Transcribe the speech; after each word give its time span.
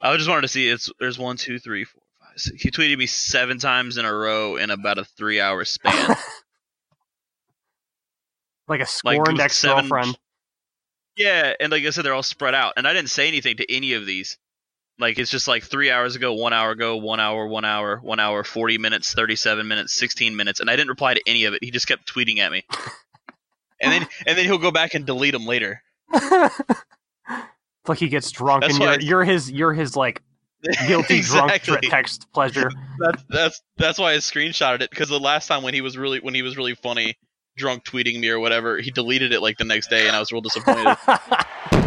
I 0.00 0.16
just 0.16 0.28
wanted 0.28 0.42
to 0.42 0.48
see 0.48 0.68
it's 0.68 0.90
there's 1.00 1.18
one, 1.18 1.36
two, 1.36 1.58
three, 1.58 1.84
four, 1.84 2.02
five, 2.20 2.38
six. 2.38 2.62
He 2.62 2.70
tweeted 2.70 2.96
me 2.98 3.06
seven 3.06 3.58
times 3.58 3.96
in 3.98 4.04
a 4.04 4.14
row 4.14 4.56
in 4.56 4.70
about 4.70 4.98
a 4.98 5.04
three 5.04 5.40
hour 5.40 5.64
span. 5.64 6.16
like 8.68 8.80
a 8.80 8.86
Like, 9.04 9.16
scorned 9.16 9.26
was 9.26 9.40
ex 9.40 9.62
girlfriend. 9.62 10.18
yeah, 11.16 11.54
and 11.60 11.72
like 11.72 11.84
I 11.84 11.90
said, 11.90 12.04
they're 12.04 12.14
all 12.14 12.22
spread 12.22 12.54
out, 12.54 12.74
and 12.76 12.86
I 12.86 12.92
didn't 12.92 13.10
say 13.10 13.26
anything 13.28 13.56
to 13.56 13.72
any 13.74 13.94
of 13.94 14.06
these. 14.06 14.38
Like 15.00 15.18
it's 15.18 15.30
just 15.30 15.46
like 15.48 15.62
three 15.64 15.90
hours 15.90 16.16
ago, 16.16 16.34
one 16.34 16.52
hour 16.52 16.70
ago, 16.72 16.96
one 16.96 17.20
hour, 17.20 17.46
one 17.46 17.64
hour, 17.64 17.98
one 17.98 18.18
hour, 18.20 18.42
forty 18.44 18.78
minutes, 18.78 19.14
thirty-seven 19.14 19.66
minutes, 19.68 19.94
sixteen 19.94 20.36
minutes, 20.36 20.60
and 20.60 20.68
I 20.68 20.76
didn't 20.76 20.88
reply 20.90 21.14
to 21.14 21.22
any 21.26 21.44
of 21.44 21.54
it. 21.54 21.62
He 21.62 21.70
just 21.70 21.86
kept 21.86 22.12
tweeting 22.12 22.38
at 22.38 22.50
me, 22.52 22.64
and 23.80 23.92
then 23.92 24.06
and 24.26 24.36
then 24.36 24.44
he'll 24.44 24.58
go 24.58 24.72
back 24.72 24.94
and 24.94 25.06
delete 25.06 25.32
them 25.32 25.46
later. 25.46 25.82
Like 27.88 27.98
he 27.98 28.08
gets 28.08 28.30
drunk 28.30 28.62
That's 28.62 28.74
and 28.74 28.82
you're, 28.82 28.92
I- 28.92 28.98
you're 28.98 29.24
his 29.24 29.50
you're 29.50 29.72
his 29.74 29.96
like 29.96 30.22
guilty 30.88 31.20
drunk 31.20 31.52
text 31.62 32.26
pleasure. 32.32 32.70
That's 32.98 33.24
that's 33.28 33.62
that's 33.76 33.98
why 33.98 34.12
I 34.14 34.16
screenshotted 34.16 34.80
it 34.82 34.90
because 34.90 35.08
the 35.08 35.20
last 35.20 35.46
time 35.46 35.62
when 35.62 35.72
he 35.72 35.80
was 35.80 35.96
really 35.96 36.18
when 36.18 36.34
he 36.34 36.42
was 36.42 36.56
really 36.56 36.74
funny, 36.74 37.16
drunk 37.56 37.84
tweeting 37.84 38.18
me 38.18 38.28
or 38.28 38.40
whatever, 38.40 38.78
he 38.80 38.90
deleted 38.90 39.32
it 39.32 39.40
like 39.40 39.56
the 39.56 39.64
next 39.64 39.88
day, 39.88 40.08
and 40.08 40.16
I 40.16 40.18
was 40.20 40.32
real 40.32 40.40
disappointed. 40.40 40.96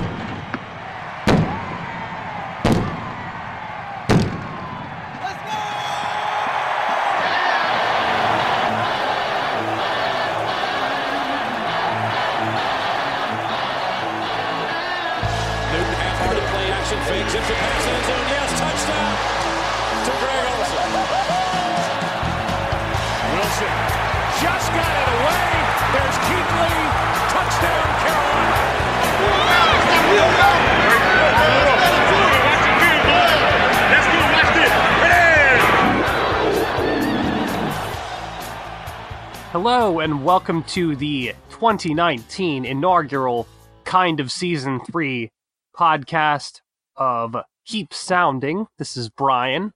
Hello 39.51 39.99
and 39.99 40.23
welcome 40.23 40.63
to 40.63 40.95
the 40.95 41.33
2019 41.49 42.65
inaugural 42.65 43.47
kind 43.83 44.19
of 44.19 44.31
season 44.31 44.79
3 44.79 45.29
podcast 45.75 46.61
of 46.95 47.35
Keep 47.65 47.91
Pounding. 47.91 48.67
This 48.77 48.97
is 48.97 49.09
Brian, 49.09 49.73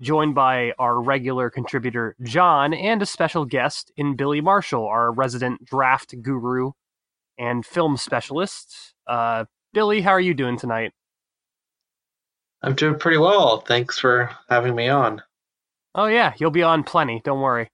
joined 0.00 0.34
by 0.34 0.72
our 0.78 1.00
regular 1.00 1.50
contributor 1.50 2.16
Jon 2.22 2.74
and 2.74 3.00
a 3.00 3.06
special 3.06 3.44
guest 3.44 3.92
in 3.96 4.16
Billy 4.16 4.40
Marshall, 4.40 4.86
our 4.86 5.12
resident 5.12 5.64
draft 5.64 6.14
guru 6.20 6.72
and 7.38 7.64
film 7.64 7.96
specialist. 7.96 8.94
Uh, 9.06 9.44
Billy, 9.72 10.00
how 10.00 10.10
are 10.10 10.20
you 10.20 10.34
doing 10.34 10.58
tonight? 10.58 10.92
I'm 12.62 12.74
doing 12.74 12.98
pretty 12.98 13.18
well. 13.18 13.60
Thanks 13.60 13.98
for 13.98 14.30
having 14.48 14.74
me 14.74 14.88
on. 14.88 15.22
Oh 15.94 16.06
yeah, 16.06 16.32
you'll 16.38 16.50
be 16.50 16.62
on 16.62 16.84
plenty. 16.84 17.20
Don't 17.24 17.40
worry. 17.40 17.68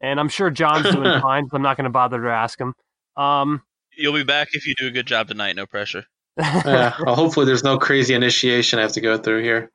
And 0.00 0.18
I'm 0.18 0.28
sure 0.28 0.50
Jon's 0.50 0.90
doing 0.90 1.20
fine. 1.22 1.48
So 1.48 1.56
I'm 1.56 1.62
not 1.62 1.76
going 1.76 1.84
to 1.84 1.90
bother 1.90 2.20
to 2.22 2.28
ask 2.30 2.60
him. 2.60 2.74
Um, 3.16 3.62
You'll 3.96 4.14
be 4.14 4.24
back 4.24 4.48
if 4.52 4.66
you 4.66 4.74
do 4.76 4.86
a 4.88 4.90
good 4.90 5.06
job 5.06 5.28
tonight. 5.28 5.56
No 5.56 5.66
pressure. 5.66 6.04
Yeah, 6.38 6.94
well, 7.04 7.14
hopefully 7.14 7.44
there's 7.44 7.62
no 7.62 7.78
crazy 7.78 8.14
initiation 8.14 8.78
I 8.78 8.82
have 8.82 8.92
to 8.92 9.02
go 9.02 9.18
through 9.18 9.42
here. 9.42 9.70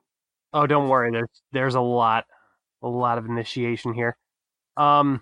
oh, 0.53 0.65
don't 0.65 0.89
worry. 0.89 1.11
There's 1.11 1.29
there's 1.51 1.75
a 1.75 1.81
lot, 1.81 2.25
a 2.81 2.87
lot 2.87 3.19
of 3.19 3.25
initiation 3.25 3.93
here. 3.93 4.17
Um. 4.75 5.21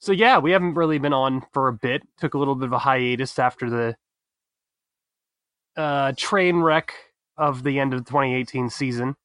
So 0.00 0.12
yeah, 0.12 0.38
we 0.38 0.52
haven't 0.52 0.74
really 0.74 0.98
been 0.98 1.14
on 1.14 1.42
for 1.54 1.68
a 1.68 1.72
bit. 1.72 2.02
Took 2.18 2.34
a 2.34 2.38
little 2.38 2.54
bit 2.54 2.66
of 2.66 2.72
a 2.74 2.78
hiatus 2.78 3.38
after 3.38 3.70
the 3.70 3.96
uh, 5.80 6.12
train 6.16 6.56
wreck 6.56 6.94
of 7.36 7.62
the 7.62 7.78
end 7.78 7.94
of 7.94 8.04
the 8.04 8.10
2018 8.10 8.70
season, 8.70 9.16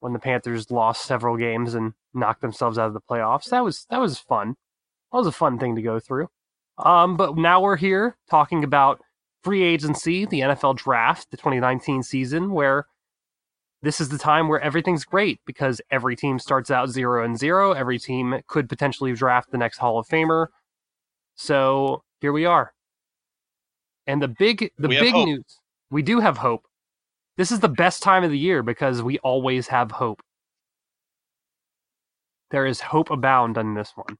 when 0.00 0.12
the 0.12 0.18
Panthers 0.18 0.70
lost 0.70 1.04
several 1.04 1.36
games 1.36 1.74
and 1.74 1.94
knocked 2.14 2.42
themselves 2.42 2.78
out 2.78 2.88
of 2.88 2.94
the 2.94 3.00
playoffs. 3.00 3.48
That 3.50 3.64
was 3.64 3.86
that 3.90 4.00
was 4.00 4.18
fun. 4.18 4.56
That 5.10 5.18
was 5.18 5.26
a 5.26 5.32
fun 5.32 5.58
thing 5.58 5.76
to 5.76 5.82
go 5.82 5.98
through. 6.00 6.28
Um, 6.78 7.16
but 7.16 7.36
now 7.36 7.60
we're 7.60 7.76
here 7.76 8.16
talking 8.30 8.64
about 8.64 9.00
free 9.44 9.62
agency, 9.62 10.24
the 10.24 10.40
NFL 10.40 10.76
draft, 10.76 11.30
the 11.30 11.36
2019 11.36 12.02
season, 12.02 12.50
where 12.52 12.86
this 13.82 14.00
is 14.00 14.08
the 14.08 14.18
time 14.18 14.48
where 14.48 14.60
everything's 14.60 15.04
great 15.04 15.40
because 15.44 15.80
every 15.90 16.16
team 16.16 16.38
starts 16.38 16.70
out 16.70 16.88
zero 16.88 17.24
and 17.24 17.38
zero. 17.38 17.72
Every 17.72 17.98
team 17.98 18.40
could 18.46 18.68
potentially 18.68 19.12
draft 19.12 19.50
the 19.50 19.58
next 19.58 19.78
Hall 19.78 19.98
of 19.98 20.06
Famer. 20.06 20.48
So 21.34 22.04
here 22.20 22.32
we 22.32 22.44
are. 22.44 22.72
And 24.06 24.22
the 24.22 24.28
big 24.28 24.70
the 24.78 24.88
We 24.88 24.98
big 24.98 25.14
news. 25.14 25.60
We 25.92 26.00
do 26.00 26.20
have 26.20 26.38
hope. 26.38 26.66
This 27.36 27.52
is 27.52 27.60
the 27.60 27.68
best 27.68 28.02
time 28.02 28.24
of 28.24 28.30
the 28.30 28.38
year 28.38 28.62
because 28.62 29.02
we 29.02 29.18
always 29.18 29.68
have 29.68 29.90
hope. 29.90 30.22
There 32.50 32.64
is 32.64 32.80
hope 32.80 33.10
abound 33.10 33.58
on 33.58 33.74
this 33.74 33.92
one. 33.94 34.16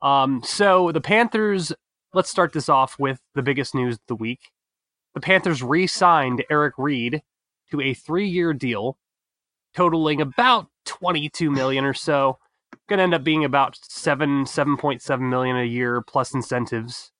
Um, 0.00 0.42
so 0.44 0.92
the 0.92 1.00
Panthers, 1.00 1.72
let's 2.14 2.30
start 2.30 2.52
this 2.52 2.68
off 2.68 2.96
with 3.00 3.18
the 3.34 3.42
biggest 3.42 3.74
news 3.74 3.96
of 3.96 4.02
the 4.06 4.14
week. 4.14 4.38
The 5.14 5.20
Panthers 5.20 5.64
re 5.64 5.88
signed 5.88 6.44
Eric 6.48 6.74
Reid 6.78 7.22
to 7.72 7.80
a 7.80 7.92
three 7.92 8.28
year 8.28 8.52
deal 8.52 8.96
totaling 9.74 10.20
about 10.20 10.68
22 10.84 11.50
million 11.50 11.84
or 11.84 11.94
so. 11.94 12.38
Going 12.88 12.98
to 12.98 13.02
end 13.02 13.14
up 13.14 13.24
being 13.24 13.44
about 13.44 13.76
7 13.82 14.44
7.7 14.44 15.20
million 15.28 15.56
a 15.56 15.64
year 15.64 16.02
plus 16.02 16.32
incentives. 16.34 17.10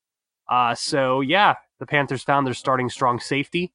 Uh, 0.48 0.76
so 0.76 1.22
yeah, 1.22 1.54
the 1.80 1.86
Panthers 1.86 2.22
found 2.22 2.46
their 2.46 2.54
starting 2.54 2.88
strong 2.88 3.18
safety. 3.18 3.72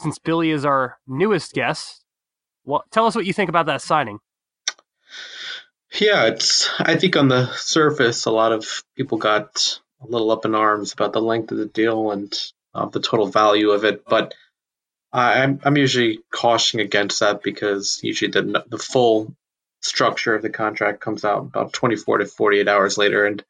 Since 0.00 0.18
Billy 0.18 0.50
is 0.50 0.64
our 0.64 0.98
newest 1.06 1.52
guest, 1.52 2.04
well, 2.64 2.84
tell 2.90 3.06
us 3.06 3.14
what 3.14 3.26
you 3.26 3.32
think 3.32 3.48
about 3.48 3.66
that 3.66 3.80
signing. 3.82 4.18
Yeah, 5.98 6.26
it's. 6.26 6.68
I 6.78 6.96
think 6.96 7.16
on 7.16 7.28
the 7.28 7.50
surface, 7.54 8.26
a 8.26 8.30
lot 8.30 8.52
of 8.52 8.84
people 8.96 9.18
got 9.18 9.80
a 10.02 10.06
little 10.06 10.30
up 10.30 10.44
in 10.44 10.54
arms 10.54 10.92
about 10.92 11.12
the 11.12 11.22
length 11.22 11.52
of 11.52 11.58
the 11.58 11.66
deal 11.66 12.10
and 12.10 12.34
uh, 12.74 12.86
the 12.86 13.00
total 13.00 13.26
value 13.26 13.70
of 13.70 13.84
it, 13.84 14.04
but 14.04 14.34
I'm 15.12 15.60
I'm 15.64 15.76
usually 15.76 16.20
cautioning 16.30 16.84
against 16.84 17.20
that 17.20 17.42
because 17.42 18.00
usually 18.02 18.30
the 18.30 18.64
the 18.68 18.78
full 18.78 19.34
structure 19.80 20.34
of 20.34 20.42
the 20.42 20.50
contract 20.50 21.00
comes 21.00 21.24
out 21.24 21.38
about 21.38 21.72
24 21.72 22.18
to 22.18 22.26
48 22.26 22.68
hours 22.68 22.98
later, 22.98 23.24
and 23.24 23.42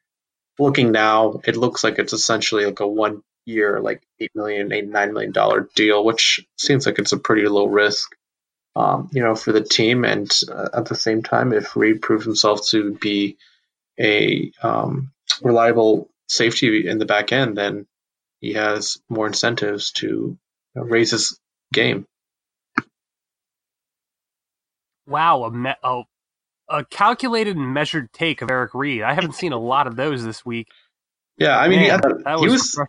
looking 0.59 0.93
now, 0.93 1.41
it 1.45 1.57
looks 1.57 1.83
like 1.83 1.99
it's 1.99 2.13
essentially 2.13 2.67
like 2.67 2.81
a 2.81 2.87
one 2.87 3.23
year, 3.47 3.81
like 3.81 4.03
eight 4.21 4.33
million, 4.35 4.73
eight 4.73 4.89
nine 4.89 5.15
million 5.15 5.33
dollar 5.33 5.69
deal, 5.75 6.05
which 6.05 6.47
seems 6.59 6.87
like 6.87 6.99
it's 6.99 7.13
a 7.13 7.19
pretty 7.19 7.49
low 7.49 7.67
risk 7.67 8.11
um, 8.77 9.09
you 9.13 9.23
know, 9.23 9.35
for 9.35 9.53
the 9.53 9.63
team. 9.63 10.05
And 10.05 10.31
uh, 10.53 10.69
at 10.75 10.85
the 10.85 10.95
same 10.95 11.23
time, 11.23 11.53
if 11.53 11.75
Reid 11.77 12.03
proves 12.03 12.25
himself 12.25 12.67
to 12.69 12.93
be 12.95 13.39
a 13.99 14.53
um, 14.63 15.13
reliable 15.43 16.11
safety 16.29 16.87
in 16.87 16.99
the 16.99 17.07
back 17.07 17.33
end, 17.33 17.57
then 17.57 17.87
he 18.41 18.53
has 18.53 18.99
more 19.09 19.27
incentives 19.27 19.93
to 19.93 20.07
you 20.07 20.39
know, 20.75 20.83
raise 20.83 21.13
his 21.13 21.41
game. 21.73 22.07
Wow, 25.07 25.45
a, 25.45 25.51
me- 25.51 25.75
a, 25.83 26.03
a 26.69 26.85
calculated 26.85 27.57
and 27.57 27.73
measured 27.73 28.13
take 28.13 28.43
of 28.43 28.51
Eric 28.51 28.75
Reid. 28.75 29.03
I 29.03 29.15
haven't 29.15 29.37
seen 29.37 29.53
a 29.53 29.59
lot 29.59 29.87
of 29.87 29.97
those 29.97 30.23
this 30.23 30.45
week. 30.45 30.69
Yeah, 31.39 31.59
I 31.59 31.69
mean, 31.69 31.81
he, 31.81 31.89
Man, 31.89 32.01
he 32.41 32.49
was 32.49 32.77
was. 32.77 32.81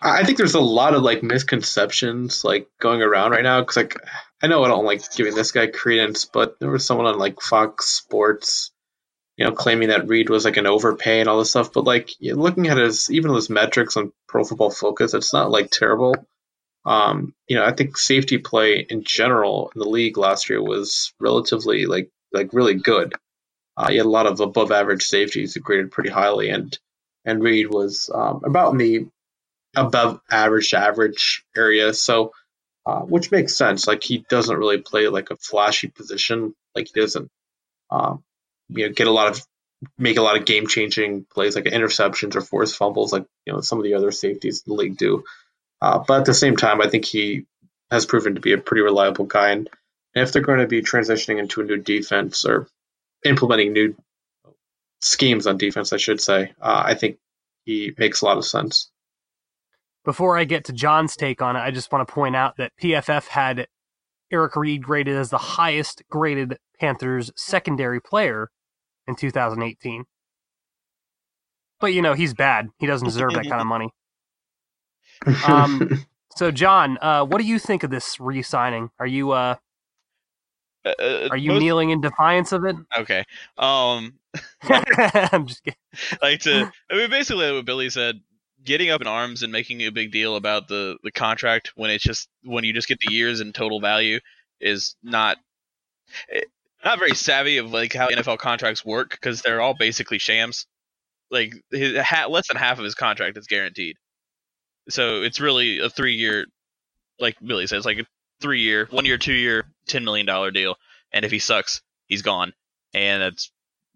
I 0.00 0.24
think 0.24 0.38
there's 0.38 0.54
a 0.54 0.60
lot 0.60 0.94
of 0.94 1.02
like 1.02 1.22
misconceptions 1.22 2.44
like 2.44 2.68
going 2.80 3.02
around 3.02 3.32
right 3.32 3.42
now 3.42 3.60
because 3.60 3.76
like 3.76 3.96
I 4.42 4.46
know 4.46 4.62
I 4.62 4.68
don't 4.68 4.84
like 4.84 5.02
giving 5.14 5.34
this 5.34 5.52
guy 5.52 5.66
credence, 5.66 6.24
but 6.24 6.58
there 6.60 6.70
was 6.70 6.86
someone 6.86 7.06
on 7.06 7.18
like 7.18 7.40
Fox 7.40 7.86
Sports, 7.86 8.70
you 9.36 9.44
know, 9.44 9.52
claiming 9.52 9.88
that 9.88 10.06
Reid 10.06 10.30
was 10.30 10.44
like 10.44 10.56
an 10.56 10.66
overpay 10.66 11.20
and 11.20 11.28
all 11.28 11.38
this 11.38 11.50
stuff. 11.50 11.72
But 11.72 11.84
like 11.84 12.10
looking 12.20 12.68
at 12.68 12.76
his 12.76 13.10
even 13.10 13.34
his 13.34 13.50
metrics 13.50 13.96
on 13.96 14.12
Pro 14.28 14.44
Football 14.44 14.70
Focus, 14.70 15.14
it's 15.14 15.32
not 15.32 15.50
like 15.50 15.70
terrible. 15.70 16.14
Um, 16.84 17.34
you 17.48 17.56
know, 17.56 17.64
I 17.64 17.72
think 17.72 17.98
safety 17.98 18.38
play 18.38 18.86
in 18.88 19.02
general 19.02 19.72
in 19.74 19.80
the 19.80 19.88
league 19.88 20.16
last 20.16 20.48
year 20.48 20.62
was 20.62 21.12
relatively 21.18 21.86
like 21.86 22.10
like 22.32 22.52
really 22.52 22.74
good. 22.74 23.14
Uh, 23.76 23.88
you 23.90 23.98
had 23.98 24.06
a 24.06 24.10
lot 24.10 24.26
of 24.26 24.40
above 24.40 24.70
average 24.72 25.04
safeties 25.04 25.54
who 25.54 25.60
graded 25.60 25.90
pretty 25.90 26.10
highly, 26.10 26.50
and 26.50 26.78
and 27.24 27.42
Reid 27.42 27.68
was 27.68 28.10
um, 28.14 28.42
about 28.44 28.72
in 28.72 28.78
the 28.78 29.06
above 29.76 30.20
average 30.30 30.74
average 30.74 31.44
area. 31.56 31.94
So, 31.94 32.32
uh, 32.86 33.00
which 33.00 33.30
makes 33.30 33.56
sense. 33.56 33.86
Like 33.86 34.02
he 34.02 34.24
doesn't 34.28 34.56
really 34.56 34.78
play 34.78 35.08
like 35.08 35.30
a 35.30 35.36
flashy 35.36 35.88
position. 35.88 36.54
Like 36.74 36.88
he 36.92 37.00
doesn't, 37.00 37.30
um, 37.90 38.24
you 38.68 38.86
know, 38.86 38.92
get 38.92 39.06
a 39.06 39.12
lot 39.12 39.28
of 39.28 39.46
make 39.96 40.16
a 40.16 40.22
lot 40.22 40.36
of 40.36 40.44
game 40.44 40.66
changing 40.66 41.24
plays 41.24 41.54
like 41.54 41.64
interceptions 41.64 42.34
or 42.34 42.40
forced 42.40 42.76
fumbles, 42.76 43.12
like 43.12 43.26
you 43.46 43.52
know 43.52 43.60
some 43.60 43.78
of 43.78 43.84
the 43.84 43.94
other 43.94 44.10
safeties 44.10 44.62
in 44.66 44.72
the 44.72 44.76
league 44.76 44.96
do. 44.96 45.24
Uh, 45.80 46.02
but 46.06 46.20
at 46.20 46.26
the 46.26 46.34
same 46.34 46.56
time, 46.56 46.80
I 46.80 46.88
think 46.88 47.04
he 47.04 47.46
has 47.90 48.06
proven 48.06 48.34
to 48.34 48.40
be 48.40 48.52
a 48.52 48.58
pretty 48.58 48.82
reliable 48.82 49.24
guy. 49.24 49.50
And 49.50 49.68
if 50.14 50.32
they're 50.32 50.42
going 50.42 50.58
to 50.58 50.66
be 50.66 50.82
transitioning 50.82 51.38
into 51.38 51.60
a 51.60 51.64
new 51.64 51.76
defense 51.76 52.44
or 52.44 52.68
implementing 53.24 53.72
new 53.72 53.94
schemes 55.00 55.46
on 55.46 55.58
defense, 55.58 55.92
I 55.92 55.96
should 55.96 56.20
say, 56.20 56.52
uh, 56.60 56.82
I 56.84 56.94
think 56.94 57.18
he 57.64 57.94
makes 57.96 58.20
a 58.20 58.24
lot 58.24 58.38
of 58.38 58.44
sense. 58.44 58.90
Before 60.04 60.38
I 60.38 60.44
get 60.44 60.64
to 60.66 60.72
Jon's 60.72 61.16
take 61.16 61.42
on 61.42 61.56
it, 61.56 61.60
I 61.60 61.70
just 61.70 61.92
want 61.92 62.06
to 62.06 62.12
point 62.12 62.34
out 62.36 62.56
that 62.56 62.72
PFF 62.82 63.26
had 63.28 63.66
Eric 64.30 64.56
Reid 64.56 64.82
graded 64.82 65.16
as 65.16 65.30
the 65.30 65.38
highest 65.38 66.02
graded 66.10 66.58
Panthers 66.80 67.30
secondary 67.36 68.00
player 68.00 68.50
in 69.06 69.16
2018. 69.16 70.04
But 71.80 71.94
you 71.94 72.02
know, 72.02 72.14
he's 72.14 72.34
bad. 72.34 72.68
He 72.78 72.86
doesn't 72.86 73.06
deserve 73.06 73.32
that 73.34 73.48
kind 73.48 73.60
of 73.60 73.66
money. 73.66 73.90
Um, 75.48 76.04
so 76.36 76.52
John, 76.52 76.96
uh, 77.02 77.24
what 77.24 77.38
do 77.40 77.44
you 77.44 77.58
think 77.58 77.82
of 77.82 77.90
this 77.90 78.20
re-signing? 78.20 78.88
Are 79.00 79.06
you 79.06 79.32
uh, 79.32 79.56
Uh, 80.84 81.28
are 81.32 81.36
you 81.36 81.50
most- 81.52 81.60
kneeling 81.60 81.90
in 81.90 82.00
defiance 82.00 82.52
of 82.52 82.64
it? 82.64 82.76
Okay. 82.96 83.24
Um, 83.56 84.14
I'm 84.62 85.46
just 85.48 85.64
kidding. 85.64 85.76
like 86.22 86.38
to, 86.42 86.70
I 86.88 86.94
mean, 86.94 87.10
basically 87.10 87.50
what 87.52 87.64
Billy 87.64 87.90
said, 87.90 88.20
getting 88.68 88.90
up 88.90 89.00
in 89.00 89.06
arms 89.06 89.42
and 89.42 89.50
making 89.50 89.80
a 89.80 89.90
big 89.90 90.12
deal 90.12 90.36
about 90.36 90.68
the 90.68 90.98
the 91.02 91.10
contract 91.10 91.72
when 91.74 91.90
it's 91.90 92.04
just 92.04 92.28
when 92.44 92.64
you 92.64 92.74
just 92.74 92.86
get 92.86 92.98
the 93.00 93.12
years 93.12 93.40
and 93.40 93.54
total 93.54 93.80
value 93.80 94.20
is 94.60 94.94
not 95.02 95.38
eh, 96.30 96.42
not 96.84 96.98
very 96.98 97.14
savvy 97.14 97.56
of 97.56 97.72
like 97.72 97.94
how 97.94 98.08
NFL 98.08 98.38
contracts 98.38 98.84
work 98.84 99.10
because 99.10 99.40
they're 99.40 99.62
all 99.62 99.74
basically 99.74 100.18
shams. 100.18 100.66
Like 101.30 101.54
his, 101.70 101.94
less 102.28 102.48
than 102.48 102.58
half 102.58 102.78
of 102.78 102.84
his 102.84 102.94
contract 102.94 103.38
is 103.38 103.46
guaranteed, 103.46 103.96
so 104.90 105.22
it's 105.22 105.40
really 105.40 105.78
a 105.78 105.88
three 105.88 106.14
year, 106.14 106.44
like 107.18 107.36
Billy 107.44 107.66
says, 107.66 107.86
like 107.86 107.98
a 107.98 108.06
three 108.40 108.60
year, 108.60 108.86
one 108.90 109.06
year, 109.06 109.18
two 109.18 109.32
year, 109.32 109.64
ten 109.86 110.04
million 110.04 110.26
dollar 110.26 110.50
deal. 110.50 110.76
And 111.12 111.24
if 111.24 111.30
he 111.30 111.38
sucks, 111.38 111.80
he's 112.06 112.22
gone, 112.22 112.52
and 112.92 113.22
that's 113.22 113.50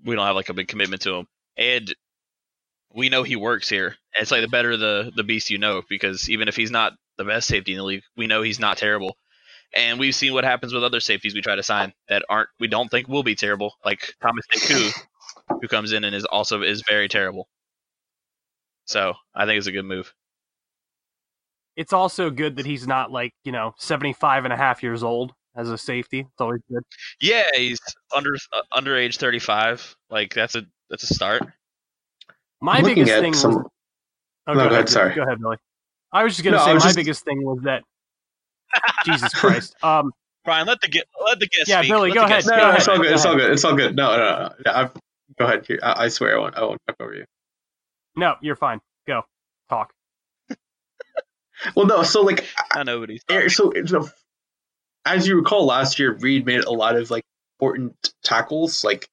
we 0.05 0.15
don't 0.15 0.27
have 0.27 0.37
like 0.37 0.49
a 0.49 0.55
big 0.55 0.69
commitment 0.69 1.03
to 1.03 1.17
him. 1.17 1.27
And 1.59 1.95
we 2.95 3.09
know 3.09 3.23
he 3.23 3.37
works 3.37 3.69
here. 3.69 3.97
It's 4.19 4.31
like 4.31 4.43
the 4.43 4.49
better 4.49 4.77
the 4.77 5.13
the 5.15 5.25
beast 5.25 5.51
you 5.51 5.59
know, 5.59 5.83
because 5.89 6.29
even 6.31 6.49
if 6.49 6.57
he's 6.57 6.71
not 6.71 6.93
the 7.19 7.25
best 7.25 7.49
safety 7.49 7.73
in 7.73 7.79
the 7.79 7.85
league, 7.85 8.03
we 8.17 8.27
know 8.27 8.43
he's 8.43 8.61
not 8.61 8.79
terrible. 8.79 9.17
And 9.75 9.99
we've 9.99 10.15
seen 10.15 10.35
what 10.35 10.45
happens 10.45 10.75
with 10.75 10.85
other 10.85 11.01
safeties 11.01 11.35
we 11.35 11.41
try 11.41 11.57
to 11.57 11.63
sign 11.63 11.93
that 12.09 12.25
aren't 12.29 12.49
we 12.61 12.69
don't 12.69 12.91
think 12.91 13.09
will 13.09 13.23
be 13.23 13.35
terrible, 13.35 13.75
like 13.85 14.15
Thomas 14.21 14.45
DeCoud, 14.53 14.93
who 15.61 15.69
comes 15.69 15.93
in 15.93 16.05
and 16.05 16.15
is 16.15 16.25
also 16.25 16.63
is 16.63 16.83
very 16.89 17.09
terrible. 17.09 17.49
So 18.85 19.15
I 19.35 19.47
think 19.47 19.59
it's 19.59 19.67
a 19.67 19.73
good 19.73 19.85
move. 19.85 20.13
It's 21.77 21.95
also 21.95 22.29
good 22.29 22.57
that 22.57 22.67
he's 22.67 22.87
not 22.87 23.11
like, 23.11 23.33
you 23.45 23.53
know, 23.53 23.75
75 23.79 24.45
and 24.45 24.53
a 24.53 24.57
half 24.57 24.83
years 24.83 25.03
old 25.03 25.33
as 25.57 25.71
a 25.71 25.79
safety. 25.79 26.21
It's 26.21 26.41
always 26.41 26.61
good. 26.71 26.83
Yeah, 27.21 27.45
he's 27.55 27.79
under 28.15 28.35
uh, 28.53 28.63
under 28.73 28.97
age 28.97 29.19
thirty 29.19 29.39
five. 29.39 29.97
Like 30.11 30.35
that's 30.35 30.55
a 30.55 30.63
that's 30.91 31.05
a 31.05 31.15
start. 31.15 31.43
My 32.63 32.77
I'm 32.79 32.85
biggest 32.85 33.11
at 33.13 33.21
thing 33.21 33.35
some- 33.35 33.55
was. 33.57 33.67
Oh, 34.47 34.55
No, 34.55 34.69
go 34.69 34.75
ahead, 34.75 34.89
sorry. 34.89 35.15
Go 35.15 35.23
ahead, 35.23 35.39
Billy. 35.41 35.57
I 36.13 36.25
was 36.25 36.35
just 36.35 36.45
gonna 36.45 36.57
No, 36.57 36.65
say 36.65 36.73
my 36.75 36.79
just- 36.81 36.97
biggest 36.97 37.25
thing 37.25 37.43
was 37.45 37.61
that. 37.65 37.83
Jesus 39.05 39.35
Christ. 39.35 39.75
Um, 39.83 40.13
Brian, 40.45 40.67
let 40.67 40.81
the 40.81 40.89
get 40.89 41.07
let 41.25 41.39
the 41.39 41.47
guest 41.47 41.69
Yeah, 41.69 41.81
speak. 41.81 41.93
Billy, 41.93 42.09
Let 42.11 42.15
go 42.15 42.21
ahead. 42.25 42.31
guest 42.37 42.47
No, 42.49 42.53
Go 42.55 42.57
no, 42.63 42.69
ahead. 42.69 42.79
it's 42.79 42.89
all 42.89 42.97
good. 42.97 43.09
Go 43.09 43.15
It's 43.15 43.25
all 43.27 43.37
good. 43.37 43.51
It's 43.53 43.65
all 43.65 43.77
good. 43.77 43.97
No, 43.97 44.17
no, 44.17 44.19
no. 44.19 44.55
no. 44.67 44.73
I, 44.73 44.91
go 45.39 45.45
ahead. 45.45 45.67
I, 45.83 46.05
I 46.05 46.09
swear 46.09 46.37
I 46.37 46.41
won't. 46.41 46.57
I 46.57 46.63
won't 46.63 46.81
talk 46.87 46.97
over 47.01 47.15
you. 47.15 47.25
no, 48.17 48.35
you're 48.41 48.57
fine. 48.57 48.81
Go 49.07 49.23
talk. 49.69 49.93
Well, 51.77 51.87
no. 51.87 52.03
So 52.03 52.23
like, 52.23 52.47
I 52.73 52.83
know 52.83 53.01
what 53.01 53.09
he's 53.09 53.23
Eric, 53.31 53.51
so, 53.51 53.73
so 53.87 54.09
as 55.05 55.27
you 55.29 55.37
recall, 55.37 55.65
last 55.67 55.99
year 55.99 56.13
Reid 56.13 56.45
made 56.45 56.65
a 56.65 56.73
lot 56.73 56.97
of 56.97 57.11
like 57.11 57.25
important 57.61 57.95
tackles, 58.25 58.83
like 58.83 59.09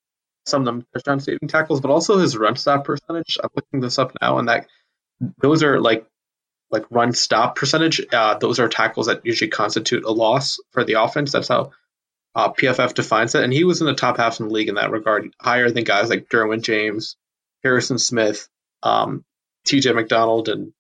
some 0.46 0.62
of 0.62 0.66
them 0.66 0.86
touchdown 0.94 1.20
saving 1.20 1.48
tackles, 1.48 1.82
but 1.82 1.92
also 1.92 2.18
his 2.18 2.38
run 2.38 2.56
stop 2.56 2.86
percentage. 2.86 3.38
I'm 3.42 3.50
looking 3.56 3.80
this 3.82 4.00
up 4.00 4.14
now, 4.22 4.40
and 4.40 4.50
that 4.50 4.68
those 5.42 5.64
are 5.64 5.80
like 5.80 6.06
like 6.72 6.86
run 6.90 7.14
stop 7.14 7.56
percentage. 7.56 8.02
Uh, 8.12 8.38
those 8.38 8.60
are 8.60 8.70
tackles 8.70 9.08
that 9.08 9.26
usually 9.26 9.50
constitute 9.50 10.04
a 10.04 10.12
loss 10.12 10.60
for 10.72 10.84
the 10.84 11.02
offense. 11.02 11.32
That's 11.32 11.48
how 11.48 11.72
uh, 12.36 12.52
PFF 12.54 12.94
defines 12.94 13.36
it, 13.36 13.44
and 13.44 13.54
he 13.54 13.64
was 13.64 13.82
in 13.82 13.88
the 13.88 13.94
top 13.94 14.18
half 14.18 14.40
in 14.40 14.48
the 14.48 14.54
league 14.54 14.70
in 14.70 14.76
that 14.76 14.92
regard, 14.92 15.34
higher 15.42 15.70
than 15.70 15.84
guys 15.84 16.10
like 16.10 16.30
Derwin 16.30 16.62
James, 16.62 17.16
Harrison 17.64 17.98
Smith, 17.98 18.48
um, 18.84 19.26
T.J. 19.66 19.94
McDonald, 19.94 20.48
and 20.50 20.74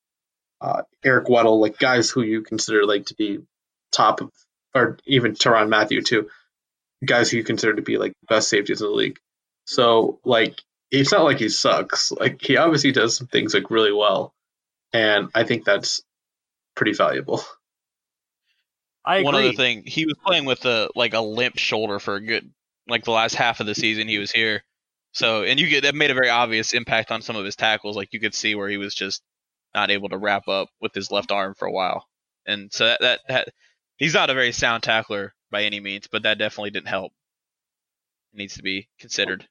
uh, 0.61 0.83
Eric 1.03 1.27
Weddle, 1.27 1.59
like 1.59 1.79
guys 1.79 2.09
who 2.09 2.21
you 2.21 2.41
consider 2.41 2.85
like 2.85 3.07
to 3.07 3.15
be 3.15 3.39
top 3.91 4.21
of, 4.21 4.31
or 4.75 4.97
even 5.05 5.33
Tyrann 5.33 5.69
Mathieu 5.69 6.01
too, 6.01 6.29
guys 7.03 7.31
who 7.31 7.37
you 7.37 7.43
consider 7.43 7.75
to 7.75 7.81
be 7.81 7.97
like 7.97 8.13
best 8.27 8.49
safeties 8.49 8.81
in 8.81 8.87
the 8.87 8.93
league. 8.93 9.19
So 9.69 10.19
like 10.25 10.63
it's 10.89 11.11
not 11.11 11.23
like 11.23 11.37
he 11.37 11.47
sucks. 11.47 12.11
Like 12.11 12.41
he 12.41 12.57
obviously 12.57 12.91
does 12.91 13.15
some 13.15 13.27
things 13.27 13.53
like 13.53 13.69
really 13.69 13.93
well, 13.93 14.33
and 14.91 15.29
I 15.35 15.43
think 15.43 15.63
that's 15.63 16.01
pretty 16.75 16.93
valuable. 16.93 17.43
I 19.05 19.21
one 19.21 19.35
agree. 19.35 19.49
other 19.49 19.55
thing, 19.55 19.83
he 19.85 20.05
was 20.05 20.15
playing 20.25 20.45
with 20.45 20.65
a 20.65 20.89
like 20.95 21.13
a 21.13 21.19
limp 21.19 21.59
shoulder 21.59 21.99
for 21.99 22.15
a 22.15 22.21
good 22.21 22.51
like 22.87 23.03
the 23.03 23.11
last 23.11 23.35
half 23.35 23.59
of 23.59 23.67
the 23.67 23.75
season 23.75 24.07
he 24.07 24.17
was 24.17 24.31
here. 24.31 24.63
So 25.11 25.43
and 25.43 25.59
you 25.59 25.69
get 25.69 25.83
that 25.83 25.93
made 25.93 26.09
a 26.09 26.15
very 26.15 26.29
obvious 26.31 26.73
impact 26.73 27.11
on 27.11 27.21
some 27.21 27.35
of 27.35 27.45
his 27.45 27.55
tackles. 27.55 27.95
Like 27.95 28.09
you 28.11 28.19
could 28.19 28.33
see 28.33 28.55
where 28.55 28.69
he 28.69 28.77
was 28.77 28.95
just 28.95 29.21
not 29.75 29.91
able 29.91 30.09
to 30.09 30.17
wrap 30.17 30.47
up 30.47 30.69
with 30.81 30.95
his 30.95 31.11
left 31.11 31.31
arm 31.31 31.53
for 31.53 31.67
a 31.67 31.71
while. 31.71 32.07
And 32.47 32.73
so 32.73 32.87
that 32.87 33.01
that, 33.01 33.19
that 33.27 33.49
he's 33.97 34.15
not 34.15 34.31
a 34.31 34.33
very 34.33 34.51
sound 34.51 34.81
tackler 34.81 35.35
by 35.51 35.65
any 35.65 35.79
means, 35.79 36.07
but 36.11 36.23
that 36.23 36.39
definitely 36.39 36.71
didn't 36.71 36.87
help. 36.87 37.11
It 38.33 38.37
needs 38.39 38.55
to 38.55 38.63
be 38.63 38.89
considered. 38.99 39.47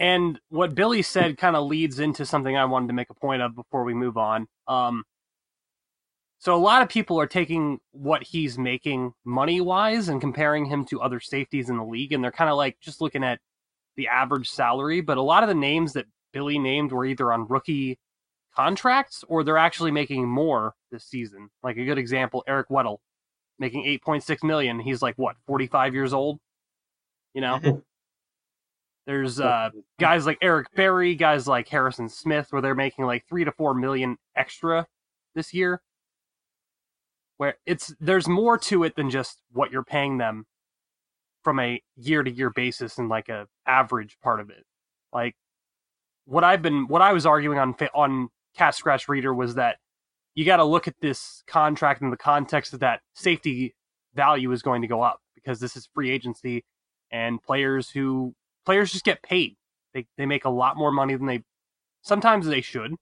And 0.00 0.40
what 0.48 0.74
Billy 0.74 1.02
said 1.02 1.36
kind 1.36 1.54
of 1.54 1.66
leads 1.66 2.00
into 2.00 2.24
something 2.24 2.56
I 2.56 2.64
wanted 2.64 2.86
to 2.88 2.94
make 2.94 3.10
a 3.10 3.14
point 3.14 3.42
of 3.42 3.54
before 3.54 3.84
we 3.84 3.92
move 3.92 4.16
on. 4.16 4.48
Um, 4.66 5.04
so 6.38 6.54
a 6.54 6.56
lot 6.56 6.80
of 6.80 6.88
people 6.88 7.20
are 7.20 7.26
taking 7.26 7.80
what 7.92 8.22
he's 8.22 8.56
making 8.56 9.12
money 9.26 9.60
wise 9.60 10.08
and 10.08 10.18
comparing 10.18 10.64
him 10.64 10.86
to 10.86 11.02
other 11.02 11.20
safeties 11.20 11.68
in 11.68 11.76
the 11.76 11.84
league, 11.84 12.14
and 12.14 12.24
they're 12.24 12.32
kind 12.32 12.48
of 12.48 12.56
like 12.56 12.78
just 12.80 13.02
looking 13.02 13.22
at 13.22 13.40
the 13.96 14.08
average 14.08 14.48
salary. 14.48 15.02
But 15.02 15.18
a 15.18 15.22
lot 15.22 15.42
of 15.42 15.50
the 15.50 15.54
names 15.54 15.92
that 15.92 16.06
Billy 16.32 16.58
named 16.58 16.92
were 16.92 17.04
either 17.04 17.30
on 17.30 17.46
rookie 17.48 17.98
contracts 18.56 19.22
or 19.28 19.44
they're 19.44 19.58
actually 19.58 19.90
making 19.90 20.26
more 20.26 20.72
this 20.90 21.04
season. 21.04 21.50
Like 21.62 21.76
a 21.76 21.84
good 21.84 21.98
example, 21.98 22.42
Eric 22.48 22.70
Weddle 22.70 22.98
making 23.58 23.84
8.6 23.84 24.42
million. 24.44 24.80
He's 24.80 25.02
like 25.02 25.16
what, 25.16 25.36
45 25.46 25.92
years 25.92 26.14
old? 26.14 26.38
You 27.34 27.42
know? 27.42 27.82
There's 29.06 29.40
uh, 29.40 29.70
guys 29.98 30.26
like 30.26 30.38
Eric 30.42 30.68
Berry, 30.74 31.14
guys 31.14 31.48
like 31.48 31.68
Harrison 31.68 32.08
Smith, 32.08 32.48
where 32.50 32.62
they're 32.62 32.74
making 32.74 33.06
like 33.06 33.26
three 33.28 33.44
to 33.44 33.52
four 33.52 33.74
million 33.74 34.16
extra 34.36 34.86
this 35.34 35.52
year. 35.54 35.82
Where 37.38 37.54
it's 37.66 37.94
there's 37.98 38.28
more 38.28 38.58
to 38.58 38.84
it 38.84 38.96
than 38.96 39.10
just 39.10 39.40
what 39.50 39.72
you're 39.72 39.82
paying 39.84 40.18
them 40.18 40.44
from 41.42 41.58
a 41.58 41.82
year 41.96 42.22
to 42.22 42.30
year 42.30 42.50
basis 42.50 42.98
and 42.98 43.08
like 43.08 43.28
a 43.28 43.46
average 43.66 44.18
part 44.22 44.40
of 44.40 44.50
it. 44.50 44.64
Like 45.12 45.34
what 46.26 46.44
I've 46.44 46.62
been 46.62 46.86
what 46.86 47.02
I 47.02 47.12
was 47.12 47.26
arguing 47.26 47.58
on 47.58 47.74
on 47.94 48.28
Cat 48.56 48.74
Scratch 48.74 49.08
Reader 49.08 49.32
was 49.34 49.54
that 49.54 49.78
you 50.34 50.44
got 50.44 50.58
to 50.58 50.64
look 50.64 50.86
at 50.86 50.94
this 51.00 51.42
contract 51.46 52.02
in 52.02 52.10
the 52.10 52.16
context 52.16 52.72
of 52.72 52.80
that 52.80 53.00
safety 53.14 53.74
value 54.14 54.52
is 54.52 54.62
going 54.62 54.82
to 54.82 54.88
go 54.88 55.02
up 55.02 55.20
because 55.34 55.60
this 55.60 55.76
is 55.76 55.88
free 55.94 56.10
agency 56.10 56.64
and 57.10 57.42
players 57.42 57.90
who 57.90 58.34
players 58.64 58.92
just 58.92 59.04
get 59.04 59.22
paid. 59.22 59.56
They 59.94 60.06
they 60.16 60.26
make 60.26 60.44
a 60.44 60.50
lot 60.50 60.76
more 60.76 60.92
money 60.92 61.16
than 61.16 61.26
they 61.26 61.42
sometimes 62.02 62.46
they 62.46 62.60
should, 62.60 62.94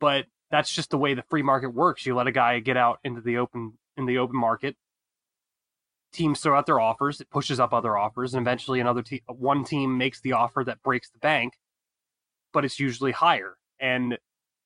but 0.00 0.26
that's 0.50 0.72
just 0.72 0.90
the 0.90 0.98
way 0.98 1.14
the 1.14 1.24
free 1.30 1.42
market 1.42 1.70
works. 1.70 2.06
You 2.06 2.14
let 2.14 2.26
a 2.26 2.32
guy 2.32 2.58
get 2.60 2.76
out 2.76 2.98
into 3.04 3.20
the 3.20 3.38
open 3.38 3.78
in 3.96 4.06
the 4.06 4.18
open 4.18 4.36
market. 4.36 4.76
Teams 6.12 6.40
throw 6.40 6.58
out 6.58 6.66
their 6.66 6.80
offers, 6.80 7.20
it 7.20 7.30
pushes 7.30 7.60
up 7.60 7.72
other 7.72 7.96
offers, 7.96 8.34
and 8.34 8.42
eventually 8.42 8.80
another 8.80 9.02
team 9.02 9.20
one 9.26 9.64
team 9.64 9.96
makes 9.96 10.20
the 10.20 10.32
offer 10.32 10.64
that 10.64 10.82
breaks 10.82 11.10
the 11.10 11.20
bank, 11.20 11.54
but 12.52 12.64
it's 12.64 12.80
usually 12.80 13.12
higher. 13.12 13.54
And 13.78 14.18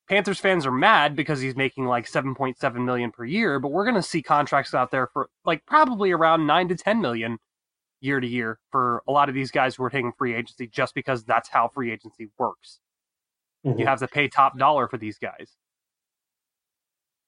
Panthers 0.09 0.39
fans 0.39 0.65
are 0.65 0.71
mad 0.71 1.15
because 1.15 1.41
he's 1.41 1.55
making 1.55 1.85
like 1.85 2.09
7.7 2.09 2.85
million 2.85 3.11
per 3.11 3.25
year, 3.25 3.59
but 3.59 3.71
we're 3.71 3.85
going 3.85 3.95
to 3.95 4.03
see 4.03 4.21
contracts 4.21 4.73
out 4.73 4.91
there 4.91 5.07
for 5.07 5.29
like 5.45 5.65
probably 5.65 6.11
around 6.11 6.45
9 6.45 6.67
to 6.69 6.75
10 6.75 7.01
million 7.01 7.37
year 8.05 8.19
to 8.19 8.27
year 8.27 8.59
for 8.71 9.03
a 9.07 9.11
lot 9.11 9.29
of 9.29 9.35
these 9.35 9.51
guys 9.51 9.75
who 9.75 9.83
are 9.83 9.89
taking 9.89 10.13
free 10.17 10.35
agency 10.35 10.67
just 10.67 10.93
because 10.93 11.23
that's 11.23 11.49
how 11.49 11.67
free 11.67 11.91
agency 11.91 12.29
works. 12.37 12.79
Mm-hmm. 13.65 13.79
You 13.79 13.85
have 13.87 13.99
to 13.99 14.07
pay 14.07 14.27
top 14.27 14.57
dollar 14.57 14.87
for 14.87 14.97
these 14.97 15.17
guys. 15.17 15.51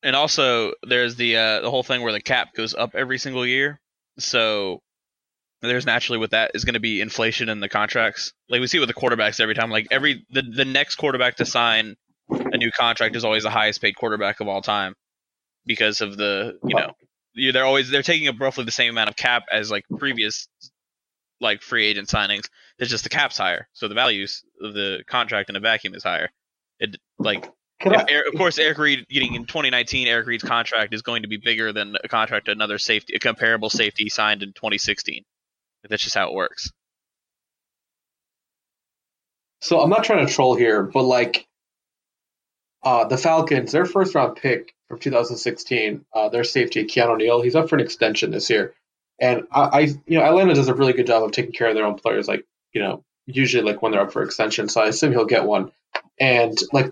And 0.03 0.15
also 0.15 0.73
there's 0.83 1.15
the 1.15 1.37
uh, 1.37 1.61
the 1.61 1.71
whole 1.71 1.83
thing 1.83 2.01
where 2.03 2.13
the 2.13 2.21
cap 2.21 2.53
goes 2.53 2.75
up 2.75 2.91
every 2.93 3.17
single 3.17 3.45
year. 3.45 3.79
So 4.19 4.81
there's 5.61 5.85
naturally 5.85 6.19
with 6.19 6.31
that 6.31 6.51
is 6.53 6.65
going 6.65 6.75
to 6.75 6.79
be 6.79 7.01
inflation 7.01 7.49
in 7.49 7.59
the 7.59 7.69
contracts. 7.69 8.31
Like 8.47 8.61
we 8.61 8.67
see 8.67 8.79
with 8.79 8.89
the 8.89 8.93
quarterbacks 8.93 9.39
every 9.39 9.55
time. 9.55 9.71
Like 9.71 9.87
every 9.89 10.25
the, 10.29 10.43
the 10.43 10.65
next 10.65 10.95
quarterback 10.95 11.37
to 11.37 11.45
sign 11.45 11.95
a 12.29 12.57
new 12.57 12.71
contract 12.71 13.15
is 13.15 13.25
always 13.25 13.43
the 13.43 13.49
highest 13.49 13.81
paid 13.81 13.95
quarterback 13.95 14.39
of 14.39 14.47
all 14.47 14.61
time 14.61 14.93
because 15.65 16.01
of 16.01 16.15
the 16.17 16.59
you 16.63 16.75
know 16.75 16.91
they're 17.37 17.65
always 17.65 17.89
they're 17.89 18.03
taking 18.03 18.27
up 18.27 18.39
roughly 18.39 18.65
the 18.65 18.71
same 18.71 18.89
amount 18.89 19.09
of 19.09 19.15
cap 19.15 19.43
as 19.51 19.71
like 19.71 19.85
previous 19.97 20.47
like 21.39 21.61
free 21.61 21.85
agent 21.85 22.07
signings. 22.07 22.49
It's 22.79 22.89
just 22.89 23.03
the 23.03 23.09
cap's 23.09 23.37
higher, 23.37 23.67
so 23.73 23.87
the 23.87 23.95
values 23.95 24.43
of 24.61 24.73
the 24.73 25.03
contract 25.07 25.49
in 25.49 25.55
a 25.55 25.59
vacuum 25.59 25.93
is 25.93 26.03
higher. 26.03 26.29
It 26.79 26.97
like 27.19 27.49
of 27.79 28.37
course 28.37 28.57
Eric 28.57 28.79
Reid 28.79 29.07
getting 29.07 29.35
in 29.35 29.45
2019 29.45 30.07
Eric 30.07 30.27
Reid's 30.27 30.43
contract 30.43 30.93
is 30.93 31.03
going 31.03 31.21
to 31.21 31.27
be 31.27 31.37
bigger 31.37 31.71
than 31.71 31.95
a 32.03 32.07
contract 32.07 32.47
another 32.47 32.79
safety 32.79 33.13
a 33.15 33.19
comparable 33.19 33.69
safety 33.69 34.09
signed 34.09 34.41
in 34.41 34.49
2016. 34.53 35.23
That's 35.87 36.03
just 36.03 36.15
how 36.15 36.27
it 36.27 36.33
works. 36.33 36.71
So 39.61 39.79
I'm 39.79 39.89
not 39.89 40.03
trying 40.03 40.25
to 40.25 40.31
troll 40.31 40.55
here, 40.55 40.83
but 40.83 41.03
like 41.03 41.47
uh, 42.83 43.05
the 43.05 43.17
Falcons, 43.17 43.71
their 43.71 43.85
first 43.85 44.13
round 44.15 44.37
pick 44.37 44.73
from 44.87 44.99
2016, 44.99 46.05
uh, 46.13 46.29
their 46.29 46.43
safety 46.43 46.85
Keanu 46.85 47.17
Neal, 47.17 47.41
he's 47.41 47.55
up 47.55 47.69
for 47.69 47.75
an 47.75 47.81
extension 47.81 48.31
this 48.31 48.49
year, 48.49 48.73
and 49.19 49.47
I, 49.51 49.61
I, 49.61 49.79
you 50.05 50.17
know, 50.17 50.23
Atlanta 50.23 50.53
does 50.53 50.67
a 50.67 50.73
really 50.73 50.93
good 50.93 51.07
job 51.07 51.23
of 51.23 51.31
taking 51.31 51.51
care 51.51 51.67
of 51.67 51.75
their 51.75 51.85
own 51.85 51.95
players, 51.95 52.27
like 52.27 52.45
you 52.73 52.81
know, 52.81 53.03
usually 53.25 53.63
like 53.63 53.81
when 53.81 53.91
they're 53.91 54.01
up 54.01 54.13
for 54.13 54.23
extension. 54.23 54.69
So 54.69 54.81
I 54.81 54.87
assume 54.87 55.11
he'll 55.11 55.25
get 55.25 55.45
one, 55.45 55.71
and 56.19 56.57
like, 56.71 56.89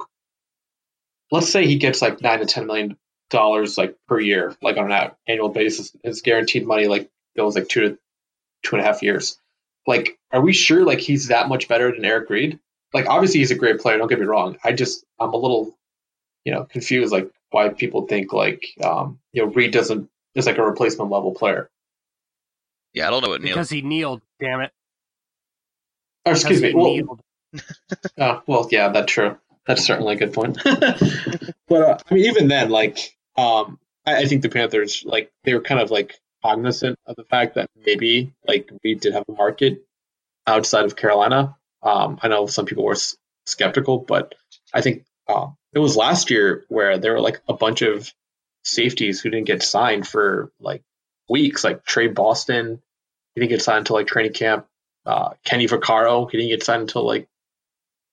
let's 1.32 1.52
say 1.52 1.66
he 1.66 1.78
gets 1.78 2.02
like 2.02 2.22
nine 2.22 2.40
to 2.40 2.46
ten 2.46 2.68
million 2.68 2.98
dollars 3.30 3.78
like 3.78 3.96
per 4.08 4.20
year, 4.20 4.56
like 4.62 4.78
on 4.78 4.92
an 4.92 5.12
annual 5.28 5.50
basis. 5.50 5.96
His 6.04 6.22
guaranteed 6.22 6.66
money 6.66 6.88
like 6.88 7.10
goes 7.38 7.56
like 7.56 7.68
two 7.68 7.82
to 7.82 7.98
two 8.64 8.76
and 8.76 8.84
a 8.84 8.88
half 8.88 9.04
years. 9.04 9.38
Like, 9.88 10.18
are 10.32 10.42
we 10.42 10.54
sure 10.54 10.84
like 10.84 11.00
he's 11.00 11.28
that 11.28 11.48
much 11.48 11.68
better 11.68 11.92
than 11.92 12.06
Eric 12.06 12.30
Reid? 12.30 12.60
Like, 12.94 13.08
obviously 13.08 13.40
he's 13.40 13.52
a 13.52 13.56
great 13.56 13.80
player. 13.80 13.98
Don't 13.98 14.08
get 14.08 14.20
me 14.20 14.26
wrong. 14.26 14.58
I 14.64 14.72
just 14.72 15.06
I'm 15.20 15.34
a 15.34 15.38
little, 15.38 15.78
you 16.44 16.54
know, 16.54 16.64
confused 16.66 17.12
like 17.12 17.30
why 17.52 17.70
people 17.70 18.08
think 18.08 18.34
like 18.34 18.66
um 18.84 19.20
you 19.32 19.44
know 19.46 19.52
Reid 19.52 19.72
doesn't 19.72 20.10
is 20.34 20.46
like 20.46 20.58
a 20.58 20.64
replacement 20.64 21.12
level 21.12 21.34
player. 21.34 21.70
Yeah, 22.94 23.08
I 23.08 23.10
don't 23.12 23.24
know 23.24 23.30
what 23.30 23.42
because 23.42 23.70
he 23.70 23.82
kneeled. 23.82 24.22
Damn 24.40 24.62
it. 24.62 24.72
Or, 26.26 26.32
excuse 26.32 26.62
me. 26.62 26.74
Well, 26.74 27.20
uh, 28.18 28.40
well, 28.48 28.68
yeah, 28.72 28.90
that's 28.90 29.12
true. 29.12 29.38
That's 29.68 29.86
certainly 29.86 30.16
a 30.16 30.18
good 30.18 30.34
point. 30.34 30.58
but 30.64 31.82
uh, 31.82 31.98
I 32.10 32.14
mean, 32.14 32.26
even 32.26 32.48
then, 32.48 32.70
like, 32.70 33.16
um, 33.38 33.80
I, 34.06 34.24
I 34.24 34.26
think 34.26 34.42
the 34.42 34.50
Panthers, 34.50 35.04
like, 35.06 35.32
they 35.44 35.54
were 35.54 35.62
kind 35.62 35.82
of 35.82 35.92
like 35.92 36.20
cognizant 36.44 36.98
of 37.06 37.16
the 37.16 37.24
fact 37.24 37.56
that 37.56 37.70
maybe 37.86 38.34
like 38.48 38.70
we 38.84 38.96
did 38.96 39.14
have 39.14 39.26
a 39.28 39.32
market 39.34 39.84
outside 40.48 40.86
of 40.86 40.96
Carolina. 40.96 41.56
Um, 41.82 42.20
I 42.22 42.28
know 42.28 42.48
some 42.48 42.66
people 42.66 42.86
were 42.86 42.94
s- 42.94 43.18
skeptical, 43.46 44.00
but 44.00 44.36
I 44.74 44.82
think 44.82 45.06
uh, 45.28 45.48
it 45.76 45.80
was 45.80 45.98
last 45.98 46.32
year 46.32 46.64
where 46.70 46.98
there 46.98 47.14
were 47.14 47.22
like 47.22 47.42
a 47.50 47.54
bunch 47.54 47.82
of 47.82 48.12
safeties 48.64 49.20
who 49.20 49.30
didn't 49.30 49.48
get 49.48 49.62
signed 49.62 50.08
for 50.08 50.52
like 50.60 50.82
weeks, 51.30 51.64
like 51.64 51.86
Tre 51.86 52.08
Boston. 52.08 52.82
He 53.36 53.42
didn't 53.42 53.52
get 53.52 53.62
signed 53.62 53.80
until 53.80 53.98
like 53.98 54.08
training 54.08 54.34
camp. 54.34 54.66
Uh, 55.06 55.34
Kenny 55.44 55.68
Vaccaro, 55.68 56.32
he 56.32 56.38
didn't 56.38 56.50
get 56.50 56.64
signed 56.64 56.84
until 56.84 57.06
like 57.06 57.28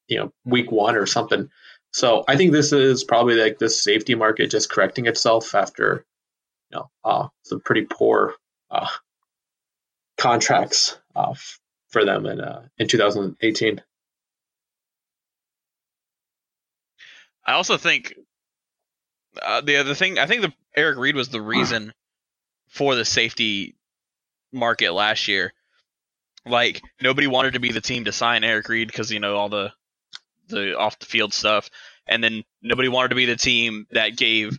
you 0.09 0.19
know 0.19 0.33
week 0.45 0.73
one 0.73 0.97
or 0.97 1.07
something. 1.07 1.51
So 1.93 2.25
I 2.27 2.37
think 2.37 2.53
this 2.53 2.73
is 2.73 3.05
probably 3.05 3.37
like 3.37 3.59
this 3.59 3.83
safety 3.83 4.17
market 4.17 4.51
just 4.51 4.69
correcting 4.69 5.07
itself 5.07 5.55
after 5.55 6.05
you 6.71 6.79
know, 6.79 6.91
uh, 7.05 7.29
some 7.45 7.61
pretty 7.61 7.83
poor 7.85 8.35
uh, 8.71 8.89
contracts 10.19 10.99
uh, 11.15 11.35
for 11.91 12.05
them 12.05 12.27
in 12.27 12.41
uh, 12.41 12.63
in 12.79 12.89
2018. 12.89 13.83
I 17.45 17.53
also 17.53 17.77
think 17.77 18.15
uh, 19.41 19.61
the 19.61 19.77
other 19.77 19.95
thing 19.95 20.19
I 20.19 20.27
think 20.27 20.43
the 20.43 20.53
Eric 20.77 20.99
Reid 20.99 21.17
was 21.17 21.29
the 21.29 21.41
reason 21.41 21.93
for 22.69 22.95
the 22.95 23.05
safety 23.05 23.77
market 24.53 24.93
last 24.93 25.29
year. 25.29 25.53
Like 26.45 26.83
nobody 27.01 27.27
wanted 27.27 27.55
to 27.55 27.61
be 27.61 27.73
the 27.73 27.81
team 27.81 28.05
to 28.05 28.13
sign 28.13 28.45
Eric 28.45 28.69
Reid 28.69 28.89
because 28.89 29.11
you 29.13 29.21
know 29.21 29.37
all 29.37 29.49
the 29.49 29.73
the 30.49 30.77
off 30.77 30.99
the 30.99 31.07
field 31.07 31.33
stuff, 31.33 31.71
and 32.07 32.23
then 32.23 32.43
nobody 32.63 32.89
wanted 32.89 33.09
to 33.09 33.15
be 33.15 33.27
the 33.27 33.37
team 33.37 33.87
that 33.93 34.17
gave 34.17 34.59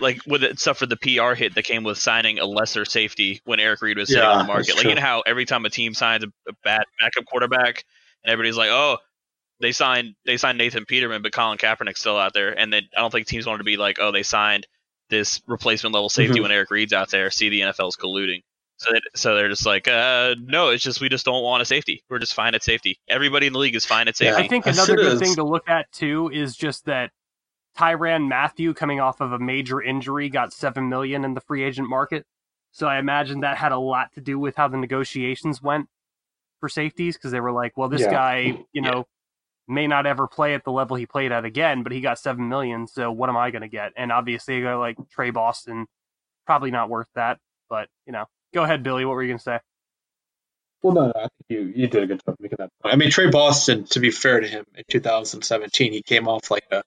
like 0.00 0.20
with 0.26 0.42
it 0.42 0.58
suffered 0.58 0.88
the 0.88 0.96
PR 0.96 1.34
hit 1.34 1.54
that 1.54 1.64
came 1.64 1.84
with 1.84 1.98
signing 1.98 2.38
a 2.38 2.46
lesser 2.46 2.84
safety 2.84 3.40
when 3.44 3.60
Eric 3.60 3.82
Reid 3.82 3.98
was 3.98 4.08
sitting 4.08 4.22
yeah, 4.22 4.30
on 4.30 4.38
the 4.38 4.44
market. 4.44 4.74
Like 4.74 4.82
true. 4.82 4.90
you 4.90 4.96
know 4.96 5.02
how 5.02 5.22
every 5.26 5.44
time 5.44 5.64
a 5.64 5.70
team 5.70 5.92
signs 5.94 6.24
a, 6.24 6.28
a, 6.48 6.52
bad 6.64 6.84
backup 7.00 7.26
quarterback, 7.26 7.84
and 8.24 8.32
everybody's 8.32 8.56
like, 8.56 8.70
oh, 8.70 8.98
they 9.60 9.72
signed 9.72 10.14
they 10.24 10.36
signed 10.36 10.58
Nathan 10.58 10.84
Peterman, 10.84 11.22
but 11.22 11.32
Colin 11.32 11.58
Kaepernick's 11.58 12.00
still 12.00 12.18
out 12.18 12.34
there. 12.34 12.58
And 12.58 12.72
then 12.72 12.82
I 12.96 13.00
don't 13.00 13.10
think 13.10 13.26
teams 13.26 13.46
wanted 13.46 13.58
to 13.58 13.64
be 13.64 13.76
like, 13.76 13.98
oh, 14.00 14.12
they 14.12 14.22
signed 14.22 14.66
this 15.08 15.40
replacement 15.46 15.94
level 15.94 16.08
safety 16.08 16.34
mm-hmm. 16.34 16.42
when 16.42 16.52
Eric 16.52 16.70
Reid's 16.70 16.92
out 16.92 17.10
there. 17.10 17.30
See 17.30 17.48
the 17.48 17.60
NFL's 17.60 17.96
colluding. 17.96 18.42
So, 18.78 18.92
they, 18.92 19.00
so 19.14 19.34
they're 19.34 19.48
just 19.48 19.64
like, 19.64 19.88
uh, 19.88 20.34
no, 20.38 20.68
it's 20.68 20.84
just 20.84 21.00
we 21.00 21.08
just 21.08 21.24
don't 21.24 21.42
want 21.42 21.62
a 21.62 21.64
safety. 21.64 22.02
We're 22.10 22.18
just 22.18 22.34
fine 22.34 22.54
at 22.54 22.62
safety. 22.62 22.98
Everybody 23.08 23.46
in 23.46 23.54
the 23.54 23.58
league 23.58 23.74
is 23.74 23.86
fine 23.86 24.06
at 24.08 24.16
safety. 24.16 24.38
Yeah, 24.38 24.44
I 24.44 24.48
think 24.48 24.66
another 24.66 24.96
good 24.96 25.18
thing 25.18 25.34
to 25.36 25.44
look 25.44 25.68
at 25.68 25.90
too 25.92 26.30
is 26.30 26.54
just 26.54 26.84
that 26.84 27.10
Tyrann 27.78 28.28
Mathieu, 28.28 28.74
coming 28.74 29.00
off 29.00 29.20
of 29.20 29.32
a 29.32 29.38
major 29.38 29.80
injury, 29.80 30.28
got 30.28 30.52
seven 30.52 30.90
million 30.90 31.24
in 31.24 31.32
the 31.32 31.40
free 31.40 31.62
agent 31.62 31.88
market. 31.88 32.26
So 32.72 32.86
I 32.86 32.98
imagine 32.98 33.40
that 33.40 33.56
had 33.56 33.72
a 33.72 33.78
lot 33.78 34.12
to 34.14 34.20
do 34.20 34.38
with 34.38 34.56
how 34.56 34.68
the 34.68 34.76
negotiations 34.76 35.62
went 35.62 35.88
for 36.60 36.68
safeties 36.68 37.16
because 37.16 37.32
they 37.32 37.40
were 37.40 37.52
like, 37.52 37.76
well, 37.76 37.88
this 37.88 38.02
yeah. 38.02 38.10
guy, 38.10 38.58
you 38.72 38.82
know, 38.82 38.96
yeah. 38.98 39.02
May 39.68 39.86
not 39.86 40.06
ever 40.06 40.28
play 40.28 40.54
at 40.54 40.64
the 40.64 40.70
level 40.70 40.96
he 40.96 41.06
played 41.06 41.32
at 41.32 41.44
again, 41.44 41.82
but 41.82 41.92
he 41.92 42.00
got 42.00 42.18
seven 42.18 42.48
million. 42.48 42.86
So 42.86 43.10
what 43.10 43.28
am 43.28 43.36
I 43.36 43.50
going 43.50 43.62
to 43.62 43.68
get? 43.68 43.92
And 43.96 44.12
obviously, 44.12 44.62
like 44.62 44.96
Tre 45.10 45.30
Boston, 45.30 45.86
probably 46.46 46.70
not 46.70 46.88
worth 46.88 47.08
that. 47.14 47.38
But 47.68 47.88
you 48.06 48.12
know, 48.12 48.26
go 48.54 48.62
ahead, 48.62 48.82
Billy. 48.82 49.04
What 49.04 49.14
were 49.14 49.22
you 49.22 49.30
going 49.30 49.38
to 49.38 49.44
say? 49.44 49.58
Well, 50.82 50.94
no, 50.94 51.06
no, 51.06 51.12
I 51.16 51.20
think 51.20 51.30
you, 51.48 51.72
you 51.74 51.86
did 51.88 52.04
a 52.04 52.06
good 52.06 52.20
job 52.24 52.36
making 52.38 52.56
that 52.58 52.70
point. 52.80 52.94
I 52.94 52.96
mean, 52.96 53.10
Tre 53.10 53.30
Boston, 53.30 53.84
to 53.86 54.00
be 54.00 54.10
fair 54.10 54.40
to 54.40 54.46
him, 54.46 54.64
in 54.76 54.84
2017, 54.88 55.92
he 55.92 56.02
came 56.02 56.28
off 56.28 56.50
like 56.50 56.66
a 56.70 56.82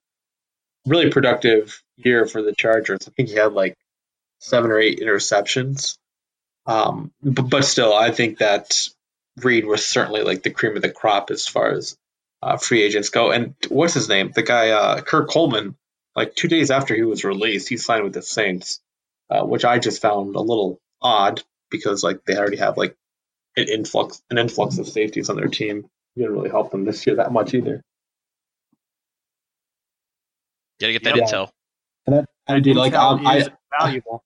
really 0.86 1.10
productive 1.10 1.82
year 1.98 2.26
for 2.26 2.42
the 2.42 2.54
Chargers. 2.54 3.08
I 3.08 3.12
think 3.12 3.30
he 3.30 3.36
had 3.36 3.54
like 3.54 3.76
seven 4.40 4.72
or 4.72 4.80
eight 4.80 5.00
interceptions. 5.02 5.98
Um, 6.66 7.12
but, 7.22 7.50
but 7.50 7.66
still, 7.66 7.94
I 7.94 8.12
think 8.12 8.38
that 8.38 8.88
Reid 9.38 9.66
was 9.66 9.86
certainly 9.86 10.22
like 10.22 10.44
the 10.44 10.52
cream 10.52 10.76
of 10.76 10.82
the 10.82 10.92
crop 10.92 11.32
as 11.32 11.48
far 11.48 11.72
as 11.72 11.98
uh, 12.42 12.58
free 12.58 12.84
agents 12.84 13.10
go. 13.10 13.32
And 13.32 13.56
what's 13.68 13.94
his 13.94 14.10
name? 14.10 14.32
The 14.34 14.44
guy, 14.44 14.70
uh, 14.70 15.02
Kurt 15.02 15.30
Coleman, 15.30 15.76
like 16.16 16.36
two 16.36 16.48
days 16.48 16.72
after 16.72 16.96
he 16.96 17.04
was 17.04 17.24
released, 17.24 17.70
he 17.70 17.78
signed 17.78 18.04
with 18.04 18.14
the 18.14 18.22
Saints, 18.22 18.82
uh, 19.30 19.44
which 19.44 19.66
I 19.66 19.80
just 19.80 20.02
found 20.02 20.36
a 20.36 20.42
little 20.42 20.80
odd 21.02 21.44
because 21.70 22.04
like 22.04 22.26
they 22.26 22.38
already 22.38 22.58
have 22.58 22.78
like 22.78 22.96
an 23.56 23.68
influx, 23.68 24.22
an 24.30 24.38
influx 24.38 24.78
of 24.78 24.88
safeties 24.88 25.30
on 25.30 25.36
their 25.36 25.48
team. 25.48 25.90
It 26.16 26.20
didn't 26.22 26.34
really 26.34 26.50
help 26.50 26.72
them 26.72 26.86
this 26.86 27.06
year 27.06 27.18
that 27.18 27.32
much 27.32 27.54
either. 27.54 27.84
Gotta 30.80 30.94
get 30.94 31.04
that 31.04 31.18
yeah. 31.18 31.24
intel. 31.24 31.50
And 32.08 32.16
that, 32.16 32.30
I 32.48 32.60
did 32.60 32.76
like 32.76 32.94
um, 32.94 33.28
I 33.28 33.48
valuable. 33.80 34.24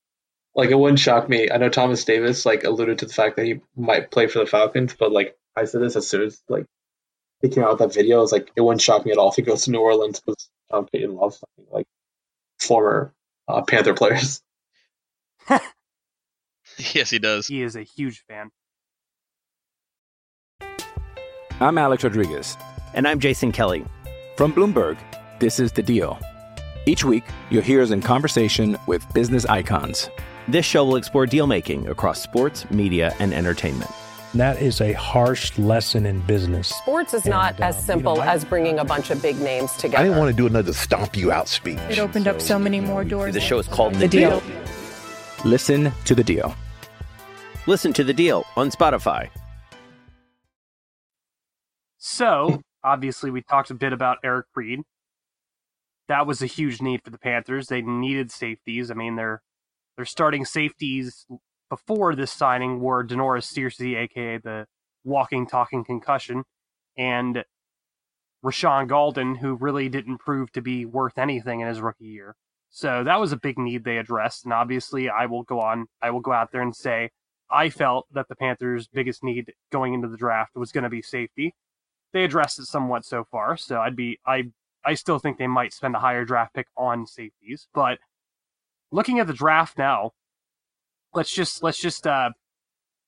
Like 0.56 0.70
it 0.70 0.76
wouldn't 0.76 1.00
shock 1.00 1.28
me. 1.28 1.50
I 1.50 1.58
know 1.58 1.70
Thomas 1.70 2.06
Davis 2.06 2.46
like 2.46 2.64
alluded 2.64 3.00
to 3.00 3.08
the 3.08 3.14
fact 3.14 3.38
that 3.38 3.46
he 3.46 3.62
might 3.76 4.12
play 4.12 4.28
for 4.28 4.40
the 4.40 4.46
Falcons, 4.46 4.96
but 4.98 5.12
like 5.12 5.36
I 5.56 5.66
said 5.66 5.82
this 5.82 5.96
as 5.96 6.08
soon 6.08 6.22
as 6.22 6.42
like 6.48 6.66
he 7.44 7.50
came 7.50 7.64
out 7.64 7.72
with 7.72 7.80
that 7.80 7.94
video, 7.94 8.18
I 8.18 8.22
was 8.22 8.32
like 8.32 8.50
it 8.56 8.62
wouldn't 8.62 8.82
shock 8.82 9.06
me 9.06 9.12
at 9.12 9.18
all 9.18 9.30
if 9.30 9.36
he 9.36 9.42
goes 9.44 9.66
to 9.66 9.72
New 9.72 9.82
Orleans 9.82 10.20
because 10.20 10.50
Tom 10.72 10.88
Payton 10.92 11.14
loves 11.14 11.40
something 11.40 11.72
like 11.72 11.86
former 12.60 13.14
uh, 13.48 13.62
Panther 13.62 13.94
players. 13.94 14.42
yes, 16.78 17.10
he 17.10 17.20
does. 17.20 17.46
He 17.46 17.62
is 17.62 17.76
a 17.76 17.84
huge 17.84 18.24
fan. 18.28 18.50
I'm 21.60 21.78
Alex 21.78 22.04
Rodriguez. 22.04 22.58
And 22.94 23.08
I'm 23.08 23.20
Jason 23.20 23.52
Kelly. 23.52 23.86
From 24.38 24.54
Bloomberg, 24.54 24.98
this 25.40 25.60
is 25.60 25.72
The 25.72 25.84
Deal. 25.84 26.18
Each 26.86 27.04
week, 27.04 27.24
you'll 27.50 27.62
hear 27.62 27.82
us 27.82 27.92
in 27.92 28.02
conversation 28.02 28.78
with 28.88 29.06
business 29.14 29.46
icons. 29.46 30.10
This 30.48 30.66
show 30.66 30.86
will 30.86 30.96
explore 30.96 31.26
deal 31.26 31.48
making 31.48 31.88
across 31.88 32.22
sports, 32.22 32.70
media, 32.72 33.14
and 33.20 33.34
entertainment 33.34 33.92
And 34.34 34.42
that 34.42 34.60
is 34.62 34.82
a 34.82 34.94
harsh 34.94 35.58
lesson 35.60 36.08
in 36.08 36.20
business. 36.22 36.68
Sports 36.70 37.14
is 37.14 37.26
not 37.26 37.54
And, 37.56 37.66
as 37.66 37.76
um, 37.76 37.80
you 37.82 37.86
simple 37.86 38.16
know, 38.16 38.22
I- 38.24 38.34
as 38.34 38.44
bringing 38.44 38.80
a 38.80 38.84
bunch 38.84 39.12
of 39.12 39.22
big 39.22 39.40
names 39.40 39.72
together. 39.74 40.00
I 40.00 40.04
didn't 40.04 40.18
want 40.18 40.32
to 40.32 40.36
do 40.36 40.48
another 40.48 40.74
stomp 40.74 41.16
you 41.16 41.32
out 41.32 41.48
speech. 41.48 41.78
It 41.90 42.00
opened 42.00 42.28
up 42.28 42.42
so 42.42 42.58
many 42.58 42.80
more 42.80 43.04
doors. 43.04 43.34
The 43.36 43.40
show 43.40 43.60
is 43.60 43.68
called 43.68 43.94
The 43.96 44.08
Deal. 44.08 44.42
Listen 45.46 45.92
to 46.06 46.16
the 46.16 46.24
deal. 46.24 46.56
Listen 47.68 47.94
to 47.94 48.04
the 48.04 48.14
deal 48.14 48.46
on 48.56 48.72
Spotify. 48.72 49.30
So, 51.98 52.62
obviously, 52.84 53.30
we 53.30 53.42
talked 53.42 53.70
a 53.70 53.76
bit 53.76 53.94
about 53.94 54.18
Eric 54.24 54.48
Reid. 54.56 54.80
That 56.08 56.26
was 56.28 56.42
a 56.42 56.46
huge 56.48 56.82
need 56.82 57.02
for 57.04 57.12
the 57.12 57.18
Panthers. 57.20 57.68
They 57.68 57.82
needed 57.82 58.32
safeties. 58.32 58.90
I 58.90 58.94
mean, 58.96 59.16
their 59.16 59.42
their 59.96 60.06
starting 60.06 60.44
safeties 60.44 61.26
before 61.74 62.16
this 62.16 62.32
signing 62.32 62.80
were 62.80 63.04
Da'Norris 63.04 63.52
Searcy, 63.52 63.98
aka 63.98 64.38
the 64.38 64.68
walking, 65.04 65.48
talking 65.48 65.84
concussion, 65.84 66.44
and 66.98 67.44
Rashaan 68.46 68.88
Gaulden, 68.88 69.38
who 69.38 69.56
really 69.56 69.90
didn't 69.90 70.20
prove 70.20 70.52
to 70.52 70.62
be 70.62 70.86
worth 70.86 71.18
anything 71.18 71.62
in 71.62 71.68
his 71.68 71.82
rookie 71.82 72.06
year. 72.06 72.36
So 72.70 73.04
that 73.04 73.20
was 73.20 73.32
a 73.32 73.38
big 73.38 73.58
need 73.58 73.84
they 73.84 73.98
addressed. 73.98 74.44
And 74.46 74.54
obviously, 74.54 75.10
I 75.10 75.26
will 75.26 75.44
go 75.44 75.60
on. 75.60 75.88
I 76.02 76.12
will 76.12 76.20
go 76.20 76.32
out 76.32 76.52
there 76.52 76.62
and 76.62 76.76
say 76.76 77.10
I 77.50 77.70
felt 77.70 78.08
that 78.14 78.28
the 78.28 78.36
Panthers' 78.36 78.88
biggest 78.88 79.24
need 79.24 79.54
going 79.72 79.94
into 79.94 80.08
the 80.08 80.18
draft 80.18 80.52
was 80.56 80.72
going 80.72 80.84
to 80.84 80.90
be 80.90 81.02
safety 81.02 81.54
they 82.14 82.24
addressed 82.24 82.60
it 82.60 82.66
somewhat 82.66 83.06
so 83.06 83.26
far. 83.26 83.58
So 83.58 83.80
I'd 83.80 83.96
be 83.96 84.20
I 84.26 84.52
I 84.86 84.94
still 84.94 85.20
think 85.20 85.38
they 85.38 85.48
might 85.48 85.74
spend 85.74 85.96
a 85.96 86.00
higher 86.00 86.26
draft 86.26 86.54
pick 86.54 86.68
on 86.78 87.06
safeties, 87.08 87.68
but 87.74 88.00
looking 88.92 89.20
at 89.20 89.28
the 89.28 89.34
draft 89.34 89.78
now, 89.78 90.12
let's 91.16 91.32
just 91.32 91.64
let's 91.64 91.80
just 91.80 92.08
uh 92.08 92.30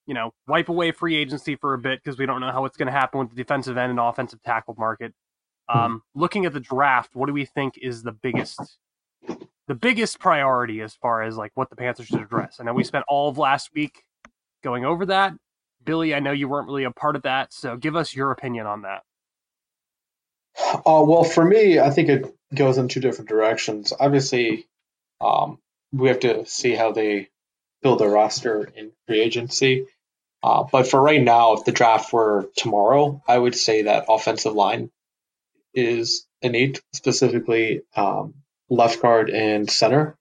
you 0.05 0.13
know 0.13 0.31
wipe 0.47 0.69
away 0.69 0.91
free 0.91 1.15
agency 1.15 1.55
for 1.55 1.73
a 1.73 1.77
bit 1.77 2.01
because 2.03 2.17
we 2.17 2.25
don't 2.25 2.41
know 2.41 2.51
how 2.51 2.65
it's 2.65 2.77
going 2.77 2.87
to 2.87 2.91
happen 2.91 3.19
with 3.19 3.29
the 3.29 3.35
defensive 3.35 3.77
end 3.77 3.91
and 3.91 3.99
offensive 3.99 4.41
tackle 4.43 4.75
market. 4.77 5.13
Um, 5.67 6.03
looking 6.13 6.45
at 6.45 6.53
the 6.53 6.59
draft, 6.59 7.15
what 7.15 7.25
do 7.25 7.33
we 7.33 7.45
think 7.45 7.73
is 7.81 8.03
the 8.03 8.11
biggest 8.11 8.77
the 9.67 9.73
biggest 9.73 10.19
priority 10.19 10.81
as 10.81 10.93
far 10.93 11.23
as 11.23 11.37
like 11.37 11.51
what 11.55 11.69
the 11.69 11.75
Panthers 11.75 12.07
should 12.07 12.21
address? 12.21 12.57
I 12.59 12.63
know 12.63 12.73
we 12.73 12.83
spent 12.83 13.05
all 13.07 13.29
of 13.29 13.37
last 13.37 13.71
week 13.73 14.03
going 14.63 14.85
over 14.85 15.07
that. 15.07 15.33
Billy, 15.83 16.13
I 16.13 16.19
know 16.19 16.31
you 16.31 16.47
weren't 16.47 16.67
really 16.67 16.83
a 16.83 16.91
part 16.91 17.15
of 17.15 17.23
that, 17.23 17.53
so 17.53 17.77
give 17.77 17.95
us 17.95 18.15
your 18.15 18.31
opinion 18.31 18.67
on 18.67 18.83
that. 18.83 19.03
Uh, 20.57 21.03
well, 21.05 21.23
for 21.23 21.43
me, 21.43 21.79
I 21.79 21.89
think 21.89 22.09
it 22.09 22.35
goes 22.53 22.77
in 22.77 22.87
two 22.87 22.99
different 22.99 23.29
directions. 23.29 23.91
Obviously, 23.99 24.67
um, 25.19 25.59
we 25.91 26.07
have 26.07 26.21
to 26.21 26.45
see 26.45 26.73
how 26.73 26.91
they 26.91 27.29
build 27.85 27.99
their 27.99 28.09
roster 28.09 28.67
in 28.75 28.91
free 29.05 29.21
agency. 29.21 29.85
Uh, 30.41 30.63
but 30.63 30.87
for 30.87 30.99
right 30.99 31.21
now, 31.21 31.53
if 31.53 31.65
the 31.65 31.71
draft 31.71 32.11
were 32.11 32.49
tomorrow, 32.57 33.21
I 33.27 33.37
would 33.37 33.53
say 33.53 33.83
that 33.83 34.05
offensive 34.09 34.53
line 34.53 34.89
is 35.75 36.25
a 36.41 36.49
need, 36.49 36.79
specifically 36.93 37.83
um, 37.95 38.33
left 38.71 39.03
guard 39.03 39.29
and 39.29 39.69
center. 39.69 40.17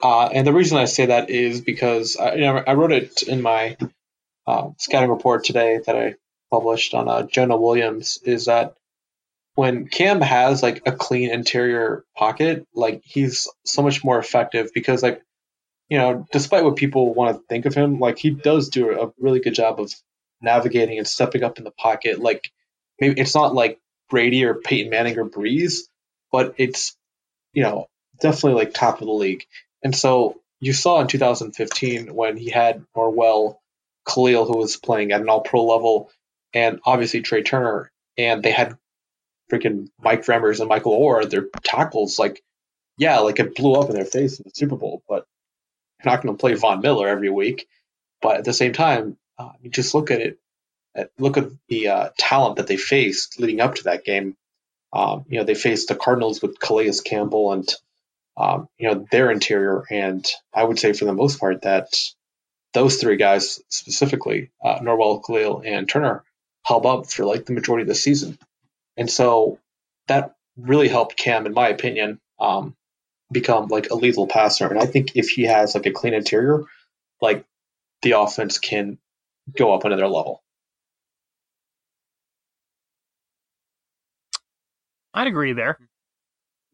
Uh, 0.00 0.26
and 0.26 0.46
the 0.46 0.52
reason 0.52 0.78
I 0.78 0.84
say 0.84 1.06
that 1.06 1.28
is 1.28 1.60
because 1.60 2.16
I, 2.16 2.34
you 2.34 2.42
know, 2.42 2.62
I 2.64 2.74
wrote 2.74 2.92
it 2.92 3.24
in 3.24 3.42
my 3.42 3.76
uh, 4.46 4.68
scouting 4.78 5.10
report 5.10 5.42
today 5.42 5.80
that 5.84 5.96
I 5.96 6.14
published 6.52 6.94
on 6.94 7.08
uh, 7.08 7.24
Jonah 7.24 7.56
Williams. 7.56 8.20
Is 8.24 8.44
that 8.44 8.76
when 9.56 9.88
Cam 9.88 10.20
has 10.20 10.62
like 10.62 10.82
a 10.86 10.92
clean 10.92 11.30
interior 11.32 12.04
pocket, 12.16 12.64
like 12.76 13.02
he's 13.04 13.48
so 13.64 13.82
much 13.82 14.04
more 14.04 14.20
effective 14.20 14.70
because 14.72 15.02
like 15.02 15.20
you 15.88 15.98
know, 15.98 16.26
despite 16.32 16.64
what 16.64 16.76
people 16.76 17.14
want 17.14 17.36
to 17.36 17.42
think 17.48 17.66
of 17.66 17.74
him, 17.74 17.98
like 17.98 18.18
he 18.18 18.30
does 18.30 18.68
do 18.68 18.90
a 19.00 19.12
really 19.18 19.40
good 19.40 19.54
job 19.54 19.80
of 19.80 19.92
navigating 20.40 20.98
and 20.98 21.06
stepping 21.06 21.42
up 21.42 21.58
in 21.58 21.64
the 21.64 21.70
pocket. 21.70 22.20
Like 22.20 22.50
maybe 23.00 23.20
it's 23.20 23.34
not 23.34 23.54
like 23.54 23.78
Brady 24.10 24.44
or 24.44 24.54
Peyton 24.54 24.90
Manning 24.90 25.18
or 25.18 25.28
Brees, 25.28 25.80
but 26.32 26.54
it's 26.58 26.96
you 27.52 27.62
know 27.62 27.88
definitely 28.20 28.62
like 28.62 28.72
top 28.72 29.00
of 29.00 29.06
the 29.06 29.12
league. 29.12 29.44
And 29.82 29.94
so 29.94 30.40
you 30.60 30.72
saw 30.72 31.00
in 31.00 31.08
2015 31.08 32.14
when 32.14 32.36
he 32.36 32.50
had 32.50 32.84
Norwell, 32.96 33.56
Kalil, 34.06 34.46
who 34.46 34.56
was 34.56 34.76
playing 34.76 35.12
at 35.12 35.20
an 35.20 35.28
All-Pro 35.28 35.64
level, 35.64 36.10
and 36.54 36.80
obviously 36.84 37.22
Trai 37.22 37.44
Turner, 37.44 37.90
and 38.16 38.42
they 38.42 38.50
had 38.50 38.78
freaking 39.52 39.88
Mike 40.00 40.24
Remmers 40.24 40.60
and 40.60 40.68
Michael 40.68 40.98
Oher, 40.98 41.28
their 41.28 41.48
tackles, 41.62 42.18
like, 42.18 42.42
yeah, 42.96 43.18
like 43.18 43.40
it 43.40 43.54
blew 43.54 43.74
up 43.74 43.90
in 43.90 43.96
their 43.96 44.04
face 44.04 44.38
in 44.38 44.44
the 44.44 44.52
Super 44.54 44.76
Bowl, 44.76 45.02
but 45.08 45.26
you're 46.04 46.12
not 46.12 46.22
going 46.22 46.34
to 46.34 46.40
play 46.40 46.54
Von 46.54 46.80
Miller 46.80 47.08
every 47.08 47.30
week. 47.30 47.66
But 48.20 48.38
at 48.38 48.44
the 48.44 48.52
same 48.52 48.72
time, 48.72 49.16
uh, 49.38 49.52
you 49.60 49.70
just 49.70 49.94
look 49.94 50.10
at 50.10 50.20
it, 50.20 50.38
at, 50.94 51.10
look 51.18 51.36
at 51.36 51.48
the 51.68 51.88
uh, 51.88 52.08
talent 52.18 52.56
that 52.56 52.66
they 52.66 52.76
faced 52.76 53.40
leading 53.40 53.60
up 53.60 53.76
to 53.76 53.84
that 53.84 54.04
game. 54.04 54.36
Um, 54.92 55.24
you 55.28 55.38
know, 55.38 55.44
they 55.44 55.54
faced 55.54 55.88
the 55.88 55.96
Cardinals 55.96 56.40
with 56.40 56.58
Calais 56.58 56.92
Campbell 57.04 57.52
and, 57.52 57.68
um, 58.36 58.68
you 58.78 58.88
know, 58.88 59.06
their 59.10 59.30
interior. 59.30 59.84
And 59.90 60.26
I 60.52 60.62
would 60.62 60.78
say 60.78 60.92
for 60.92 61.04
the 61.04 61.12
most 61.12 61.40
part 61.40 61.62
that 61.62 61.88
those 62.72 62.96
three 62.96 63.16
guys 63.16 63.60
specifically, 63.68 64.50
uh, 64.64 64.78
Norwell, 64.80 65.22
Kalil, 65.24 65.62
and 65.64 65.88
Turner, 65.88 66.24
held 66.64 66.86
up 66.86 67.10
for 67.10 67.24
like 67.24 67.44
the 67.44 67.52
majority 67.52 67.82
of 67.82 67.88
the 67.88 67.94
season. 67.94 68.38
And 68.96 69.10
so 69.10 69.58
that 70.08 70.34
really 70.56 70.88
helped 70.88 71.16
Cam, 71.16 71.46
in 71.46 71.54
my 71.54 71.68
opinion, 71.68 72.20
um, 72.38 72.74
become 73.34 73.68
like 73.68 73.90
a 73.90 73.94
lethal 73.94 74.26
passer. 74.26 74.66
And 74.66 74.78
I 74.78 74.86
think 74.86 75.14
if 75.16 75.28
he 75.28 75.42
has 75.42 75.74
like 75.74 75.84
a 75.84 75.90
clean 75.90 76.14
interior, 76.14 76.62
like 77.20 77.44
the 78.00 78.12
offense 78.12 78.56
can 78.58 78.98
go 79.54 79.74
up 79.74 79.84
another 79.84 80.08
level. 80.08 80.42
I'd 85.12 85.26
agree 85.26 85.52
there. 85.52 85.78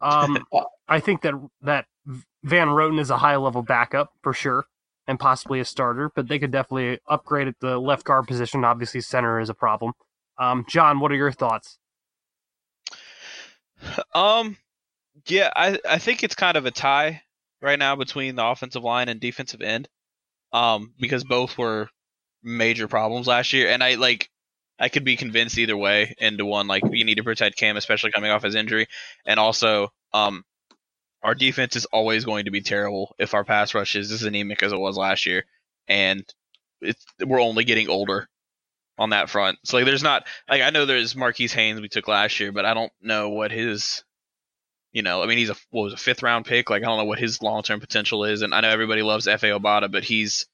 Um, 0.00 0.44
I 0.88 1.00
think 1.00 1.22
that 1.22 1.34
that 1.62 1.86
Van 2.44 2.68
Roten 2.68 3.00
is 3.00 3.10
a 3.10 3.18
high 3.18 3.36
level 3.36 3.62
backup 3.62 4.12
for 4.22 4.32
sure, 4.32 4.66
and 5.06 5.18
possibly 5.18 5.60
a 5.60 5.64
starter. 5.64 6.10
But 6.14 6.28
they 6.28 6.38
could 6.38 6.50
definitely 6.50 7.00
upgrade 7.08 7.48
at 7.48 7.60
the 7.60 7.78
left 7.78 8.04
guard 8.04 8.26
position. 8.26 8.64
Obviously, 8.64 9.00
center 9.00 9.40
is 9.40 9.50
a 9.50 9.54
problem. 9.54 9.92
Um, 10.38 10.64
Jon, 10.68 11.00
what 11.00 11.12
are 11.12 11.16
your 11.16 11.32
thoughts? 11.32 11.78
Um, 14.14 14.56
yeah, 15.26 15.50
I 15.54 15.78
I 15.88 15.98
think 15.98 16.22
it's 16.22 16.34
kind 16.34 16.56
of 16.56 16.66
a 16.66 16.70
tie 16.70 17.22
right 17.62 17.78
now 17.78 17.96
between 17.96 18.36
the 18.36 18.46
offensive 18.46 18.84
line 18.84 19.08
and 19.08 19.20
defensive 19.20 19.62
end. 19.62 19.88
Um, 20.52 20.94
because 20.98 21.22
both 21.22 21.56
were 21.56 21.88
major 22.42 22.88
problems 22.88 23.26
last 23.26 23.52
year, 23.52 23.68
and 23.70 23.84
I 23.84 23.94
like 23.94 24.30
I 24.78 24.88
could 24.88 25.04
be 25.04 25.16
convinced 25.16 25.58
either 25.58 25.76
way 25.76 26.14
into 26.18 26.44
one. 26.44 26.66
Like 26.66 26.82
you 26.90 27.04
need 27.04 27.16
to 27.16 27.24
protect 27.24 27.56
Cam, 27.56 27.76
especially 27.76 28.12
coming 28.12 28.30
off 28.30 28.42
his 28.42 28.54
injury, 28.54 28.86
and 29.24 29.38
also 29.38 29.92
um, 30.12 30.44
our 31.22 31.34
defense 31.34 31.76
is 31.76 31.84
always 31.86 32.24
going 32.24 32.46
to 32.46 32.50
be 32.50 32.62
terrible 32.62 33.14
if 33.18 33.34
our 33.34 33.44
pass 33.44 33.74
rush 33.74 33.94
is 33.94 34.10
as 34.10 34.22
anemic 34.22 34.62
as 34.62 34.72
it 34.72 34.78
was 34.78 34.96
last 34.96 35.26
year, 35.26 35.44
and 35.86 36.24
it's 36.80 37.04
we're 37.24 37.40
only 37.40 37.64
getting 37.64 37.88
older 37.88 38.28
on 38.98 39.10
that 39.10 39.30
front. 39.30 39.58
So 39.64 39.76
like, 39.76 39.86
there's 39.86 40.02
not 40.02 40.26
like 40.48 40.62
I 40.62 40.70
know 40.70 40.86
there's 40.86 41.16
Marquis 41.16 41.48
Haynes 41.48 41.80
we 41.80 41.88
took 41.88 42.08
last 42.08 42.40
year, 42.40 42.52
but 42.52 42.64
I 42.64 42.74
don't 42.74 42.92
know 43.00 43.30
what 43.30 43.50
his, 43.50 44.02
you 44.92 45.02
know, 45.02 45.22
I 45.22 45.26
mean 45.26 45.38
he's 45.38 45.50
a 45.50 45.56
what 45.70 45.84
was 45.84 45.92
a 45.92 45.98
fifth 45.98 46.22
round 46.22 46.46
pick. 46.46 46.70
Like 46.70 46.82
I 46.82 46.86
don't 46.86 46.98
know 46.98 47.04
what 47.04 47.18
his 47.18 47.42
long 47.42 47.62
term 47.62 47.80
potential 47.80 48.24
is, 48.24 48.42
and 48.42 48.54
I 48.54 48.60
know 48.60 48.68
everybody 48.70 49.02
loves 49.02 49.26
Efe 49.26 49.58
Obada, 49.58 49.90
but 49.90 50.04
he's 50.04 50.46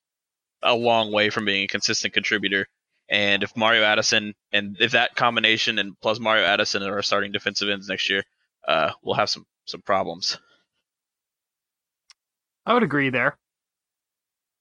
a 0.62 0.74
long 0.74 1.12
way 1.12 1.30
from 1.30 1.44
being 1.44 1.64
a 1.64 1.68
consistent 1.68 2.14
contributor. 2.14 2.66
And 3.08 3.42
if 3.42 3.56
Mario 3.56 3.84
Addison 3.84 4.34
and 4.52 4.76
if 4.80 4.92
that 4.92 5.14
combination 5.14 5.78
and 5.78 5.98
plus 6.00 6.18
Mario 6.18 6.44
Addison 6.44 6.82
are 6.82 6.96
our 6.96 7.02
starting 7.02 7.32
defensive 7.32 7.68
ends 7.68 7.88
next 7.88 8.10
year, 8.10 8.24
uh, 8.66 8.90
we'll 9.02 9.14
have 9.14 9.30
some 9.30 9.46
some 9.66 9.82
problems. 9.82 10.38
I 12.64 12.74
would 12.74 12.82
agree 12.82 13.10
there. 13.10 13.38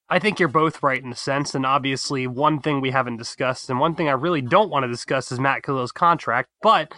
I 0.08 0.20
think 0.20 0.40
you're 0.40 0.48
both 0.48 0.84
right 0.84 1.04
in 1.04 1.12
a 1.12 1.16
sense, 1.16 1.56
and 1.56 1.66
obviously 1.66 2.28
one 2.28 2.60
thing 2.60 2.80
we 2.80 2.92
haven't 2.92 3.18
discussed, 3.18 3.70
and 3.72 3.80
one 3.80 3.96
thing 3.96 4.08
I 4.08 4.12
really 4.12 4.42
don't 4.42 4.70
want 4.70 4.84
to 4.84 4.88
discuss 4.88 5.32
is 5.32 5.40
Matt 5.40 5.64
Kalil's 5.64 5.92
contract. 5.92 6.50
But 6.62 6.94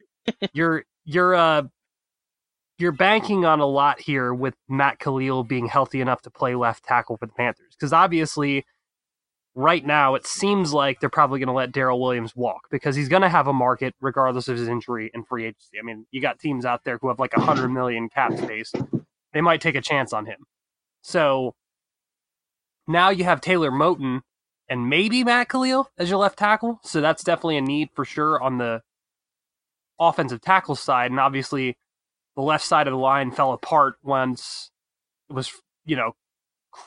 you're 0.52 0.84
you're 1.04 1.34
uh 1.34 1.64
you're 2.82 2.92
banking 2.92 3.44
on 3.46 3.60
a 3.60 3.66
lot 3.66 4.00
here 4.00 4.34
with 4.34 4.54
Matt 4.68 4.98
Kalil 4.98 5.44
being 5.44 5.66
healthy 5.66 6.00
enough 6.00 6.20
to 6.22 6.30
play 6.30 6.54
left 6.54 6.84
tackle 6.84 7.16
for 7.16 7.26
the 7.26 7.32
Panthers, 7.32 7.74
because 7.78 7.92
obviously 7.92 8.66
right 9.54 9.86
now 9.86 10.14
it 10.14 10.26
seems 10.26 10.72
like 10.72 10.98
they're 10.98 11.08
probably 11.08 11.38
going 11.38 11.46
to 11.46 11.52
let 11.52 11.72
Daryl 11.72 12.00
Williams 12.00 12.34
walk 12.34 12.68
because 12.70 12.96
he's 12.96 13.08
going 13.08 13.22
to 13.22 13.28
have 13.28 13.46
a 13.46 13.52
market 13.52 13.94
regardless 14.00 14.48
of 14.48 14.58
his 14.58 14.68
injury 14.68 15.10
and 15.14 15.26
free 15.26 15.44
agency. 15.44 15.78
I 15.78 15.82
mean, 15.82 16.06
you 16.10 16.20
got 16.20 16.38
teams 16.38 16.64
out 16.64 16.84
there 16.84 16.98
who 17.00 17.08
have 17.08 17.18
like 17.18 17.34
a 17.34 17.40
hundred 17.40 17.68
million 17.68 18.08
cap 18.08 18.36
space; 18.36 18.72
they 19.32 19.40
might 19.40 19.60
take 19.60 19.76
a 19.76 19.80
chance 19.80 20.12
on 20.12 20.26
him. 20.26 20.44
So 21.02 21.54
now 22.88 23.10
you 23.10 23.24
have 23.24 23.40
Taylor 23.40 23.70
Moton 23.70 24.22
and 24.68 24.88
maybe 24.88 25.22
Matt 25.22 25.48
Kalil 25.48 25.88
as 25.96 26.10
your 26.10 26.18
left 26.18 26.38
tackle. 26.38 26.80
So 26.82 27.00
that's 27.00 27.22
definitely 27.22 27.58
a 27.58 27.62
need 27.62 27.90
for 27.94 28.04
sure 28.04 28.42
on 28.42 28.58
the 28.58 28.82
offensive 30.00 30.40
tackle 30.40 30.74
side. 30.74 31.10
And 31.10 31.20
obviously, 31.20 31.76
the 32.36 32.42
left 32.42 32.64
side 32.64 32.86
of 32.86 32.92
the 32.92 32.98
line 32.98 33.30
fell 33.30 33.52
apart 33.52 33.96
once 34.02 34.70
it 35.28 35.34
was, 35.34 35.50
you 35.84 35.96
know, 35.96 36.12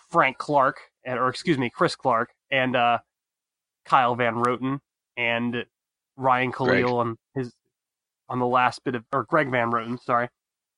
Frank 0.10 0.38
Clark, 0.38 0.78
and, 1.06 1.20
or 1.20 1.30
excuse 1.30 1.58
me, 1.58 1.70
Chris 1.70 1.96
Clark. 1.96 2.30
And 2.52 2.76
uh, 2.76 3.00
Kyle 3.86 4.16
Van 4.16 4.36
Roten 4.36 4.80
and 5.16 5.66
Ryan 6.18 6.52
Greg. 6.52 6.84
Kalil 6.84 6.98
on 6.98 7.18
his 7.36 7.54
on 8.28 8.40
the 8.40 8.48
last 8.48 8.84
bit 8.84 8.96
of 8.96 9.06
or 9.14 9.24
Greg 9.24 9.50
Van 9.52 9.72
Roten, 9.72 10.00
sorry, 10.02 10.30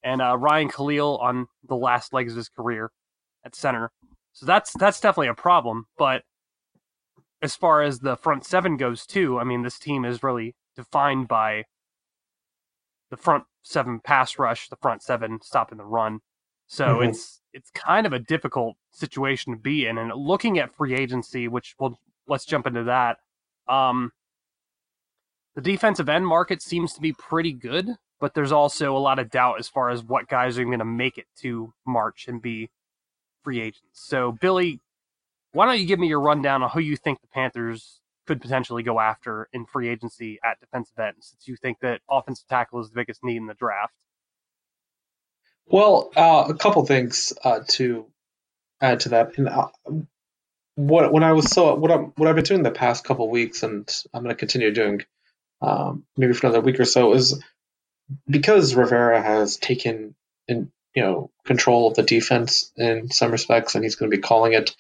and 0.04 0.22
uh, 0.22 0.38
Ryan 0.38 0.70
Kalil 0.70 1.18
on 1.18 1.48
the 1.68 1.76
last 1.76 2.14
legs 2.14 2.34
of 2.34 2.38
his 2.38 2.50
career 2.50 2.92
at 3.46 3.56
center. 3.56 3.92
So 4.34 4.46
that's 4.46 4.74
that's 4.74 5.00
definitely 5.00 5.30
a 5.30 5.34
problem. 5.34 5.86
But 5.98 6.24
as 7.42 7.56
far 7.56 7.82
as 7.82 8.00
the 8.00 8.18
front 8.18 8.46
seven 8.46 8.78
goes, 8.78 9.06
too, 9.06 9.40
I 9.40 9.44
mean, 9.44 9.64
this 9.64 9.80
team 9.80 10.06
is 10.06 10.24
really 10.24 10.56
defined 10.76 11.28
by 11.28 11.64
the 13.10 13.18
front 13.18 13.46
seven 13.64 14.00
pass 14.00 14.38
rush, 14.40 14.70
the 14.70 14.76
front 14.78 15.02
seven 15.02 15.40
stopping 15.42 15.78
the 15.78 15.86
run. 15.86 16.22
So 16.68 17.00
Mhm. 17.00 17.10
it's 17.10 17.42
it's 17.54 17.72
kind 17.72 18.06
of 18.06 18.14
a 18.14 18.20
difficult 18.20 18.78
situation 18.92 19.54
to 19.54 19.60
be 19.60 19.88
in. 19.88 19.98
And 19.98 20.12
looking 20.14 20.60
at 20.60 20.76
free 20.76 20.94
agency, 20.94 21.48
which 21.48 21.76
well, 21.80 22.00
let's 22.28 22.46
jump 22.46 22.68
into 22.68 22.84
that. 22.84 23.18
Um, 23.68 24.12
the 25.56 25.62
defensive 25.62 26.08
end 26.10 26.28
market 26.28 26.62
seems 26.62 26.94
to 26.94 27.02
be 27.02 27.14
pretty 27.14 27.52
good, 27.54 27.98
but 28.20 28.34
there's 28.36 28.52
also 28.52 28.96
a 28.96 29.00
lot 29.00 29.18
of 29.20 29.32
doubt 29.32 29.60
as 29.60 29.68
far 29.68 29.90
as 29.90 30.04
what 30.04 30.28
guys 30.28 30.58
are 30.60 30.66
going 30.66 30.80
to 30.80 30.86
make 30.86 31.18
it 31.18 31.26
to 31.38 31.74
March 31.86 32.28
and 32.28 32.42
be 32.42 32.70
free 33.44 33.60
agents. 33.62 33.82
So, 33.94 34.34
Billy, 34.34 34.82
why 35.54 35.66
don't 35.66 35.80
you 35.80 35.88
give 35.88 36.00
me 36.00 36.08
your 36.08 36.22
rundown 36.22 36.62
on 36.62 36.70
who 36.70 36.80
you 36.80 36.96
think 36.96 37.22
the 37.22 37.28
Panthers 37.28 38.02
could 38.28 38.42
potentially 38.42 38.84
go 38.84 39.00
after 39.00 39.50
in 39.54 39.66
free 39.66 39.88
agency 39.88 40.40
at 40.44 40.60
defensive 40.60 41.00
end, 41.00 41.16
since 41.22 41.48
you 41.48 41.56
think 41.56 41.80
that 41.80 42.02
offensive 42.10 42.48
tackle 42.48 42.82
is 42.82 42.90
the 42.90 42.96
biggest 42.96 43.24
need 43.24 43.38
in 43.38 43.48
the 43.48 43.54
draft? 43.54 43.94
Well, 45.66 46.12
uh, 46.16 46.46
a 46.50 46.54
couple 46.54 46.86
things 46.86 47.34
uh, 47.44 47.62
to 47.70 48.06
add 48.80 49.02
to 49.02 49.10
that. 49.10 49.38
And 49.38 49.50
uh, 49.50 49.68
what 50.76 51.12
when 51.12 51.24
I 51.24 51.34
was 51.34 51.50
so 51.50 51.74
what 51.76 51.92
I'm 51.92 52.14
what 52.16 52.30
I've 52.30 52.36
been 52.36 52.44
doing 52.44 52.64
the 52.64 52.72
past 52.72 53.04
couple 53.04 53.30
weeks, 53.30 53.64
and 53.64 53.90
I'm 54.14 54.24
going 54.24 54.34
to 54.34 54.40
continue 54.40 54.72
doing 54.72 55.02
um, 55.62 56.06
maybe 56.16 56.34
for 56.34 56.48
another 56.48 56.62
week 56.62 56.80
or 56.80 56.86
so, 56.86 57.14
is 57.14 57.42
because 58.30 58.76
Rivera 58.76 59.22
has 59.22 59.58
taken 59.58 60.16
in 60.48 60.72
you 60.94 61.04
know 61.04 61.32
control 61.46 61.88
of 61.88 61.96
the 61.96 62.04
defense 62.04 62.72
in 62.78 63.10
some 63.10 63.32
respects, 63.32 63.76
and 63.76 63.84
he's 63.84 63.96
going 63.96 64.12
to 64.12 64.16
be 64.16 64.22
calling 64.22 64.54
it. 64.54 64.76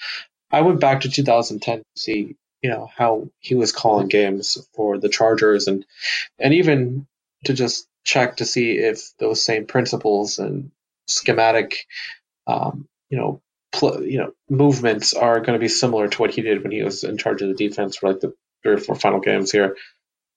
I 0.51 0.61
went 0.61 0.79
back 0.79 1.01
to 1.01 1.09
2010 1.09 1.79
to 1.79 1.83
see 1.95 2.37
you 2.61 2.69
know 2.69 2.89
how 2.95 3.29
he 3.39 3.55
was 3.55 3.71
calling 3.71 4.07
games 4.07 4.57
for 4.73 4.97
the 4.97 5.09
Chargers, 5.09 5.67
and 5.67 5.85
and 6.39 6.53
even 6.53 7.07
to 7.45 7.53
just 7.53 7.87
check 8.03 8.37
to 8.37 8.45
see 8.45 8.77
if 8.77 9.11
those 9.19 9.43
same 9.43 9.65
principles 9.65 10.39
and 10.39 10.71
schematic, 11.07 11.85
um, 12.47 12.87
you 13.09 13.17
know, 13.17 13.41
pl- 13.71 14.03
you 14.03 14.17
know, 14.17 14.31
movements 14.49 15.13
are 15.13 15.39
going 15.39 15.53
to 15.53 15.59
be 15.59 15.67
similar 15.67 16.07
to 16.07 16.21
what 16.21 16.33
he 16.33 16.41
did 16.41 16.63
when 16.63 16.71
he 16.71 16.83
was 16.83 17.03
in 17.03 17.17
charge 17.17 17.41
of 17.41 17.49
the 17.49 17.67
defense 17.67 17.97
for 17.97 18.09
like 18.09 18.21
the 18.21 18.33
three 18.63 18.73
or 18.73 18.77
four 18.77 18.95
final 18.95 19.19
games 19.19 19.51
here. 19.51 19.75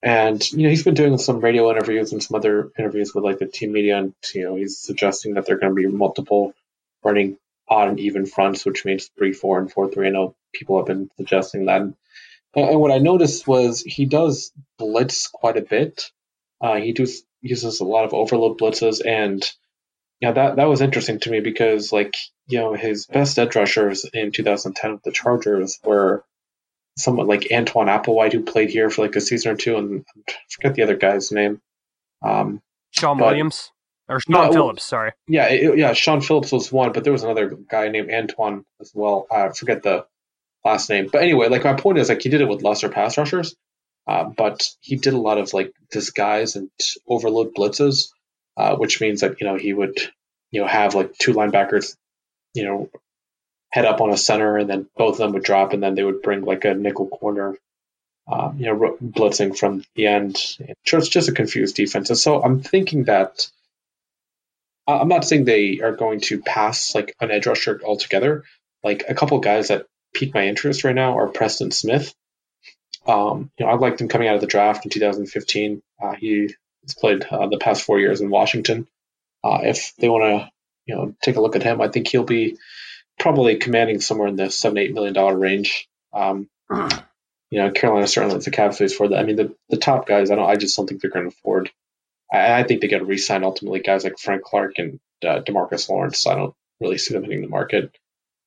And 0.03 0.43
you 0.53 0.65
know, 0.65 0.71
he's 0.71 0.85
been 0.85 0.95
doing 0.95 1.19
some 1.19 1.41
radio 1.41 1.71
interviews 1.71 2.13
and 2.13 2.23
some 2.23 2.37
other 2.37 2.71
interviews 2.79 3.15
with 3.15 3.25
like 3.25 3.39
the 3.39 3.47
team 3.47 3.73
media, 3.73 3.99
and 3.99 4.15
you 4.35 4.45
know, 4.45 4.57
he's 4.57 4.79
suggesting 4.79 5.35
that 5.35 5.47
there 5.47 5.57
are 5.57 5.59
going 5.59 5.75
to 5.75 5.83
be 5.83 5.87
multiple 5.87 6.55
running 7.05 7.37
odd 7.69 7.89
and 7.89 8.01
even 8.01 8.27
fronts, 8.27 8.65
which 8.65 8.85
means 8.85 9.11
three 9.17 9.33
four 9.33 9.59
and 9.59 9.71
four 9.71 9.91
three. 9.91 10.09
I 10.09 10.11
know 10.11 10.35
people 10.53 10.79
have 10.79 10.87
been 10.87 11.11
suggesting 11.17 11.67
that. 11.67 11.83
And, 12.55 12.81
what 12.81 12.91
I 12.91 12.99
noticed 12.99 13.47
was 13.47 13.81
he 13.83 14.07
does 14.07 14.53
blitz 14.79 15.29
quite 15.29 15.57
a 15.57 15.63
bit. 15.63 16.11
Uh, 16.61 16.77
he 16.77 16.93
does 16.93 17.23
uses 17.43 17.81
a 17.81 17.85
lot 17.85 18.05
of 18.05 18.13
overload 18.13 18.59
blitzes, 18.59 19.01
and 19.05 19.49
yeah, 20.21 20.33
that 20.33 20.57
that 20.57 20.69
was 20.69 20.81
interesting 20.83 21.19
to 21.21 21.31
me 21.31 21.41
because 21.41 21.93
like 21.93 22.15
you 22.49 22.59
know 22.59 22.75
his 22.75 23.07
best 23.07 23.39
edge 23.39 23.57
rushers 23.57 24.05
in 24.13 24.33
2010 24.33 24.93
with 24.93 25.03
the 25.03 25.13
Chargers 25.13 25.79
were 25.85 26.25
someone 26.99 27.27
like 27.29 27.43
Antwan 27.51 27.87
Applewhite 27.89 28.33
who 28.33 28.43
played 28.43 28.69
here 28.71 28.91
for 28.91 29.03
like 29.03 29.17
a 29.17 29.21
season 29.21 29.53
or 29.53 29.57
two, 29.57 29.77
and 29.77 30.05
I 30.29 30.33
forget 30.51 30.75
the 30.75 30.83
other 30.83 30.97
guy's 30.97 31.33
name. 31.33 31.61
Um, 32.23 32.61
Sean 32.91 33.17
But- 33.17 33.29
Williams 33.29 33.71
or 34.09 34.21
Sean 34.21 34.33
No, 34.49 34.53
Phillips, 34.53 34.85
sorry. 34.85 35.13
yeah, 35.29 35.47
it, 35.49 35.79
yeah, 35.79 35.93
Shaun 35.95 36.21
Phillips 36.21 36.51
was 36.53 36.71
one, 36.73 36.93
but 36.93 37.05
there 37.05 37.13
was 37.13 37.23
another 37.23 37.49
guy 37.71 37.89
named 37.89 38.11
Antoine 38.11 38.65
as 38.81 38.91
well. 38.95 39.27
I 39.31 39.49
forget 39.51 39.83
the 39.85 40.05
last 40.65 40.91
name, 40.91 41.09
but 41.13 41.23
anyway, 41.23 41.49
like 41.49 41.65
my 41.65 41.75
point 41.75 41.99
is 41.99 42.09
like 42.09 42.23
he 42.23 42.29
did 42.29 42.41
it 42.41 42.49
with 42.49 42.63
lesser 42.63 42.89
pass 42.89 43.17
rushers, 43.17 43.55
uh, 44.07 44.25
but 44.25 44.69
he 44.81 44.97
did 44.97 45.15
a 45.15 45.19
lot 45.19 45.39
of 45.39 45.53
like 45.53 45.73
disguise 45.91 46.57
and 46.57 46.71
overload 47.07 47.55
blitzes, 47.55 48.09
uh, 48.57 48.77
which 48.77 49.01
means 49.01 49.21
that 49.21 49.41
you 49.41 49.47
know 49.47 49.57
he 49.57 49.73
would 49.73 49.99
you 50.51 50.61
know 50.61 50.67
have 50.67 50.95
like 50.95 51.17
two 51.17 51.33
linebackers, 51.33 51.97
you 52.55 52.65
know, 52.65 52.91
head 53.71 53.85
up 53.85 54.01
on 54.01 54.11
a 54.11 54.17
center, 54.17 54.57
and 54.57 54.69
then 54.69 54.89
both 54.97 55.15
of 55.15 55.19
them 55.19 55.33
would 55.33 55.45
drop, 55.45 55.73
and 55.73 55.83
then 55.83 55.95
they 55.95 56.05
would 56.05 56.23
bring 56.23 56.43
like 56.43 56.65
a 56.65 56.75
nickel 56.75 57.09
corner. 57.09 57.57
Um, 58.31 58.59
you 58.59 58.67
know, 58.67 58.97
blitzing 59.03 59.59
from 59.59 59.83
the 59.97 60.07
end. 60.07 60.37
So 60.37 60.99
it's 60.99 61.09
just 61.09 61.29
a 61.29 61.33
confused 61.33 61.75
defense. 61.75 62.11
And 62.11 62.19
so 62.19 62.41
I'm 62.41 62.61
thinking 62.61 63.05
that 63.05 63.49
I'm 64.87 65.09
not 65.09 65.25
saying 65.25 65.45
they 65.45 65.81
are 65.81 65.93
going 65.93 66.21
to 66.23 66.41
pass 66.41 66.95
like 66.95 67.15
an 67.21 67.31
edge 67.31 67.47
rusher 67.47 67.81
altogether. 67.85 68.45
Like 68.83 69.05
a 69.09 69.15
couple 69.15 69.39
guys 69.41 69.69
that 69.69 69.87
pique 70.15 70.35
my 70.35 70.47
interest 70.47 70.85
right 70.85 70.95
now 70.95 71.19
are 71.19 71.29
Preston 71.29 71.71
Smith. 71.71 72.15
Um, 73.07 73.51
you 73.59 73.65
know, 73.65 73.73
I 73.73 73.77
liked 73.77 74.01
him 74.01 74.09
coming 74.09 74.29
out 74.29 74.35
of 74.35 74.41
the 74.41 74.47
draft 74.47 74.85
in 74.85 74.91
2015. 74.91 75.83
Uh, 76.03 76.13
he 76.15 76.55
has 76.83 76.95
played 76.95 77.25
uh, 77.25 77.47
the 77.49 77.59
past 77.59 77.83
four 77.83 77.99
years 77.99 78.21
in 78.21 78.31
Washington. 78.31 78.87
Uh, 79.43 79.61
if 79.63 79.95
they 79.99 80.09
want 80.09 80.25
to, 80.25 80.51
you 80.87 80.95
know, 80.95 81.15
take 81.23 81.37
a 81.37 81.41
look 81.41 81.57
at 81.57 81.63
him, 81.63 81.81
I 81.81 81.89
think 81.89 82.09
he'll 82.09 82.25
be 82.25 82.59
probably 83.19 83.57
commanding 83.57 84.01
somewhere 84.01 84.29
in 84.29 84.37
the 84.37 84.51
seven 84.51 84.79
eight 84.79 84.93
million 84.93 85.15
dollar 85.15 85.37
range. 85.37 85.89
Um, 86.13 86.49
you 87.51 87.59
know, 87.61 87.71
Carolina 87.71 88.07
certainly 88.07 88.35
has 88.37 88.45
the 88.45 88.51
cap 88.51 88.75
space 88.75 88.95
for 88.95 89.09
that. 89.09 89.19
I 89.19 89.25
mean, 89.25 89.37
the, 89.37 89.55
the 89.69 89.77
top 89.77 90.07
guys, 90.07 90.31
I 90.31 90.37
don't, 90.37 90.49
I 90.49 90.57
just 90.57 90.77
don't 90.77 90.87
think 90.87 91.01
they're 91.01 91.11
going 91.11 91.29
to 91.29 91.37
afford. 91.37 91.71
I, 92.33 92.61
I 92.61 92.63
think 92.65 92.81
they 92.81 92.89
get 92.89 92.99
to 92.99 93.05
re-sign 93.05 93.45
ultimately 93.45 93.81
guys 93.81 94.05
like 94.05 94.19
Frank 94.19 94.43
Clark 94.43 94.75
and 94.79 95.01
uh, 95.25 95.41
Demarcus 95.41 95.89
Lawrence. 95.89 96.27
I 96.27 96.37
don't 96.37 96.55
really 96.81 96.99
see 96.99 97.15
them 97.15 97.25
hitting 97.25 97.43
the 97.43 97.49
market. 97.49 97.93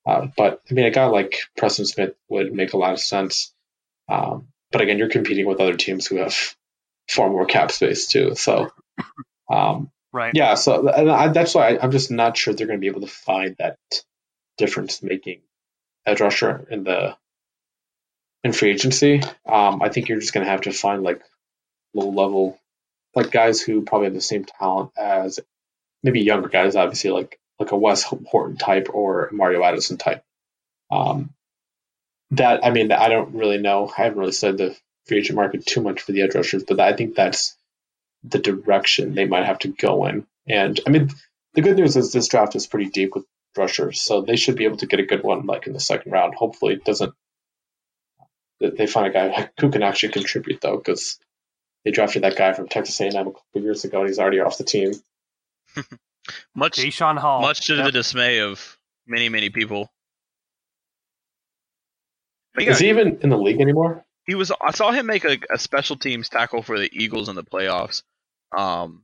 Uh, 0.06 0.28
but 0.36 0.62
I 0.70 0.74
mean, 0.74 0.86
a 0.86 0.92
guy 0.92 1.06
like 1.06 1.38
Preston 1.58 1.86
Smith 1.86 2.16
would 2.30 2.54
make 2.54 2.74
a 2.74 2.78
lot 2.78 2.94
of 2.94 3.00
sense. 3.00 3.54
Um, 4.10 4.48
but 4.72 4.82
again, 4.82 4.98
you're 4.98 5.10
competing 5.10 5.46
with 5.46 5.60
other 5.62 5.76
teams 5.76 6.08
who 6.08 6.18
have 6.18 6.36
far 7.10 7.30
more 7.30 7.46
cap 7.46 7.72
space 7.72 8.08
too. 8.08 8.36
So, 8.36 8.72
um, 9.52 9.90
Right. 10.12 10.34
yeah. 10.36 10.54
So 10.54 10.88
and 10.88 11.10
I, 11.10 11.30
that's 11.30 11.56
why 11.56 11.70
I, 11.70 11.80
I'm 11.82 11.92
just 11.92 12.12
not 12.12 12.38
sure 12.38 12.54
they're 12.54 12.68
going 12.68 12.78
to 12.78 12.82
be 12.82 12.88
able 12.88 13.02
to 13.02 13.08
find 13.08 13.56
that 13.58 13.78
difference-making 14.60 15.42
edge 16.06 16.22
rusher 16.22 16.68
in 16.70 16.84
the 16.84 17.18
in 18.44 18.54
free 18.54 18.70
agency. 18.70 19.22
Um, 19.46 19.82
I 19.82 19.90
think 19.90 20.08
you're 20.10 20.20
just 20.20 20.32
going 20.34 20.46
to 20.46 20.52
have 20.52 20.62
to 20.62 20.72
find 20.72 21.02
like 21.02 21.24
low-level, 21.96 22.60
like 23.16 23.32
guys 23.32 23.60
who 23.60 23.82
probably 23.82 24.06
have 24.06 24.14
the 24.14 24.22
same 24.22 24.46
talent 24.46 24.92
as 24.96 25.40
maybe 26.04 26.22
younger 26.22 26.50
guys, 26.50 26.76
obviously 26.76 27.10
like 27.10 27.40
like 27.60 27.72
a 27.72 27.78
Wes 27.78 28.04
Horton 28.04 28.58
type 28.58 28.90
or 28.92 29.30
Mario 29.32 29.64
Addison 29.64 29.98
type. 29.98 30.24
Um, 30.92 31.34
that 32.32 32.66
I 32.66 32.72
mean, 32.72 32.92
I 32.92 33.10
don't 33.10 33.36
really 33.36 33.58
know. 33.58 33.92
I 33.98 34.04
haven't 34.04 34.20
really 34.20 34.32
studied 34.32 34.58
the 34.58 34.78
free 35.08 35.20
agent 35.20 35.36
market 35.36 35.66
too 35.66 35.82
much 35.82 36.02
for 36.02 36.12
the 36.12 36.22
edge 36.22 36.36
rushers, 36.36 36.64
but 36.64 36.80
I 36.80 36.94
think 36.94 37.16
that's 37.16 37.56
the 38.24 38.40
direction 38.40 39.14
they 39.14 39.26
might 39.26 39.46
have 39.46 39.60
to 39.60 39.68
go 39.68 40.06
in. 40.06 40.26
And 40.48 40.80
I 40.88 40.90
mean, 40.90 41.10
the 41.54 41.62
good 41.62 41.78
news 41.78 41.96
is 41.96 42.12
this 42.12 42.28
draft 42.28 42.56
is 42.56 42.68
pretty 42.68 42.90
deep 42.90 43.16
with 43.16 43.26
rushers, 43.58 44.02
so 44.02 44.22
they 44.22 44.36
should 44.36 44.56
be 44.56 44.66
able 44.66 44.78
to 44.78 44.88
get 44.88 45.00
a 45.00 45.06
good 45.06 45.24
one 45.24 45.46
like 45.46 45.68
in 45.68 45.74
the 45.74 45.80
second 45.80 46.12
round. 46.12 46.36
Hopefully, 46.36 46.74
it 46.74 46.86
doesn't. 46.86 47.14
They 48.60 48.88
find 48.88 49.08
a 49.08 49.12
guy 49.12 49.50
who 49.60 49.72
can 49.72 49.84
actually 49.84 50.14
contribute 50.14 50.62
though, 50.62 50.78
because 50.78 51.20
they 51.84 51.92
drafted 51.92 52.24
that 52.24 52.38
guy 52.38 52.54
from 52.54 52.68
Texas 52.68 53.00
A&M 53.02 53.16
a 53.16 53.32
couple 53.32 53.62
years 53.62 53.84
ago, 53.84 54.00
and 54.00 54.08
he's 54.08 54.20
already 54.20 54.40
off 54.40 54.58
the 54.58 54.64
team. 54.64 54.94
Much 56.56 56.78
Daeshon 56.78 57.18
Hall. 57.18 57.42
much 57.42 57.62
to 57.68 57.76
Yep. 57.76 57.86
the 57.86 57.92
dismay 57.92 58.40
of 58.40 58.78
many 59.08 59.30
many 59.30 59.50
people. 59.50 59.92
But 62.56 62.66
yeah, 62.66 62.72
Is 62.72 62.80
he 62.80 62.90
even 62.90 63.20
in 63.22 63.30
the 63.30 63.38
league 63.38 63.62
anymore? 63.62 64.06
he 64.26 64.36
was. 64.36 64.52
I 64.62 64.72
saw 64.72 64.92
him 64.92 65.06
make 65.06 65.26
a, 65.26 65.38
a 65.52 65.58
special 65.58 65.96
teams 65.98 66.30
tackle 66.30 66.62
for 66.62 66.78
the 66.80 66.90
Eagles 66.94 67.28
in 67.30 67.36
the 67.36 67.44
playoffs. 67.44 68.04
Um, 68.56 69.04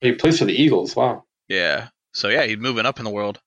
He 0.00 0.12
plays 0.12 0.38
for 0.38 0.44
the 0.46 0.54
Eagles. 0.54 0.96
Wow. 0.96 1.24
yeah. 1.48 1.88
So 2.12 2.28
yeah, 2.28 2.44
he's 2.44 2.58
moving 2.58 2.86
up 2.86 2.98
in 2.98 3.04
the 3.04 3.10
world. 3.10 3.38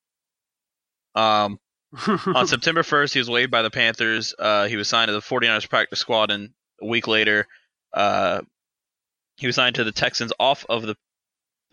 Um, 1.15 1.59
on 2.07 2.47
September 2.47 2.81
1st, 2.81 3.13
he 3.13 3.19
was 3.19 3.29
waived 3.29 3.51
by 3.51 3.61
the 3.61 3.69
Panthers. 3.69 4.33
Uh, 4.39 4.67
he 4.67 4.77
was 4.77 4.87
signed 4.87 5.09
to 5.09 5.13
the 5.13 5.19
49ers 5.19 5.67
practice 5.69 5.99
squad, 5.99 6.31
and 6.31 6.51
a 6.81 6.85
week 6.85 7.07
later, 7.07 7.45
uh, 7.93 8.41
he 9.35 9.45
was 9.47 9.55
signed 9.55 9.75
to 9.75 9.83
the 9.83 9.91
Texans 9.91 10.31
off 10.39 10.65
of 10.69 10.83
the, 10.83 10.95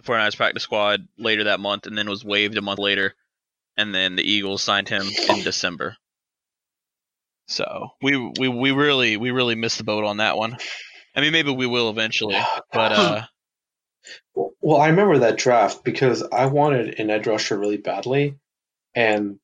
the 0.02 0.12
49ers 0.12 0.36
practice 0.36 0.62
squad 0.62 1.06
later 1.18 1.44
that 1.44 1.60
month, 1.60 1.86
and 1.86 1.96
then 1.96 2.08
was 2.08 2.24
waived 2.24 2.56
a 2.56 2.62
month 2.62 2.78
later. 2.78 3.14
And 3.76 3.94
then 3.94 4.16
the 4.16 4.28
Eagles 4.28 4.62
signed 4.62 4.88
him 4.88 5.02
in 5.28 5.42
December. 5.44 5.96
So 7.46 7.90
we 8.00 8.16
we 8.16 8.48
we 8.48 8.70
really 8.70 9.16
we 9.16 9.30
really 9.30 9.54
missed 9.56 9.78
the 9.78 9.84
boat 9.84 10.04
on 10.04 10.18
that 10.18 10.36
one. 10.36 10.56
I 11.16 11.20
mean, 11.20 11.32
maybe 11.32 11.50
we 11.50 11.66
will 11.66 11.90
eventually, 11.90 12.38
but 12.72 12.92
uh, 12.92 13.22
Well, 14.34 14.80
I 14.80 14.88
remember 14.88 15.18
that 15.18 15.38
draft 15.38 15.84
because 15.84 16.22
I 16.22 16.46
wanted 16.46 17.00
an 17.00 17.10
edge 17.10 17.26
rusher 17.26 17.58
really 17.58 17.76
badly, 17.76 18.36
and 18.94 19.38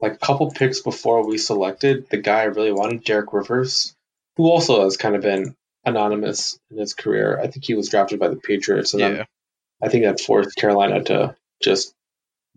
like 0.00 0.14
a 0.14 0.18
couple 0.18 0.50
picks 0.50 0.80
before 0.80 1.26
we 1.26 1.38
selected 1.38 2.08
the 2.10 2.16
guy 2.16 2.40
I 2.40 2.44
really 2.44 2.72
wanted, 2.72 3.04
Derek 3.04 3.32
Rivers, 3.32 3.94
who 4.36 4.44
also 4.44 4.84
has 4.84 4.96
kind 4.96 5.14
of 5.14 5.22
been 5.22 5.54
anonymous 5.84 6.58
in 6.70 6.78
his 6.78 6.94
career. 6.94 7.38
I 7.38 7.48
think 7.48 7.64
he 7.64 7.74
was 7.74 7.88
drafted 7.88 8.18
by 8.18 8.28
the 8.28 8.36
Patriots, 8.36 8.94
and 8.94 9.00
Yeah. 9.00 9.24
Then 9.80 9.88
I 9.88 9.88
think 9.88 10.04
that 10.04 10.20
forced 10.20 10.56
Carolina 10.56 11.02
to 11.04 11.36
just 11.62 11.94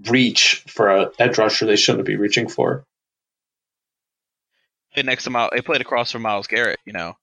reach 0.09 0.63
for 0.67 0.89
a 0.89 1.11
edge 1.19 1.37
rusher 1.37 1.65
they 1.65 1.75
shouldn't 1.75 2.05
be 2.05 2.15
reaching 2.15 2.47
for. 2.49 2.85
Played 4.93 5.05
next 5.05 5.23
to 5.23 5.29
Miles, 5.29 5.51
they 5.53 5.61
played 5.61 5.81
across 5.81 6.11
from 6.11 6.21
Myles 6.21 6.47
Garrett. 6.47 6.79
You 6.85 6.93
know, 6.93 7.15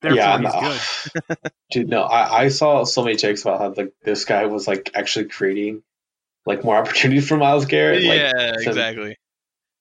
Therefore, 0.00 0.16
yeah, 0.16 0.38
he's 0.38 0.54
no. 0.54 1.24
good. 1.28 1.52
dude. 1.70 1.88
No, 1.88 2.02
I, 2.02 2.44
I 2.44 2.48
saw 2.48 2.84
so 2.84 3.04
many 3.04 3.16
takes 3.16 3.42
about 3.42 3.60
how 3.60 3.74
like 3.74 3.92
this 4.02 4.24
guy 4.24 4.46
was 4.46 4.66
like 4.66 4.90
actually 4.94 5.26
creating 5.26 5.82
like 6.46 6.64
more 6.64 6.76
opportunities 6.80 7.28
for 7.28 7.36
Myles 7.36 7.66
Garrett. 7.66 8.02
like, 8.04 8.18
yeah, 8.18 8.52
some- 8.58 8.68
exactly. 8.68 9.16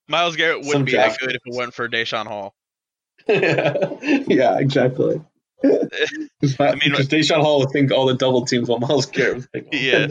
Myles 0.07 0.35
Garrett 0.35 0.65
wouldn't 0.65 0.87
be 0.87 0.93
draft 0.93 1.19
that 1.19 1.27
good 1.27 1.35
if 1.35 1.41
it 1.45 1.53
weren't 1.53 1.73
for 1.73 1.87
Daeshon 1.87 2.25
Hall. 2.25 2.55
yeah, 3.27 4.57
exactly. 4.57 5.21
Because 5.61 6.59
I 6.59 6.75
mean, 6.75 6.93
Daeshon 6.93 7.41
Hall 7.41 7.59
would 7.59 7.71
think 7.71 7.91
all 7.91 8.05
the 8.05 8.13
double 8.15 8.45
teams 8.45 8.69
while 8.69 8.79
Myles 8.79 9.05
Garrett 9.07 9.35
was 9.35 9.47
like, 9.53 9.67
Yeah. 9.71 10.07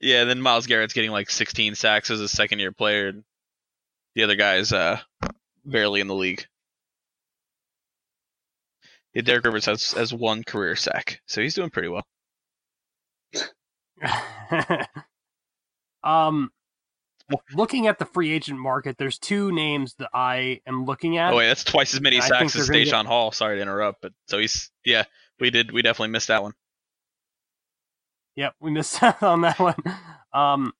Yeah, 0.00 0.24
then 0.24 0.40
Myles 0.40 0.66
Garrett's 0.66 0.94
getting 0.94 1.12
like 1.12 1.30
16 1.30 1.76
sacks 1.76 2.10
as 2.10 2.20
a 2.20 2.28
second 2.28 2.58
year 2.58 2.72
player. 2.72 3.08
and 3.08 3.24
The 4.14 4.24
other 4.24 4.34
guy's 4.34 4.72
uh, 4.72 4.98
barely 5.64 6.00
in 6.00 6.08
the 6.08 6.14
league. 6.14 6.44
Yeah, 9.14 9.22
Derek 9.22 9.44
Rivers 9.44 9.66
has, 9.66 9.92
has 9.92 10.12
one 10.12 10.42
career 10.42 10.74
sack, 10.74 11.20
so 11.26 11.40
he's 11.40 11.54
doing 11.54 11.70
pretty 11.70 11.88
well. 11.88 12.04
um, 16.02 16.50
looking 17.54 17.86
at 17.86 17.98
the 17.98 18.04
free 18.04 18.32
agent 18.32 18.58
market, 18.58 18.96
there's 18.98 19.18
two 19.18 19.52
names 19.52 19.94
that 19.98 20.10
I 20.12 20.60
am 20.66 20.84
looking 20.84 21.18
at. 21.18 21.32
Oh 21.32 21.36
wait, 21.36 21.48
that's 21.48 21.64
twice 21.64 21.94
as 21.94 22.00
many 22.00 22.20
sacks 22.20 22.56
as 22.56 22.68
Daeshon 22.68 22.90
get- 23.02 23.06
Hall. 23.06 23.32
Sorry 23.32 23.56
to 23.56 23.62
interrupt, 23.62 24.02
but 24.02 24.12
so 24.28 24.38
he's 24.38 24.70
yeah, 24.84 25.04
we 25.40 25.50
did 25.50 25.72
we 25.72 25.82
definitely 25.82 26.12
missed 26.12 26.28
that 26.28 26.42
one. 26.42 26.52
Yep, 28.36 28.54
we 28.60 28.70
missed 28.70 29.02
out 29.02 29.22
on 29.22 29.42
that 29.42 29.58
one. 29.58 29.76
Um, 30.32 30.72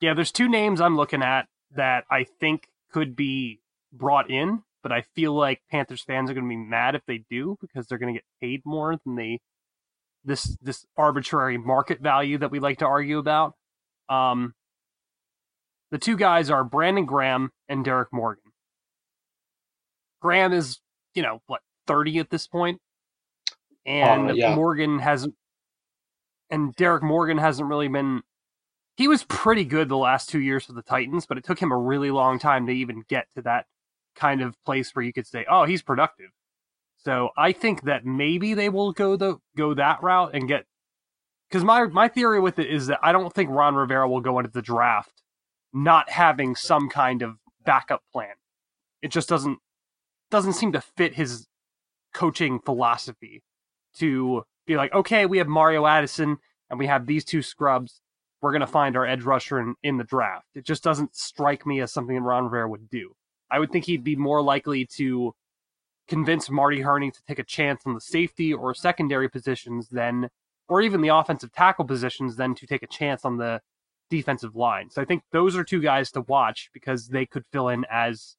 yeah, 0.00 0.14
there's 0.14 0.32
two 0.32 0.48
names 0.48 0.80
I'm 0.80 0.96
looking 0.96 1.22
at 1.22 1.46
that 1.74 2.04
I 2.10 2.24
think 2.40 2.68
could 2.92 3.16
be 3.16 3.60
brought 3.92 4.30
in, 4.30 4.62
but 4.82 4.92
I 4.92 5.02
feel 5.14 5.32
like 5.32 5.60
Panthers 5.70 6.02
fans 6.02 6.30
are 6.30 6.34
going 6.34 6.44
to 6.44 6.48
be 6.48 6.56
mad 6.56 6.94
if 6.94 7.02
they 7.06 7.24
do 7.30 7.56
because 7.60 7.86
they're 7.86 7.98
going 7.98 8.14
to 8.14 8.18
get 8.18 8.24
paid 8.40 8.62
more 8.64 8.96
than 9.04 9.16
they 9.16 9.40
this 10.24 10.56
this 10.60 10.84
arbitrary 10.96 11.58
market 11.58 12.00
value 12.00 12.38
that 12.38 12.50
we 12.50 12.58
like 12.60 12.78
to 12.78 12.86
argue 12.86 13.18
about. 13.18 13.54
Um, 14.08 14.54
the 15.90 15.98
two 15.98 16.16
guys 16.16 16.50
are 16.50 16.64
Brandon 16.64 17.06
Graham 17.06 17.50
and 17.68 17.84
Derrick 17.84 18.12
Morgan. 18.12 18.52
Graham 20.20 20.52
is, 20.52 20.80
you 21.14 21.22
know, 21.22 21.40
what 21.46 21.60
30 21.86 22.18
at 22.18 22.30
this 22.30 22.46
point, 22.46 22.80
and 23.86 24.30
Uh, 24.30 24.34
yeah. 24.34 24.54
Morgan 24.54 24.98
hasn't 24.98 25.34
and 26.50 26.74
Derrick 26.76 27.02
Morgan 27.02 27.38
hasn't 27.38 27.68
really 27.68 27.88
been. 27.88 28.22
He 28.96 29.06
was 29.06 29.24
pretty 29.24 29.64
good 29.64 29.88
the 29.88 29.96
last 29.96 30.28
two 30.28 30.40
years 30.40 30.64
for 30.64 30.72
the 30.72 30.82
Titans, 30.82 31.26
but 31.26 31.38
it 31.38 31.44
took 31.44 31.60
him 31.60 31.70
a 31.70 31.76
really 31.76 32.10
long 32.10 32.38
time 32.38 32.66
to 32.66 32.72
even 32.72 33.04
get 33.08 33.26
to 33.36 33.42
that 33.42 33.66
kind 34.16 34.40
of 34.40 34.56
place 34.64 34.90
where 34.94 35.04
you 35.04 35.12
could 35.12 35.26
say, 35.26 35.44
"Oh, 35.48 35.64
he's 35.64 35.82
productive." 35.82 36.30
So 36.96 37.30
I 37.36 37.52
think 37.52 37.82
that 37.82 38.04
maybe 38.04 38.54
they 38.54 38.68
will 38.68 38.92
go 38.92 39.16
the 39.16 39.38
go 39.56 39.74
that 39.74 40.02
route 40.02 40.34
and 40.34 40.48
get. 40.48 40.66
Because 41.48 41.64
my 41.64 41.86
my 41.86 42.08
theory 42.08 42.40
with 42.40 42.58
it 42.58 42.68
is 42.70 42.88
that 42.88 42.98
I 43.02 43.12
don't 43.12 43.32
think 43.32 43.50
Ron 43.50 43.74
Rivera 43.74 44.08
will 44.08 44.20
go 44.20 44.38
into 44.38 44.50
the 44.50 44.62
draft 44.62 45.22
not 45.72 46.10
having 46.10 46.54
some 46.54 46.88
kind 46.88 47.22
of 47.22 47.36
backup 47.64 48.02
plan. 48.12 48.34
It 49.02 49.10
just 49.10 49.28
doesn't 49.28 49.58
doesn't 50.30 50.54
seem 50.54 50.72
to 50.72 50.80
fit 50.80 51.14
his 51.14 51.46
coaching 52.12 52.60
philosophy 52.60 53.42
to 53.96 54.42
be 54.66 54.76
like, 54.76 54.92
okay, 54.92 55.26
we 55.26 55.38
have 55.38 55.48
Mario 55.48 55.86
Addison 55.86 56.38
and 56.70 56.78
we 56.78 56.86
have 56.86 57.06
these 57.06 57.24
two 57.24 57.42
scrubs. 57.42 58.00
We're 58.40 58.52
going 58.52 58.60
to 58.60 58.66
find 58.66 58.96
our 58.96 59.06
edge 59.06 59.24
rusher 59.24 59.58
in, 59.58 59.74
in 59.82 59.96
the 59.96 60.04
draft. 60.04 60.46
It 60.54 60.64
just 60.64 60.84
doesn't 60.84 61.16
strike 61.16 61.66
me 61.66 61.80
as 61.80 61.92
something 61.92 62.16
Ron 62.18 62.44
Rivera 62.44 62.68
would 62.68 62.88
do. 62.90 63.12
I 63.50 63.58
would 63.58 63.72
think 63.72 63.86
he'd 63.86 64.04
be 64.04 64.16
more 64.16 64.42
likely 64.42 64.86
to 64.96 65.34
convince 66.06 66.50
Marty 66.50 66.80
Hurney 66.80 67.10
to 67.10 67.22
take 67.26 67.38
a 67.38 67.44
chance 67.44 67.82
on 67.86 67.94
the 67.94 68.00
safety 68.00 68.52
or 68.52 68.74
secondary 68.74 69.28
positions 69.28 69.88
than, 69.88 70.28
or 70.68 70.82
even 70.82 71.00
the 71.00 71.08
offensive 71.08 71.52
tackle 71.52 71.84
positions 71.84 72.36
than 72.36 72.54
to 72.54 72.66
take 72.66 72.82
a 72.82 72.86
chance 72.86 73.24
on 73.24 73.38
the 73.38 73.60
defensive 74.10 74.56
line. 74.56 74.90
So 74.90 75.02
I 75.02 75.04
think 75.04 75.22
those 75.32 75.56
are 75.56 75.64
two 75.64 75.80
guys 75.80 76.10
to 76.12 76.22
watch 76.22 76.70
because 76.72 77.08
they 77.08 77.26
could 77.26 77.44
fill 77.52 77.68
in 77.68 77.84
as, 77.90 78.36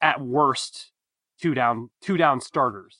at 0.00 0.20
worst, 0.20 0.92
two 1.40 1.54
down 1.54 1.90
two 2.00 2.16
down 2.16 2.40
starters 2.40 2.98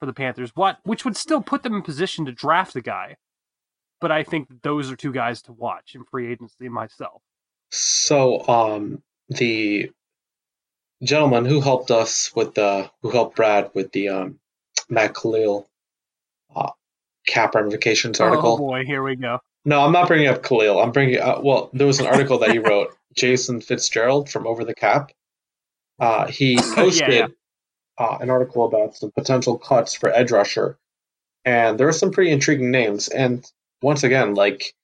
for 0.00 0.06
the 0.06 0.12
Panthers. 0.12 0.50
What 0.54 0.78
which 0.84 1.04
would 1.04 1.16
still 1.16 1.42
put 1.42 1.62
them 1.62 1.74
in 1.74 1.82
position 1.82 2.24
to 2.26 2.32
draft 2.32 2.76
a 2.76 2.80
guy. 2.80 3.16
But 4.00 4.10
I 4.10 4.24
think 4.24 4.48
those 4.62 4.90
are 4.90 4.96
two 4.96 5.12
guys 5.12 5.42
to 5.42 5.52
watch 5.52 5.94
in 5.94 6.04
free 6.04 6.32
agency 6.32 6.68
myself. 6.68 7.22
So, 7.70 8.46
um, 8.48 9.02
the 9.28 9.92
gentleman 11.02 11.44
who 11.44 11.60
helped 11.60 11.90
us 11.90 12.34
with 12.34 12.54
the 12.54 12.90
who 13.02 13.10
helped 13.10 13.36
Brad 13.36 13.70
with 13.74 13.92
the 13.92 14.08
um, 14.08 14.40
Matt 14.88 15.14
Kalil 15.14 15.68
uh, 16.54 16.70
cap 17.26 17.54
ramifications 17.54 18.20
article. 18.20 18.54
Oh 18.54 18.58
boy, 18.58 18.84
here 18.84 19.02
we 19.02 19.16
go. 19.16 19.38
No, 19.64 19.80
I'm 19.84 19.92
not 19.92 20.08
bringing 20.08 20.28
up 20.28 20.42
Kalil. 20.42 20.80
I'm 20.80 20.92
bringing 20.92 21.20
uh, 21.20 21.40
well, 21.42 21.70
there 21.72 21.86
was 21.86 22.00
an 22.00 22.06
article 22.06 22.38
that 22.38 22.50
he 22.50 22.58
wrote, 22.60 22.94
Jason 23.14 23.60
Fitzgerald 23.60 24.30
from 24.30 24.46
Over 24.46 24.64
the 24.64 24.74
Cap. 24.74 25.12
Uh, 26.00 26.26
he 26.26 26.56
posted 26.74 27.12
yeah. 27.12 27.26
Uh, 27.98 28.18
an 28.20 28.30
article 28.30 28.64
about 28.64 28.96
some 28.96 29.12
potential 29.12 29.58
cuts 29.58 29.94
for 29.94 30.10
edge 30.10 30.32
rusher, 30.32 30.78
and 31.44 31.78
there 31.78 31.88
are 31.88 31.92
some 31.92 32.10
pretty 32.10 32.30
intriguing 32.30 32.70
names. 32.70 33.08
And 33.08 33.44
once 33.82 34.02
again, 34.02 34.34
like 34.34 34.74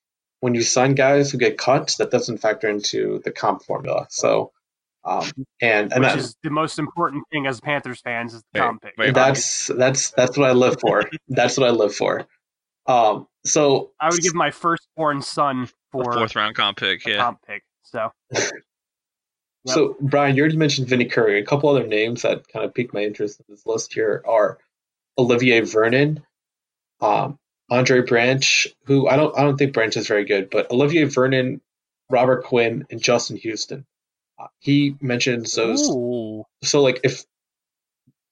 when 0.40 0.54
you 0.54 0.62
sign 0.62 0.94
guys 0.94 1.30
who 1.32 1.38
get 1.38 1.58
cut, 1.58 1.96
that 1.98 2.10
doesn't 2.10 2.38
factor 2.38 2.68
into 2.68 3.20
the 3.24 3.32
comp 3.32 3.62
formula. 3.62 4.06
So, 4.10 4.52
um, 5.04 5.24
and 5.60 5.92
and 5.92 6.02
Which 6.04 6.12
that, 6.12 6.18
is 6.18 6.36
the 6.42 6.50
most 6.50 6.78
important 6.78 7.24
thing 7.32 7.46
as 7.46 7.60
Panthers 7.60 8.00
fans 8.02 8.34
is 8.34 8.42
the 8.52 8.60
Right, 8.60 8.66
comp 8.66 8.82
pick. 8.82 8.94
right. 8.98 9.14
that's 9.14 9.66
that's 9.68 10.10
that's 10.10 10.36
what 10.36 10.48
I 10.48 10.52
live 10.52 10.76
for. 10.80 11.04
that's 11.28 11.56
what 11.56 11.66
I 11.66 11.72
live 11.72 11.94
for. 11.94 12.26
Um, 12.86 13.26
so 13.48 13.90
I 14.00 14.10
would 14.10 14.20
give 14.20 14.34
my 14.34 14.50
firstborn 14.50 15.22
son 15.22 15.68
for 15.90 16.12
Fourth 16.12 16.36
round 16.36 16.54
comp 16.54 16.78
pick, 16.78 17.06
yeah. 17.06 17.16
comp 17.18 17.40
pick. 17.46 17.62
So 17.82 18.12
Yep. 18.32 18.52
So, 19.74 19.96
Brian, 20.00 20.34
you 20.34 20.42
already 20.42 20.56
mentioned 20.56 20.88
Vinny 20.88 21.04
Curry. 21.04 21.40
A 21.40 21.44
couple 21.44 21.68
other 21.68 21.86
names 21.86 22.22
that 22.22 22.48
kind 22.48 22.64
of 22.64 22.72
piqued 22.72 22.94
my 22.94 23.02
interest 23.02 23.40
in 23.40 23.44
this 23.48 23.66
list 23.66 23.92
here 23.92 24.22
are 24.26 24.58
Olivier 25.18 25.60
Vernon, 25.60 26.24
um, 27.00 27.38
Andre 27.70 28.00
Branch, 28.00 28.68
who 28.84 29.08
I 29.08 29.16
don't 29.16 29.36
I 29.36 29.42
don't 29.42 29.56
think 29.58 29.74
Branch 29.74 29.94
is 29.96 30.08
very 30.08 30.24
good, 30.24 30.48
but 30.48 30.70
Olivier 30.70 31.04
Vernon, 31.04 31.60
Robert 32.08 32.44
Quinn, 32.44 32.86
and 32.90 33.02
Justin 33.02 33.36
Houston. 33.36 33.84
Uh, 34.38 34.46
he 34.60 34.94
mentions 35.00 35.54
those. 35.54 35.90
Ooh. 35.90 36.44
So, 36.62 36.80
like, 36.80 37.00
if 37.04 37.24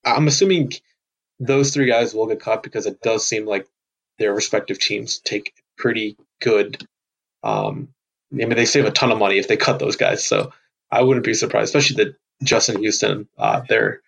I'm 0.04 0.28
assuming 0.28 0.72
those 1.38 1.74
three 1.74 1.86
guys 1.86 2.14
will 2.14 2.28
get 2.28 2.40
cut 2.40 2.62
because 2.62 2.86
it 2.86 3.02
does 3.02 3.26
seem 3.26 3.44
like 3.44 3.66
their 4.18 4.34
respective 4.34 4.78
teams 4.78 5.18
take 5.18 5.52
pretty 5.76 6.16
good. 6.40 6.86
Um, 7.42 7.88
I 8.32 8.36
mean, 8.36 8.50
they 8.50 8.64
save 8.64 8.84
a 8.86 8.90
ton 8.90 9.12
of 9.12 9.18
money 9.18 9.38
if 9.38 9.48
they 9.48 9.56
cut 9.56 9.78
those 9.78 9.96
guys. 9.96 10.24
So 10.24 10.52
I 10.90 11.02
wouldn't 11.02 11.26
be 11.26 11.34
surprised, 11.34 11.74
especially 11.74 12.04
that 12.04 12.16
Justin 12.42 12.80
Houston. 12.80 13.28
Uh, 13.38 13.62
they're 13.68 14.00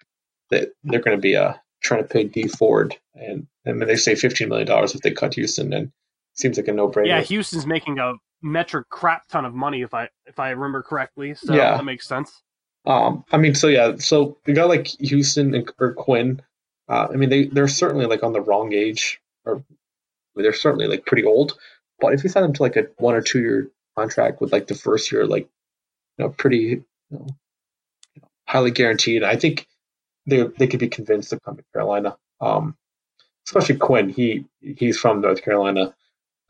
they, 0.51 0.66
they're 0.85 1.01
going 1.01 1.16
to 1.16 1.21
be 1.21 1.37
uh, 1.37 1.55
trying 1.83 2.03
to 2.03 2.09
pay 2.09 2.25
Dee 2.25 2.49
Ford, 2.49 2.97
and 3.14 3.47
I 3.66 3.73
mean 3.73 3.87
they 3.87 3.97
save 3.97 4.18
fifteen 4.18 4.49
million 4.49 4.66
dollars 4.66 4.94
if 4.94 5.03
they 5.03 5.11
cut 5.12 5.35
Houston, 5.35 5.73
and 5.73 5.92
seems 6.35 6.57
like 6.57 6.68
a 6.68 6.73
no 6.73 6.88
brainer. 6.88 7.09
Yeah, 7.09 7.21
Houston's 7.21 7.66
making 7.66 7.99
a 7.99 8.14
metric 8.42 8.88
crap 8.88 9.27
ton 9.29 9.44
of 9.44 9.55
money 9.55 9.83
if 9.83 9.94
I 9.94 10.09
if 10.27 10.38
I 10.38 10.51
remember 10.51 10.83
correctly. 10.83 11.35
So 11.35 11.55
Yeah. 11.55 11.77
that 11.77 11.85
makes 11.85 12.07
sense. 12.07 12.42
Um, 12.87 13.25
I 13.33 13.37
mean, 13.37 13.55
so 13.55 13.66
yeah, 13.66 13.97
so 13.99 14.38
a 14.47 14.53
guy 14.53 14.64
like 14.64 14.87
Houston 14.87 15.55
and 15.55 15.71
or 15.79 15.92
Quinn, 15.92 16.40
uh, 16.88 17.09
I 17.12 17.16
mean, 17.16 17.29
they 17.29 17.44
they're 17.47 17.68
certainly 17.68 18.07
like 18.07 18.23
on 18.23 18.33
the 18.33 18.40
wrong 18.40 18.73
age, 18.73 19.21
or 19.44 19.62
they're 20.42 20.53
certainly 20.53 20.87
like 20.87 21.07
pretty 21.07 21.24
old. 21.24 21.59
But 22.01 22.14
if 22.14 22.22
you 22.22 22.31
sign 22.31 22.42
them 22.44 22.53
to 22.55 22.62
like 22.62 22.77
a 22.77 22.87
one 22.98 23.14
or 23.14 23.22
two 23.22 23.40
year 23.40 23.70
contract 23.96 24.40
with 24.40 24.53
like 24.53 24.66
the 24.66 24.74
first 24.74 25.11
year, 25.11 25.27
like 25.27 25.48
you 26.16 26.24
know, 26.24 26.31
pretty 26.31 26.57
you 26.59 26.85
know, 27.11 27.27
highly 28.46 28.70
guaranteed, 28.70 29.22
I 29.22 29.37
think 29.37 29.66
they 30.27 30.42
they 30.42 30.66
could 30.66 30.81
be 30.81 30.88
convinced 30.88 31.31
to 31.31 31.40
come 31.40 31.57
to 31.57 31.64
Carolina. 31.72 32.16
Um, 32.40 32.77
especially 33.46 33.77
Quinn, 33.77 34.09
he 34.11 34.44
he's 34.61 34.98
from 34.98 35.20
North 35.20 35.42
Carolina, 35.42 35.94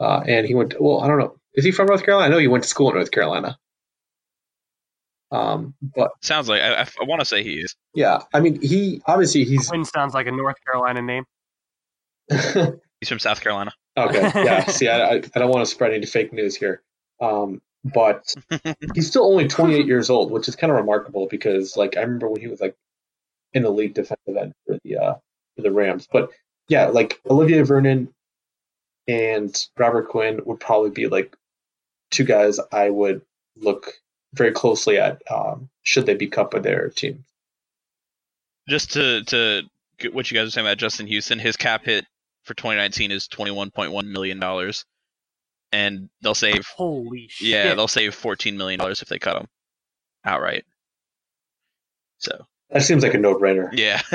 uh, 0.00 0.22
and 0.26 0.46
he 0.46 0.54
went. 0.54 0.80
Well, 0.80 1.00
I 1.00 1.06
don't 1.06 1.18
know, 1.18 1.36
is 1.54 1.64
he 1.64 1.70
from 1.70 1.86
North 1.86 2.04
Carolina? 2.04 2.26
I 2.26 2.30
know 2.30 2.38
he 2.38 2.48
went 2.48 2.64
to 2.64 2.70
school 2.70 2.90
in 2.90 2.96
North 2.96 3.10
Carolina. 3.10 3.58
Um, 5.30 5.74
but 5.82 6.12
Sounds 6.22 6.48
like 6.48 6.62
I, 6.62 6.82
I, 6.82 6.82
I 6.82 7.04
want 7.04 7.20
to 7.20 7.24
say 7.26 7.42
he 7.42 7.54
is. 7.60 7.76
yeah, 7.94 8.20
I 8.32 8.40
mean, 8.40 8.60
he 8.62 9.02
obviously 9.06 9.44
he's 9.44 9.68
Quinn 9.68 9.84
sounds 9.84 10.14
like 10.14 10.26
a 10.26 10.32
North 10.32 10.56
Carolina 10.64 11.02
name. 11.02 11.24
He's 13.00 13.08
from 13.08 13.18
South 13.18 13.40
Carolina. 13.40 13.72
Okay. 13.96 14.30
Yeah, 14.44 14.66
see, 14.66 14.88
I, 14.88 15.14
I 15.14 15.18
don't 15.18 15.50
want 15.50 15.66
to 15.66 15.70
spread 15.70 15.92
any 15.92 16.06
fake 16.06 16.32
news 16.32 16.56
here, 16.56 16.82
um, 17.20 17.60
but 17.84 18.34
he's 18.94 19.08
still 19.08 19.24
only 19.24 19.48
28 19.48 19.86
years 19.86 20.10
old, 20.10 20.30
which 20.30 20.48
is 20.48 20.56
kind 20.56 20.70
of 20.70 20.76
remarkable 20.76 21.26
because 21.28 21.76
like 21.76 21.96
I 21.96 22.00
remember 22.00 22.28
when 22.28 22.40
he 22.40 22.48
was 22.48 22.60
like 22.60 22.76
an 23.54 23.64
elite 23.64 23.94
defensive 23.94 24.36
end 24.36 24.54
for 24.66 24.78
the 24.84 24.96
uh, 24.96 25.14
for 25.56 25.62
the 25.62 25.72
Rams. 25.72 26.08
But 26.10 26.30
yeah, 26.68 26.86
like 26.86 27.20
Olivier 27.28 27.62
Vernon 27.62 28.12
and 29.06 29.66
Robert 29.76 30.08
Quinn 30.08 30.40
would 30.44 30.60
probably 30.60 30.90
be 30.90 31.08
like 31.08 31.34
two 32.10 32.24
guys 32.24 32.60
I 32.72 32.90
would 32.90 33.22
look 33.56 33.92
very 34.34 34.52
closely 34.52 34.98
at 34.98 35.22
um, 35.30 35.68
should 35.82 36.06
they 36.06 36.14
be 36.14 36.28
cut 36.28 36.50
by 36.50 36.58
their 36.58 36.88
team. 36.90 37.24
Just 38.68 38.92
to 38.92 39.24
to 39.24 39.62
get 39.98 40.14
what 40.14 40.30
you 40.30 40.38
guys 40.38 40.48
are 40.48 40.50
saying 40.50 40.66
about 40.66 40.78
Justin 40.78 41.06
Houston, 41.06 41.38
his 41.38 41.56
cap 41.56 41.84
hit 41.84 42.04
for 42.48 42.54
2019 42.54 43.12
is 43.12 43.28
21.1 43.28 44.06
million 44.08 44.40
dollars, 44.40 44.84
and 45.70 46.08
they'll 46.22 46.34
save 46.34 46.66
Holy 46.76 47.26
shit! 47.28 47.48
yeah 47.48 47.74
they'll 47.74 47.86
save 47.86 48.14
14 48.14 48.56
million 48.56 48.80
dollars 48.80 49.02
if 49.02 49.08
they 49.08 49.18
cut 49.20 49.36
him 49.40 49.46
outright. 50.24 50.64
So 52.18 52.46
That 52.70 52.82
seems 52.82 53.02
like 53.04 53.14
a 53.14 53.18
no-brainer. 53.18 53.68
yeah. 53.72 54.00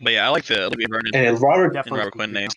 But 0.00 0.12
yeah, 0.12 0.26
I 0.26 0.28
like 0.28 0.44
the 0.44 0.66
Olivier 0.66 0.86
Vernon. 0.88 1.10
And 1.14 1.40
Robert, 1.42 1.72
Definitely 1.72 1.98
Robert 1.98 2.12
Quinn 2.12 2.32
name. 2.32 2.48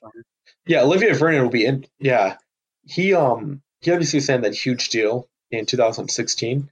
yeah, 0.67 0.83
Olivier 0.83 1.13
Vernon 1.13 1.41
will 1.41 1.49
be 1.49 1.65
in. 1.65 1.85
Yeah, 1.99 2.37
he 2.83 3.13
um 3.15 3.63
he 3.79 3.91
obviously 3.91 4.19
signed 4.19 4.43
that 4.43 4.53
huge 4.53 4.89
deal 4.89 5.27
in 5.49 5.65
2016, 5.65 6.69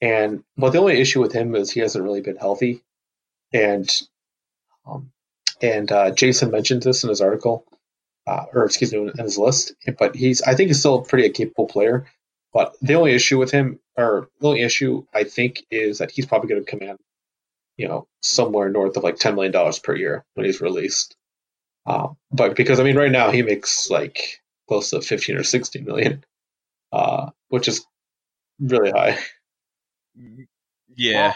and 0.00 0.44
but 0.56 0.70
the 0.70 0.78
only 0.78 1.00
issue 1.00 1.20
with 1.20 1.32
him 1.32 1.56
is 1.56 1.72
he 1.72 1.80
hasn't 1.80 2.04
really 2.04 2.20
been 2.20 2.36
healthy, 2.36 2.82
and 3.52 3.90
um 4.86 5.10
and 5.62 5.90
uh, 5.90 6.10
Jason 6.10 6.50
mentioned 6.50 6.82
this 6.82 7.02
in 7.04 7.10
his 7.10 7.20
article, 7.20 7.64
uh, 8.26 8.44
or 8.52 8.64
excuse 8.64 8.92
me, 8.92 8.98
in 8.98 9.24
his 9.24 9.38
list. 9.38 9.74
But 9.98 10.14
he's 10.14 10.42
I 10.42 10.54
think 10.54 10.68
he's 10.68 10.80
still 10.80 11.02
pretty 11.02 11.26
a 11.26 11.30
capable 11.30 11.66
player. 11.66 12.06
But 12.52 12.74
the 12.80 12.94
only 12.94 13.12
issue 13.12 13.38
with 13.38 13.50
him, 13.50 13.80
or 13.96 14.28
the 14.40 14.48
only 14.48 14.62
issue 14.62 15.04
I 15.12 15.24
think, 15.24 15.62
is 15.70 15.98
that 15.98 16.10
he's 16.10 16.26
probably 16.26 16.48
going 16.48 16.64
to 16.64 16.70
command, 16.70 16.98
you 17.76 17.88
know, 17.88 18.06
somewhere 18.22 18.68
north 18.68 18.96
of 18.96 19.04
like 19.04 19.18
ten 19.18 19.34
million 19.34 19.52
dollars 19.52 19.78
per 19.78 19.94
year 19.94 20.24
when 20.34 20.46
he's 20.46 20.60
released. 20.60 21.16
Um, 21.84 22.16
but 22.30 22.56
because 22.56 22.80
I 22.80 22.84
mean, 22.84 22.96
right 22.96 23.12
now 23.12 23.30
he 23.30 23.42
makes 23.42 23.90
like 23.90 24.40
close 24.68 24.90
to 24.90 25.02
fifteen 25.02 25.36
or 25.36 25.44
sixteen 25.44 25.84
million, 25.84 26.24
uh, 26.92 27.30
which 27.48 27.68
is 27.68 27.86
really 28.60 28.90
high. 28.90 29.18
Yeah. 30.94 31.34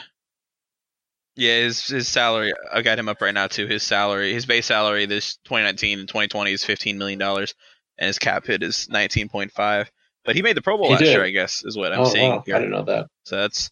Yeah, 1.40 1.60
his 1.62 1.86
his 1.86 2.06
salary. 2.06 2.52
I 2.70 2.82
got 2.82 2.98
him 2.98 3.08
up 3.08 3.22
right 3.22 3.32
now 3.32 3.46
too. 3.46 3.66
His 3.66 3.82
salary, 3.82 4.34
his 4.34 4.44
base 4.44 4.66
salary 4.66 5.06
this 5.06 5.36
2019 5.44 6.00
and 6.00 6.06
2020 6.06 6.52
is 6.52 6.62
15 6.64 6.98
million 6.98 7.18
dollars, 7.18 7.54
and 7.96 8.08
his 8.08 8.18
cap 8.18 8.44
hit 8.44 8.62
is 8.62 8.88
19.5. 8.92 9.86
But 10.26 10.36
he 10.36 10.42
made 10.42 10.54
the 10.54 10.60
Pro 10.60 10.76
Bowl 10.76 10.88
He 10.88 10.92
last 10.92 10.98
did. 11.00 11.12
year, 11.12 11.24
I 11.24 11.30
guess, 11.30 11.64
is 11.64 11.78
what 11.78 11.94
I'm 11.94 12.00
oh 12.00 12.04
seeing 12.04 12.30
wow, 12.30 12.44
I 12.46 12.58
didn't 12.58 12.72
know 12.72 12.82
that. 12.82 13.06
So 13.24 13.36
that's 13.36 13.70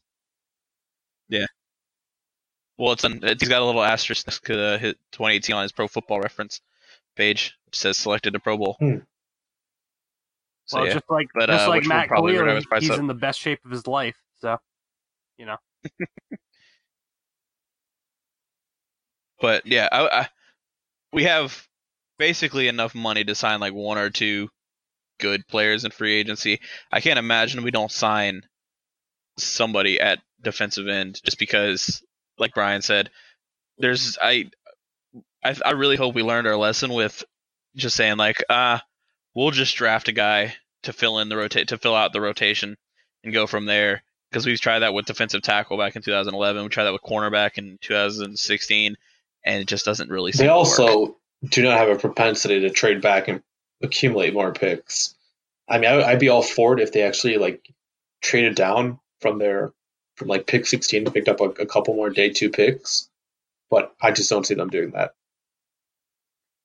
yeah. 1.29 1.45
Well, 2.79 2.93
it's 2.93 3.05
an, 3.05 3.21
it's 3.23 3.47
got 3.47 3.61
a 3.61 3.65
little 3.67 3.85
asterisk 3.85 4.27
next 4.27 4.45
to 4.47 4.57
the 4.57 4.79
hit 4.79 4.97
2018 5.13 5.55
on 5.55 5.63
his 5.65 5.73
Pro 5.73 5.89
Football 5.89 6.21
Reference 6.21 6.63
page. 7.17 7.55
It 7.67 7.75
says 7.75 7.99
selected 7.99 8.33
to 8.33 8.41
Pro 8.41 8.57
Bowl. 8.57 8.77
Hmm. 8.81 8.97
So 10.65 10.79
well, 10.79 10.87
yeah, 10.87 10.95
just 10.95 11.11
like 11.11 11.29
But, 11.35 11.51
just 11.51 11.67
uh, 11.67 11.69
like 11.69 11.81
which 11.83 11.89
Matt 11.89 12.09
probably 12.09 12.33
Cleary, 12.33 12.63
he's 12.81 12.89
up. 12.91 12.99
in 12.99 13.09
the 13.09 13.13
best 13.15 13.39
shape 13.39 13.63
of 13.67 13.71
his 13.71 13.87
life. 13.87 14.17
So, 14.41 14.57
you 15.37 15.45
know, 15.45 15.57
but 19.41 19.67
yeah, 19.67 19.89
I, 19.91 20.21
I, 20.21 20.29
we 21.13 21.25
have 21.25 21.67
basically 22.19 22.69
enough 22.69 22.95
money 22.95 23.25
to 23.25 23.35
sign 23.35 23.61
like 23.61 23.75
one 23.75 23.99
or 23.99 24.11
two 24.11 24.49
good 25.19 25.47
players 25.49 25.85
in 25.85 25.91
free 25.91 26.15
agency. 26.15 26.61
I 26.91 27.01
can't 27.01 27.19
imagine 27.19 27.63
we 27.63 27.71
don't 27.71 27.91
sign 27.91 28.43
somebody 29.39 30.01
at 30.01 30.21
defensive 30.43 30.89
end 30.89 31.21
just 31.25 31.39
because, 31.39 32.03
like 32.39 32.55
Brian 32.55 32.83
said, 32.83 33.11
there's 33.79 34.19
I, 34.21 34.51
I, 35.45 35.55
I 35.65 35.71
really 35.73 35.97
hope 35.97 36.15
we 36.15 36.23
learned 36.23 36.47
our 36.47 36.57
lesson 36.57 36.93
with 36.93 37.25
just 37.77 37.97
saying 37.97 38.17
like, 38.17 38.43
ah, 38.51 38.83
we'll 39.35 39.51
just 39.51 39.77
draft 39.77 40.09
a 40.09 40.13
guy 40.13 40.55
to 40.83 40.93
fill 40.93 41.19
in 41.19 41.29
the 41.29 41.37
rotate 41.37 41.69
to 41.69 41.79
fill 41.79 41.95
out 41.95 42.13
the 42.13 42.21
rotation 42.21 42.77
and 43.25 43.33
go 43.33 43.47
from 43.47 43.67
there. 43.67 44.03
Because 44.31 44.45
we've 44.45 44.61
tried 44.61 44.81
that 44.81 44.93
with 44.93 45.07
defensive 45.07 45.41
tackle 45.41 45.79
back 45.79 45.97
in 45.97 46.03
2011. 46.03 46.63
We 46.63 46.69
tried 46.69 46.85
that 46.85 46.93
with 46.93 47.03
cornerback 47.03 47.57
in 47.57 47.79
2016 47.81 48.97
and 49.45 49.61
it 49.61 49.67
just 49.69 49.85
doesn't 49.85 50.11
really 50.11 50.33
seem 50.33 50.45
They 50.47 50.49
to 50.49 50.57
work. 50.57 50.59
also 50.59 51.17
do 51.49 51.63
not 51.63 51.79
have 51.79 51.89
a 51.89 51.97
propensity 51.97 52.61
to 52.61 52.71
trade 52.71 53.01
back 53.01 53.29
and 53.29 53.43
accumulate 53.83 54.35
more 54.35 54.53
picks. 54.53 55.15
I 55.69 55.79
mean, 55.79 55.91
I, 55.91 56.03
I'd 56.03 56.19
be 56.21 56.29
all 56.29 56.43
for 56.43 56.73
it 56.75 56.81
if 56.83 56.93
they 56.93 57.03
actually 57.03 57.37
like 57.39 57.69
traded 58.23 58.55
down 58.57 58.99
from 59.21 59.39
their 59.39 59.73
from 60.17 60.29
like 60.29 60.47
pick 60.47 60.67
16 60.67 61.05
and 61.05 61.15
picked 61.15 61.29
up 61.29 61.41
a, 61.41 61.45
a 61.45 61.67
couple 61.67 61.95
more 61.95 62.11
day 62.11 62.29
two 62.31 62.51
picks, 62.51 63.09
but 63.71 63.95
I 64.03 64.11
just 64.11 64.29
don't 64.31 64.45
see 64.47 64.55
them 64.55 64.69
doing 64.71 64.91
that. 64.93 65.13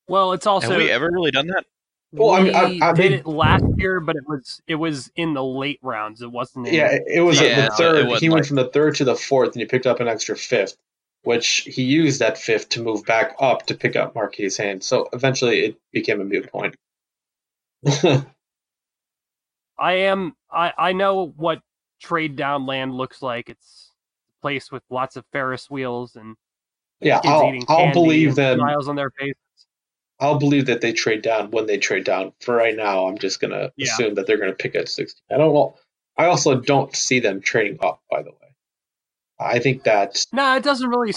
well, 0.08 0.34
it's 0.34 0.48
also 0.48 0.70
have 0.70 0.78
we 0.78 0.90
ever 0.90 1.10
really 1.12 1.32
done 1.32 1.48
that? 1.48 1.66
Well, 2.12 2.32
I 2.32 2.44
mean, 2.44 2.56
I- 2.56 2.80
I 2.90 2.94
did 2.94 3.12
mean- 3.12 3.20
it 3.20 3.26
last 3.28 3.66
year, 3.78 4.00
but 4.00 4.16
it 4.16 4.24
was 4.28 4.62
it 4.68 4.76
was 4.76 5.12
in 5.16 5.34
the 5.34 5.44
late 5.44 5.80
rounds. 5.82 6.22
It 6.22 6.32
wasn't. 6.32 6.68
In, 6.68 6.74
Yeah, 6.74 6.92
it, 6.92 7.04
it 7.08 7.22
was 7.22 7.40
Yeah, 7.42 7.70
the 7.70 7.76
third. 7.76 8.06
he 8.20 8.30
went 8.30 8.42
like- 8.42 8.46
from 8.48 8.56
the 8.58 8.70
third 8.70 8.96
to 8.96 9.04
the 9.06 9.16
fourth, 9.16 9.54
and 9.54 9.62
he 9.62 9.66
picked 9.66 9.88
up 9.88 10.00
an 10.00 10.08
extra 10.08 10.36
fifth, 10.36 10.78
which 11.24 11.58
he 11.66 11.84
used 11.84 12.20
that 12.20 12.38
fifth 12.38 12.70
to 12.70 12.84
move 12.84 13.06
back 13.06 13.36
up 13.40 13.66
to 13.68 13.76
pick 13.76 13.96
up 13.96 14.16
Marquis 14.16 14.52
Haynes. 14.58 14.86
So 14.86 15.10
eventually, 15.14 15.60
it 15.66 15.78
became 15.92 16.22
a 16.22 16.26
moot 16.26 16.52
point. 16.52 16.76
I 19.78 19.94
am. 19.94 20.36
I 20.52 20.74
I 20.78 20.94
know 20.94 21.34
what 21.38 21.62
trade 22.02 22.36
down 22.36 22.66
land 22.66 22.94
looks 22.94 23.22
like. 23.22 23.50
It's 23.50 23.92
a 24.40 24.42
place 24.42 24.72
with 24.72 24.84
lots 24.90 25.16
of 25.16 25.26
Ferris 25.32 25.70
wheels 25.70 26.16
and 26.16 26.36
yeah, 27.02 27.22
I'll, 27.24 27.48
eating 27.48 27.66
I'll 27.68 27.78
candy 27.86 27.94
believe 27.94 28.30
and 28.30 28.36
them. 28.36 28.60
smiles 28.60 28.88
on 28.88 28.96
their 28.96 29.12
faces. 29.12 29.36
I'll 30.20 30.40
believe 30.40 30.68
that 30.68 30.82
they 30.82 30.94
trade 30.94 31.22
down 31.22 31.52
when 31.52 31.66
they 31.66 31.78
trade 31.78 32.06
down. 32.06 32.34
For 32.40 32.56
right 32.56 32.76
now, 32.76 33.08
I'm 33.08 33.18
just 33.18 33.40
gonna 33.42 33.72
Yeah. 33.76 33.86
assume 33.86 34.16
that 34.16 34.28
they're 34.28 34.38
gonna 34.38 34.54
pick 34.54 34.76
at 34.76 34.88
60. 34.88 35.22
I 35.32 35.38
don't 35.38 35.54
know. 35.54 35.76
I 36.18 36.26
also 36.26 36.56
don't 36.60 36.96
see 36.96 37.20
them 37.20 37.42
trading 37.42 37.80
up. 37.82 38.02
By 38.10 38.24
the 38.24 38.32
way, 38.32 38.53
I 39.44 39.60
think 39.60 39.84
that 39.84 40.26
No, 40.32 40.56
it 40.56 40.64
doesn't 40.64 40.90
really. 40.90 41.14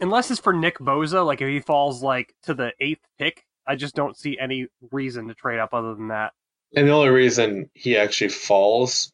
Unless 0.00 0.30
it's 0.30 0.40
for 0.40 0.52
Nick 0.52 0.78
Bosa, 0.78 1.24
like 1.24 1.40
if 1.40 1.48
he 1.48 1.60
falls 1.60 2.02
like 2.02 2.34
to 2.44 2.54
the 2.54 2.72
eighth 2.80 3.06
pick, 3.18 3.44
I 3.66 3.76
just 3.76 3.94
don't 3.94 4.16
see 4.16 4.38
any 4.38 4.66
reason 4.90 5.28
to 5.28 5.34
trade 5.34 5.58
up 5.58 5.74
other 5.74 5.94
than 5.94 6.08
that. 6.08 6.32
And 6.74 6.86
the 6.88 6.92
only 6.92 7.10
reason 7.10 7.68
he 7.74 7.96
actually 7.96 8.30
falls 8.30 9.12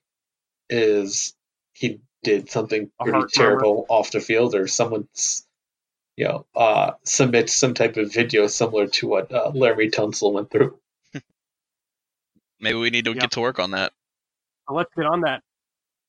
is 0.70 1.34
he 1.72 2.00
did 2.22 2.50
something 2.50 2.90
pretty 3.00 3.12
heart 3.18 3.22
murmur. 3.22 3.28
terrible 3.28 3.86
off 3.88 4.10
the 4.12 4.20
field, 4.20 4.54
or 4.54 4.66
someone's, 4.66 5.46
you 6.16 6.26
know, 6.26 6.46
uh, 6.54 6.92
submits 7.04 7.54
some 7.54 7.74
type 7.74 7.96
of 7.96 8.12
video 8.12 8.46
similar 8.46 8.86
to 8.88 9.06
what 9.08 9.32
uh, 9.32 9.50
Laremy 9.52 9.90
Tunsil 9.90 10.32
went 10.32 10.50
through. 10.50 10.78
Maybe 12.60 12.78
we 12.78 12.90
need 12.90 13.04
to 13.06 13.12
Yeah. 13.12 13.20
get 13.22 13.32
to 13.32 13.40
work 13.40 13.58
on 13.58 13.72
that. 13.72 13.92
Let's 14.68 14.92
get 14.96 15.06
on 15.06 15.20
that. 15.22 15.42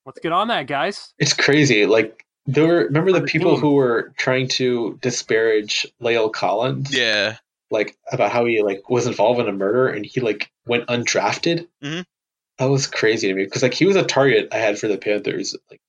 Let's 0.07 0.19
get 0.19 0.31
on 0.31 0.47
that, 0.47 0.67
guys. 0.67 1.13
It's 1.19 1.33
crazy. 1.33 1.85
Like 1.85 2.25
there 2.45 2.65
were, 2.65 2.85
remember 2.85 3.11
the 3.11 3.21
people 3.23 3.57
who 3.57 3.73
were 3.73 4.13
trying 4.17 4.47
to 4.47 4.97
disparage 5.01 5.85
La'el 6.01 6.31
Collins? 6.31 6.95
Yeah, 6.97 7.35
like 7.69 7.97
about 8.09 8.31
how 8.31 8.45
he 8.45 8.61
like 8.63 8.89
was 8.89 9.05
involved 9.05 9.41
in 9.41 9.49
a 9.49 9.51
murder 9.51 9.89
and 9.89 10.05
he 10.05 10.21
like 10.21 10.49
went 10.65 10.87
undrafted. 10.87 11.67
Mhm. 11.83 12.05
That 12.57 12.69
was 12.69 12.87
crazy 12.87 13.27
to 13.27 13.33
me 13.33 13.43
because 13.43 13.61
like 13.63 13.73
he 13.73 13.85
was 13.85 13.97
a 13.97 14.03
target 14.03 14.47
I 14.53 14.57
had 14.59 14.79
for 14.79 14.87
the 14.87 14.97
Panthers, 14.97 15.57
like 15.69 15.81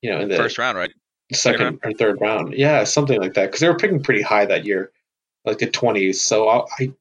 you 0.00 0.10
know, 0.10 0.20
in 0.20 0.30
the 0.30 0.36
first 0.36 0.56
round, 0.56 0.78
right? 0.78 0.90
second 1.32 1.80
or 1.84 1.92
third 1.92 2.20
round, 2.22 2.54
yeah, 2.54 2.84
something 2.84 3.20
like 3.20 3.34
that. 3.34 3.46
Because 3.46 3.60
they 3.60 3.68
were 3.68 3.76
picking 3.76 4.02
pretty 4.02 4.22
high 4.22 4.46
that 4.46 4.64
year, 4.64 4.90
like 5.44 5.58
the 5.58 5.66
twenties. 5.66 6.22
So 6.22 6.48
I, 6.48 6.64
I 6.80 6.92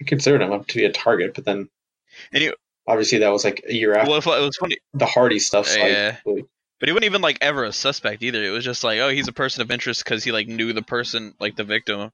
I 0.00 0.04
considered 0.06 0.42
him 0.42 0.52
up 0.52 0.68
to 0.68 0.76
be 0.76 0.84
a 0.84 0.92
target, 0.92 1.34
but 1.34 1.44
then 1.44 1.68
And 2.32 2.42
you- 2.44 2.54
obviously 2.88 3.18
that 3.18 3.28
was 3.28 3.44
like 3.44 3.62
a 3.68 3.74
year 3.74 3.94
after 3.94 4.10
Well, 4.10 4.18
it 4.18 4.44
was 4.44 4.56
funny, 4.56 4.78
the 4.94 5.06
Hardy 5.06 5.38
stuff. 5.38 5.68
So 5.68 5.78
Yeah. 5.78 6.12
completely- 6.12 6.48
but 6.80 6.88
he 6.88 6.92
wasn't 6.92 7.06
even 7.06 7.22
like 7.22 7.38
ever 7.40 7.64
a 7.64 7.72
suspect 7.72 8.22
either. 8.22 8.42
It 8.42 8.50
was 8.50 8.64
just 8.64 8.84
like, 8.84 9.00
oh, 9.00 9.08
he's 9.08 9.28
a 9.28 9.32
person 9.32 9.62
of 9.62 9.70
interest 9.70 10.04
because 10.04 10.24
he 10.24 10.32
like 10.32 10.48
knew 10.48 10.72
the 10.72 10.82
person, 10.82 11.34
like 11.40 11.56
the 11.56 11.64
victim, 11.64 12.12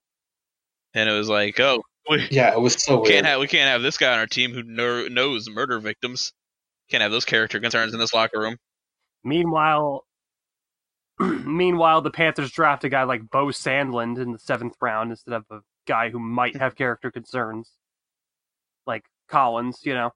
and 0.94 1.08
it 1.08 1.12
was 1.12 1.28
like, 1.28 1.60
oh, 1.60 1.82
we 2.08 2.26
yeah, 2.30 2.52
it 2.52 2.60
was 2.60 2.82
so 2.82 3.00
weird. 3.00 3.12
can't 3.12 3.26
have 3.26 3.40
we 3.40 3.46
can't 3.46 3.68
have 3.68 3.82
this 3.82 3.98
guy 3.98 4.12
on 4.12 4.18
our 4.18 4.26
team 4.26 4.52
who 4.52 4.62
know, 4.62 5.06
knows 5.08 5.48
murder 5.48 5.78
victims. 5.78 6.32
Can't 6.90 7.02
have 7.02 7.12
those 7.12 7.24
character 7.24 7.60
concerns 7.60 7.94
in 7.94 8.00
this 8.00 8.12
locker 8.12 8.38
room. 8.38 8.56
Meanwhile, 9.22 10.04
meanwhile, 11.20 12.02
the 12.02 12.10
Panthers 12.10 12.50
draft 12.50 12.84
a 12.84 12.88
guy 12.88 13.04
like 13.04 13.30
Beau 13.30 13.46
Sandland 13.46 14.18
in 14.18 14.32
the 14.32 14.38
seventh 14.38 14.76
round 14.80 15.10
instead 15.10 15.34
of 15.34 15.44
a 15.50 15.60
guy 15.86 16.10
who 16.10 16.18
might 16.18 16.54
hmm. 16.54 16.60
have 16.60 16.74
character 16.74 17.10
concerns, 17.10 17.70
like 18.86 19.04
Collins. 19.28 19.80
You 19.82 19.94
know, 19.94 20.10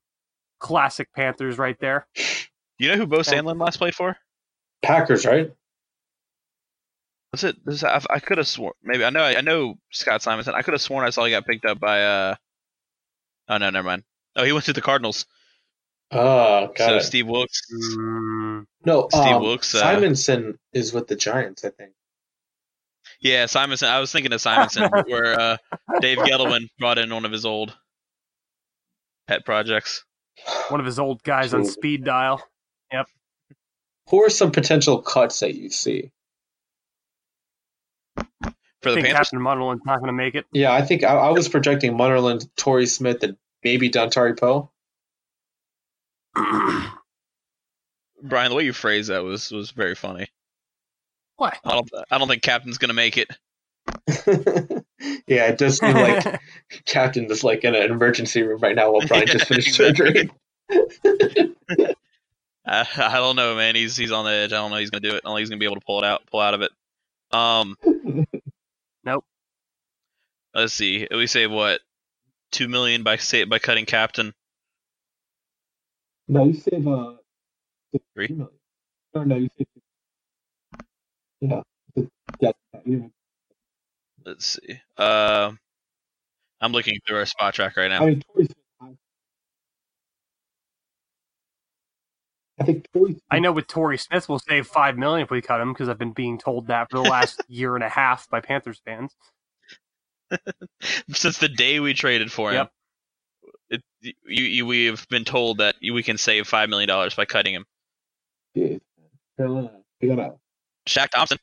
classic 0.59 1.09
Panthers 1.15 1.59
right 1.59 1.79
there. 1.81 2.07
You 2.79 2.89
know 2.89 2.97
who 2.97 3.07
Beau 3.07 3.19
Sandland 3.19 3.61
last 3.61 3.79
played 3.79 3.95
for? 3.95 4.17
Packers, 4.83 5.27
right? 5.27 5.53
Was 7.33 7.45
it? 7.45 7.57
This, 7.65 7.85
I, 7.85 8.01
I 8.09 8.21
could 8.21 8.39
have 8.39 8.49
sworn. 8.49 8.73
Maybe 8.83 9.05
I 9.05 9.11
know. 9.11 9.23
I 9.23 9.41
know 9.41 9.79
Scott 9.91 10.23
Simonson. 10.23 10.55
I 10.55 10.63
could 10.63 10.75
have 10.75 10.81
sworn 10.81 11.05
I 11.05 11.11
saw 11.11 11.25
he 11.25 11.31
got 11.31 11.47
picked 11.47 11.65
up 11.65 11.79
by. 11.81 12.03
uh 12.03 12.35
Oh 13.49 13.59
no, 13.59 13.71
never 13.71 13.87
mind. 13.87 14.05
Oh, 14.37 14.45
he 14.45 14.53
went 14.53 14.67
to 14.67 14.73
the 14.73 14.81
Cardinals. 14.81 15.27
Oh, 16.11 16.69
got 16.69 16.79
so 16.79 16.97
it. 16.97 17.03
Steve 17.03 17.27
Wilks. 17.27 17.61
Mm, 17.73 18.65
no, 18.85 19.09
Steve 19.11 19.35
um, 19.35 19.43
Wilks, 19.43 19.75
uh, 19.75 19.81
Simonson 19.81 20.59
is 20.73 20.93
with 20.93 21.07
the 21.07 21.17
Giants, 21.17 21.65
I 21.65 21.71
think. 21.71 21.93
Yeah, 23.21 23.47
Simonson. 23.47 23.89
I 23.89 24.01
was 24.01 24.11
thinking 24.13 24.33
of 24.33 24.41
Simonson, 24.41 24.89
where 25.07 25.39
uh, 25.39 25.57
Dave 26.01 26.19
Gettleman 26.19 26.69
brought 26.79 26.99
in 26.99 27.13
one 27.13 27.25
of 27.25 27.33
his 27.33 27.45
old 27.45 27.77
pet 29.27 29.45
projects 29.45 30.05
one 30.69 30.81
of 30.81 30.87
his 30.87 30.99
old 30.99 31.23
guys 31.23 31.55
on 31.55 31.65
speed 31.65 32.05
dial. 32.05 32.43
Yep. 32.93 33.07
Who 34.11 34.25
are 34.25 34.31
some 34.31 34.51
potential 34.53 35.03
cuts 35.03 35.41
that 35.41 35.55
you 35.55 35.71
see? 35.71 36.11
for 38.83 38.91
I 38.91 38.93
the 38.93 38.95
think 38.97 39.07
Panthers. 39.07 39.31
Captain 39.31 39.41
Munnerlyn's 39.41 39.85
not 39.85 39.99
going 39.99 40.09
to 40.09 40.13
make 40.13 40.35
it. 40.35 40.47
Yeah, 40.53 40.73
I 40.73 40.83
think 40.83 41.05
I, 41.05 41.15
I 41.15 41.31
was 41.31 41.49
projecting 41.49 41.97
Munnerlyn, 41.97 42.49
Torrey 42.57 42.87
Smith, 42.87 43.23
and 43.23 43.37
maybe 43.65 43.91
Dontari 43.91 44.39
Poe. 44.39 44.71
Brian, 48.23 48.51
the 48.51 48.57
way 48.57 48.65
you 48.65 48.73
phrased 48.73 49.11
that 49.11 49.25
was 49.25 49.51
was 49.51 49.71
very 49.71 49.95
funny. 49.95 50.29
What? 51.37 51.57
I 51.65 51.73
don't. 51.73 51.91
I 52.11 52.19
don't 52.19 52.29
think 52.29 52.43
Captain's 52.43 52.79
gonna 52.79 52.95
make 52.95 53.17
it. 53.17 53.29
yeah, 55.27 55.47
it 55.49 55.59
does 55.59 55.79
seem 55.79 55.99
like 55.99 56.27
Captain 56.87 57.31
is 57.31 57.45
like 57.45 57.65
in 57.65 57.75
an 57.75 57.91
emergency 57.91 58.43
room 58.43 58.61
right 58.61 58.77
now 58.77 58.93
while 58.93 59.03
Brian 59.03 59.29
Yeah, 59.29 59.33
just 59.33 59.49
finished 59.49 59.69
exactly. 59.69 59.75
surgery. 59.75 60.31
I, 62.67 62.87
I 62.99 63.17
don't 63.17 63.37
know, 63.37 63.57
man. 63.57 63.75
He's 63.77 63.97
he's 63.97 64.13
on 64.13 64.25
the 64.27 64.33
edge. 64.33 64.53
I 64.53 64.57
don't 64.57 64.71
know. 64.71 64.79
He's 64.79 64.91
gonna 64.91 65.01
do 65.03 65.15
it. 65.17 65.23
I 65.25 65.29
don't 65.29 65.37
think 65.37 65.41
he's 65.41 65.51
gonna 65.51 65.61
be 65.61 65.67
able 65.67 65.77
to 65.77 65.87
pull 65.87 65.99
it 66.03 66.07
out. 66.07 66.23
Pull 66.31 66.41
out 66.41 66.55
of 66.55 66.63
it. 66.63 66.73
Um. 67.33 67.77
Nope. 69.05 69.25
Let's 70.55 70.75
see. 70.75 71.07
We 71.11 71.27
save 71.27 71.51
what? 71.51 71.81
Two 72.53 72.69
million 72.69 73.03
by 73.03 73.17
say 73.17 73.45
by 73.45 73.59
cutting 73.59 73.87
Captain. 73.87 74.35
no, 76.29 76.45
you 76.47 76.55
save 76.55 76.87
uh 76.89 77.15
three 78.15 78.29
million. 78.29 78.49
No, 79.15 79.25
no, 79.25 79.37
you 79.37 79.49
save. 79.59 79.67
Yeah, 81.41 81.63
yeah, 82.41 82.53
yeah. 82.85 82.99
Let's 84.29 84.45
see. 84.47 84.79
Uh, 84.99 85.53
I'm 86.61 86.73
looking 86.73 86.99
through 87.07 87.17
our 87.19 87.25
Spotrac 87.25 87.77
right 87.77 87.89
now. 87.89 88.03
I 88.03 88.07
mean, 88.11 88.23
I- 88.81 88.97
I 92.61 92.65
think 92.65 92.87
Torrey. 92.93 93.13
Smith- 93.13 93.23
I 93.31 93.39
know 93.39 93.53
with 93.53 93.69
Torrey 93.69 93.97
Smith, 93.99 94.29
we'll 94.29 94.41
save 94.41 94.67
five 94.67 94.99
million 94.99 95.23
if 95.25 95.31
we 95.31 95.41
cut 95.41 95.61
him 95.61 95.73
because 95.73 95.89
I've 95.89 95.99
been 95.99 96.13
being 96.13 96.39
told 96.39 96.67
that 96.67 96.91
for 96.91 96.97
the 96.99 97.09
last 97.09 97.41
year 97.49 97.75
and 97.75 97.85
a 97.85 97.89
half 97.89 98.29
by 98.29 98.41
Panthers 98.41 98.81
fans. 98.85 99.15
Since 101.13 101.39
the 101.39 101.49
day 101.49 101.81
we 101.81 101.95
traded 101.95 102.31
for 102.31 102.51
him, 102.51 102.69
Yep. 103.71 103.83
it, 104.03 104.15
you, 104.27 104.45
you 104.45 104.67
we 104.67 104.85
have 104.87 105.07
been 105.09 105.25
told 105.25 105.59
that 105.59 105.77
we 105.81 106.03
can 106.03 106.19
save 106.19 106.47
five 106.47 106.69
million 106.69 106.89
dollars 106.89 107.15
by 107.15 107.25
cutting 107.25 107.55
him. 107.55 107.65
Jeez, 108.55 108.81
Carolina, 109.39 109.71
they 110.01 110.09
gotta. 110.09 110.35
Shaq 110.87 111.09
Thompson. 111.11 111.39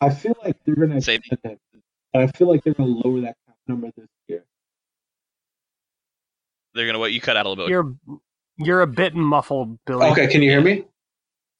I 0.00 0.10
feel 0.10 0.34
like 0.42 0.56
they're 0.64 0.74
gonna 0.74 1.00
Save- 1.00 1.20
extend 1.30 1.58
him, 1.71 1.71
but 2.12 2.22
I 2.22 2.26
feel 2.28 2.48
like 2.48 2.64
they're 2.64 2.74
gonna 2.74 2.90
lower 2.90 3.20
that 3.22 3.36
cap 3.46 3.56
number 3.68 3.90
this 3.96 4.08
year. 4.28 4.44
They're 6.74 6.86
gonna 6.86 6.98
what 6.98 7.12
you 7.12 7.20
cut 7.20 7.36
out 7.36 7.46
a 7.46 7.48
little 7.48 7.64
bit. 7.64 7.70
You're 7.70 7.94
you're 8.58 8.82
a 8.82 8.86
bit 8.86 9.14
muffled, 9.14 9.78
Billy. 9.86 10.08
Okay, 10.10 10.28
can 10.28 10.42
you 10.42 10.50
hear 10.50 10.60
me? 10.60 10.84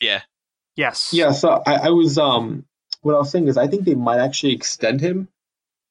yeah. 0.01 0.23
Yes. 0.77 1.11
Yeah, 1.13 1.33
so 1.33 1.63
I, 1.67 1.75
I 1.75 1.91
was 1.91 2.19
um 2.19 2.65
what 3.03 3.15
I 3.15 3.19
was 3.19 3.31
saying 3.31 3.49
is 3.49 3.57
I 3.57 3.67
think 3.69 3.85
they 3.85 3.95
might 3.95 4.21
actually 4.21 4.55
extend 4.55 5.01
him 5.01 5.29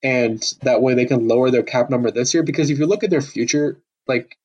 and 0.04 0.42
that 0.62 0.82
way 0.82 0.94
they 0.94 1.06
can 1.06 1.28
lower 1.28 1.52
their 1.52 1.64
cap 1.64 1.90
number 1.90 2.12
this 2.12 2.34
year 2.34 2.44
because 2.44 2.70
if 2.70 2.80
you 2.80 2.88
look 2.88 3.04
at 3.04 3.10
their 3.10 3.22
future 3.22 3.78
like 4.08 4.38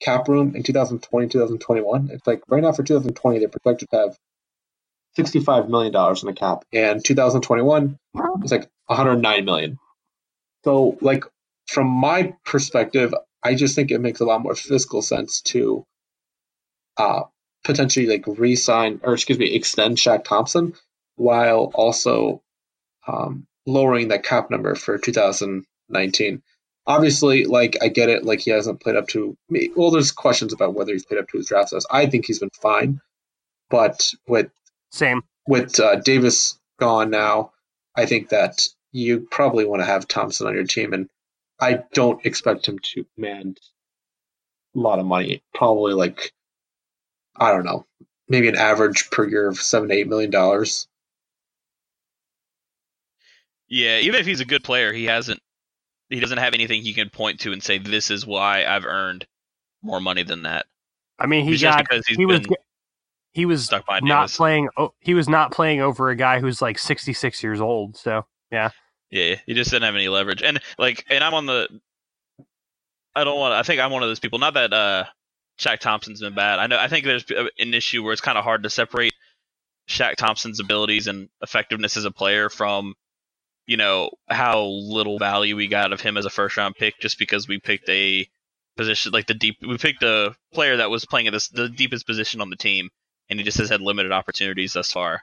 cap 0.00 0.28
room 0.28 0.54
in 0.56 0.62
2020 0.62 1.28
2021 1.28 2.10
it's 2.12 2.26
like 2.26 2.42
right 2.48 2.62
now 2.62 2.72
for 2.72 2.82
2020 2.82 3.38
they're 3.38 3.48
projected 3.48 3.88
to 3.90 3.96
have 3.96 4.18
65 5.16 5.68
million 5.68 5.92
dollars 5.92 6.22
in 6.22 6.28
the 6.28 6.34
cap 6.34 6.64
and 6.72 7.04
2021 7.04 7.98
it's 8.42 8.52
like 8.52 8.68
109 8.92 9.44
million 9.44 9.78
so 10.64 10.96
like 11.00 11.24
from 11.66 11.86
my 11.88 12.34
perspective 12.44 13.14
i 13.42 13.54
just 13.54 13.74
think 13.74 13.90
it 13.90 14.00
makes 14.00 14.20
a 14.20 14.24
lot 14.24 14.42
more 14.42 14.54
fiscal 14.54 15.02
sense 15.02 15.40
to 15.42 15.84
uh 16.96 17.22
potentially 17.64 18.06
like 18.06 18.24
re-sign 18.26 19.00
or 19.02 19.14
excuse 19.14 19.38
me 19.38 19.54
extend 19.54 19.96
Shaq 19.96 20.24
Thompson 20.24 20.74
while 21.16 21.70
also 21.74 22.42
um, 23.06 23.46
lowering 23.66 24.08
that 24.08 24.24
cap 24.24 24.50
number 24.50 24.74
for 24.74 24.98
2019. 24.98 26.42
Obviously, 26.86 27.44
like 27.44 27.76
I 27.80 27.88
get 27.88 28.08
it, 28.08 28.24
like 28.24 28.40
he 28.40 28.50
hasn't 28.50 28.80
played 28.80 28.96
up 28.96 29.08
to 29.08 29.36
me. 29.48 29.70
Well, 29.74 29.90
there's 29.90 30.10
questions 30.10 30.52
about 30.52 30.74
whether 30.74 30.92
he's 30.92 31.06
played 31.06 31.20
up 31.20 31.28
to 31.28 31.38
his 31.38 31.46
draft 31.46 31.68
size. 31.68 31.86
I 31.90 32.06
think 32.06 32.26
he's 32.26 32.40
been 32.40 32.50
fine, 32.60 33.00
but 33.70 34.10
with 34.26 34.50
Same. 34.90 35.22
with 35.46 35.78
uh, 35.78 35.96
Davis 35.96 36.58
gone 36.80 37.10
now, 37.10 37.52
I 37.96 38.06
think 38.06 38.30
that 38.30 38.62
you 38.92 39.26
probably 39.30 39.64
want 39.64 39.80
to 39.82 39.86
have 39.86 40.08
Thompson 40.08 40.46
on 40.46 40.54
your 40.54 40.64
team, 40.64 40.92
and 40.92 41.08
I 41.60 41.80
don't 41.92 42.24
expect 42.26 42.66
him 42.68 42.78
to 42.80 43.04
command 43.14 43.58
a 44.74 44.78
lot 44.78 44.98
of 44.98 45.06
money. 45.06 45.42
Probably 45.54 45.94
like 45.94 46.32
I 47.36 47.50
don't 47.52 47.64
know, 47.64 47.86
maybe 48.28 48.48
an 48.48 48.56
average 48.56 49.10
per 49.10 49.28
year 49.28 49.48
of 49.48 49.58
seven 49.58 49.88
to 49.90 49.94
eight 49.94 50.08
million 50.08 50.30
dollars. 50.30 50.88
Yeah, 53.68 53.98
even 54.00 54.20
if 54.20 54.26
he's 54.26 54.40
a 54.40 54.44
good 54.44 54.62
player, 54.64 54.92
he 54.92 55.04
hasn't. 55.06 55.40
He 56.10 56.20
doesn't 56.20 56.38
have 56.38 56.54
anything 56.54 56.82
he 56.82 56.92
can 56.94 57.10
point 57.10 57.40
to 57.40 57.52
and 57.52 57.62
say, 57.62 57.78
"This 57.78 58.10
is 58.10 58.26
why 58.26 58.64
I've 58.66 58.84
earned 58.84 59.26
more 59.82 60.00
money 60.00 60.22
than 60.24 60.42
that." 60.44 60.66
I 61.18 61.26
mean, 61.26 61.44
he 61.44 61.54
It's 61.54 61.62
just 61.62 61.76
got 61.76 61.78
because 61.78 62.06
he's 62.06 62.18
he 62.18 62.26
was 62.26 62.40
been 62.40 62.54
he 63.32 63.46
was 63.46 63.64
stuck 63.66 63.86
behind 63.86 64.04
not 64.04 64.06
Davis. 64.06 64.36
playing. 64.36 64.68
Oh, 64.76 64.94
he 65.00 65.14
was 65.14 65.28
not 65.28 65.52
playing 65.52 65.80
over 65.80 66.10
a 66.10 66.16
guy 66.16 66.40
who's 66.40 66.62
like 66.62 66.78
66 66.78 67.42
years 67.42 67.60
old. 67.60 67.96
So 67.96 68.26
Yeah, 68.50 68.70
he 69.12 69.54
just 69.54 69.70
didn't 69.70 69.84
have 69.84 69.94
any 69.94 70.08
leverage, 70.08 70.42
and 70.42 70.60
like, 70.78 71.04
and 71.10 71.22
I'm 71.22 71.34
on 71.34 71.46
the. 71.46 71.68
I 73.14 73.24
don't 73.24 73.38
want. 73.38 73.52
I 73.52 73.62
think 73.62 73.80
I'm 73.80 73.90
one 73.92 74.02
of 74.02 74.08
those 74.08 74.20
people. 74.20 74.38
Not 74.38 74.54
that 74.54 74.72
uh, 74.72 75.04
Shaq 75.60 75.80
Thompson's 75.80 76.20
been 76.20 76.34
bad. 76.34 76.58
I 76.58 76.66
know. 76.66 76.78
I 76.78 76.88
think 76.88 77.04
there's 77.04 77.24
an 77.58 77.74
issue 77.74 78.02
where 78.02 78.12
it's 78.12 78.22
kind 78.22 78.38
of 78.38 78.44
hard 78.44 78.62
to 78.62 78.70
separate 78.70 79.12
Shaq 79.88 80.16
Thompson's 80.16 80.60
abilities 80.60 81.06
and 81.08 81.28
effectiveness 81.42 81.96
as 81.98 82.06
a 82.06 82.10
player 82.10 82.48
from, 82.48 82.94
you 83.66 83.76
know, 83.76 84.10
how 84.28 84.64
little 84.64 85.18
value 85.18 85.56
we 85.56 85.68
got 85.68 85.92
of 85.92 86.00
him 86.00 86.16
as 86.16 86.24
a 86.24 86.30
first 86.30 86.56
round 86.56 86.74
pick 86.76 86.98
just 86.98 87.18
because 87.18 87.46
we 87.46 87.60
picked 87.60 87.88
a 87.90 88.26
position 88.78 89.12
like 89.12 89.26
the 89.26 89.34
deep. 89.34 89.58
We 89.60 89.76
picked 89.76 90.02
a 90.02 90.34
player 90.54 90.78
that 90.78 90.90
was 90.90 91.04
playing 91.04 91.26
at 91.26 91.34
this 91.34 91.48
the 91.48 91.68
deepest 91.68 92.06
position 92.06 92.40
on 92.40 92.48
the 92.48 92.56
team, 92.56 92.88
and 93.28 93.38
he 93.38 93.44
just 93.44 93.58
has 93.58 93.68
had 93.68 93.82
limited 93.82 94.10
opportunities 94.10 94.72
thus 94.72 94.90
far. 94.90 95.22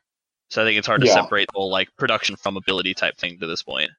So 0.50 0.62
I 0.62 0.66
think 0.66 0.78
it's 0.78 0.88
hard 0.88 1.02
to 1.02 1.08
Yeah. 1.08 1.14
separate 1.14 1.48
the 1.54 1.58
whole 1.60 1.72
like 1.72 1.90
production 1.98 2.36
from 2.36 2.58
ability 2.58 2.94
type 2.94 3.18
thing 3.18 3.40
to 3.40 3.48
this 3.48 3.62
point. 3.64 3.92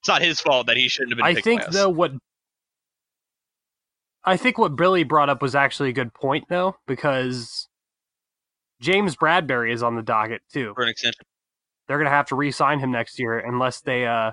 It's 0.00 0.08
not 0.08 0.22
his 0.22 0.40
fault 0.40 0.68
that 0.68 0.76
he 0.76 0.88
shouldn't 0.88 1.12
have 1.12 1.16
been. 1.18 1.26
I 1.26 1.34
picked 1.34 1.44
think 1.44 1.60
by 1.62 1.66
us. 1.68 1.74
though 1.74 1.88
what 1.88 2.12
I 4.24 4.36
think 4.36 4.58
what 4.58 4.76
Billy 4.76 5.04
brought 5.04 5.28
up 5.28 5.42
was 5.42 5.54
actually 5.54 5.90
a 5.90 5.92
good 5.92 6.12
point 6.14 6.44
though 6.48 6.76
because 6.86 7.68
James 8.80 9.16
Bradberry 9.16 9.72
is 9.72 9.82
on 9.82 9.96
the 9.96 10.02
docket 10.02 10.42
too. 10.52 10.72
for 10.74 10.82
an 10.82 10.88
extension. 10.88 11.24
They're 11.88 11.98
going 11.98 12.06
to 12.10 12.14
have 12.16 12.26
to 12.26 12.34
re-sign 12.34 12.80
him 12.80 12.90
next 12.90 13.18
year 13.18 13.38
unless 13.38 13.80
they 13.80 14.06
uh, 14.06 14.32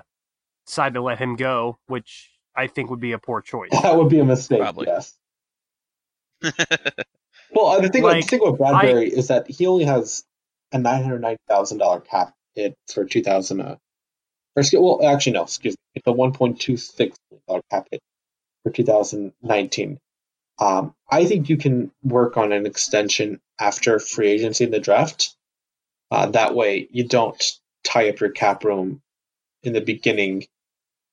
decide 0.66 0.94
to 0.94 1.00
let 1.00 1.18
him 1.18 1.36
go, 1.36 1.78
which 1.86 2.32
I 2.56 2.66
think 2.66 2.90
would 2.90 2.98
be 3.00 3.12
a 3.12 3.18
poor 3.18 3.40
choice. 3.42 3.70
That 3.82 3.96
would 3.96 4.08
be 4.08 4.18
a 4.18 4.24
mistake. 4.24 4.58
Probably. 4.60 4.86
Yes. 4.88 5.14
Well, 7.50 7.80
the 7.80 7.88
thing, 7.88 8.02
Like, 8.02 8.24
the 8.24 8.28
thing 8.28 8.40
with 8.42 8.58
Bradberry 8.58 9.08
is 9.08 9.28
that 9.28 9.48
he 9.48 9.66
only 9.66 9.84
has 9.84 10.24
a 10.74 10.78
nine 10.78 11.02
hundred 11.02 11.22
ninety 11.22 11.40
thousand 11.48 11.78
dollar 11.78 12.00
cap 12.00 12.34
hit 12.54 12.76
for 12.92 13.06
two 13.06 13.22
thousand. 13.22 13.62
Uh, 13.62 13.76
or 14.56 14.62
well, 14.74 15.06
actually, 15.06 15.32
no, 15.32 15.44
excuse 15.44 15.74
me, 15.74 15.92
it's 15.94 16.06
a 16.06 16.12
one 16.12 16.32
point 16.32 16.60
two 16.60 16.76
six 16.76 17.16
dollar 17.48 17.62
cap 17.70 17.86
hit 17.90 18.00
for 18.62 18.70
two 18.70 18.84
thousand 18.84 19.32
nineteen. 19.42 19.98
Um, 20.58 20.94
I 21.10 21.24
think 21.24 21.48
you 21.48 21.56
can 21.56 21.90
work 22.02 22.36
on 22.36 22.52
an 22.52 22.66
extension 22.66 23.40
after 23.60 23.98
free 23.98 24.28
agency 24.28 24.64
in 24.64 24.70
the 24.70 24.80
draft. 24.80 25.34
Uh, 26.10 26.26
that 26.26 26.54
way, 26.54 26.88
you 26.90 27.08
don't 27.08 27.42
tie 27.82 28.08
up 28.10 28.20
your 28.20 28.30
cap 28.30 28.64
room 28.64 29.00
in 29.62 29.72
the 29.72 29.80
beginning 29.80 30.46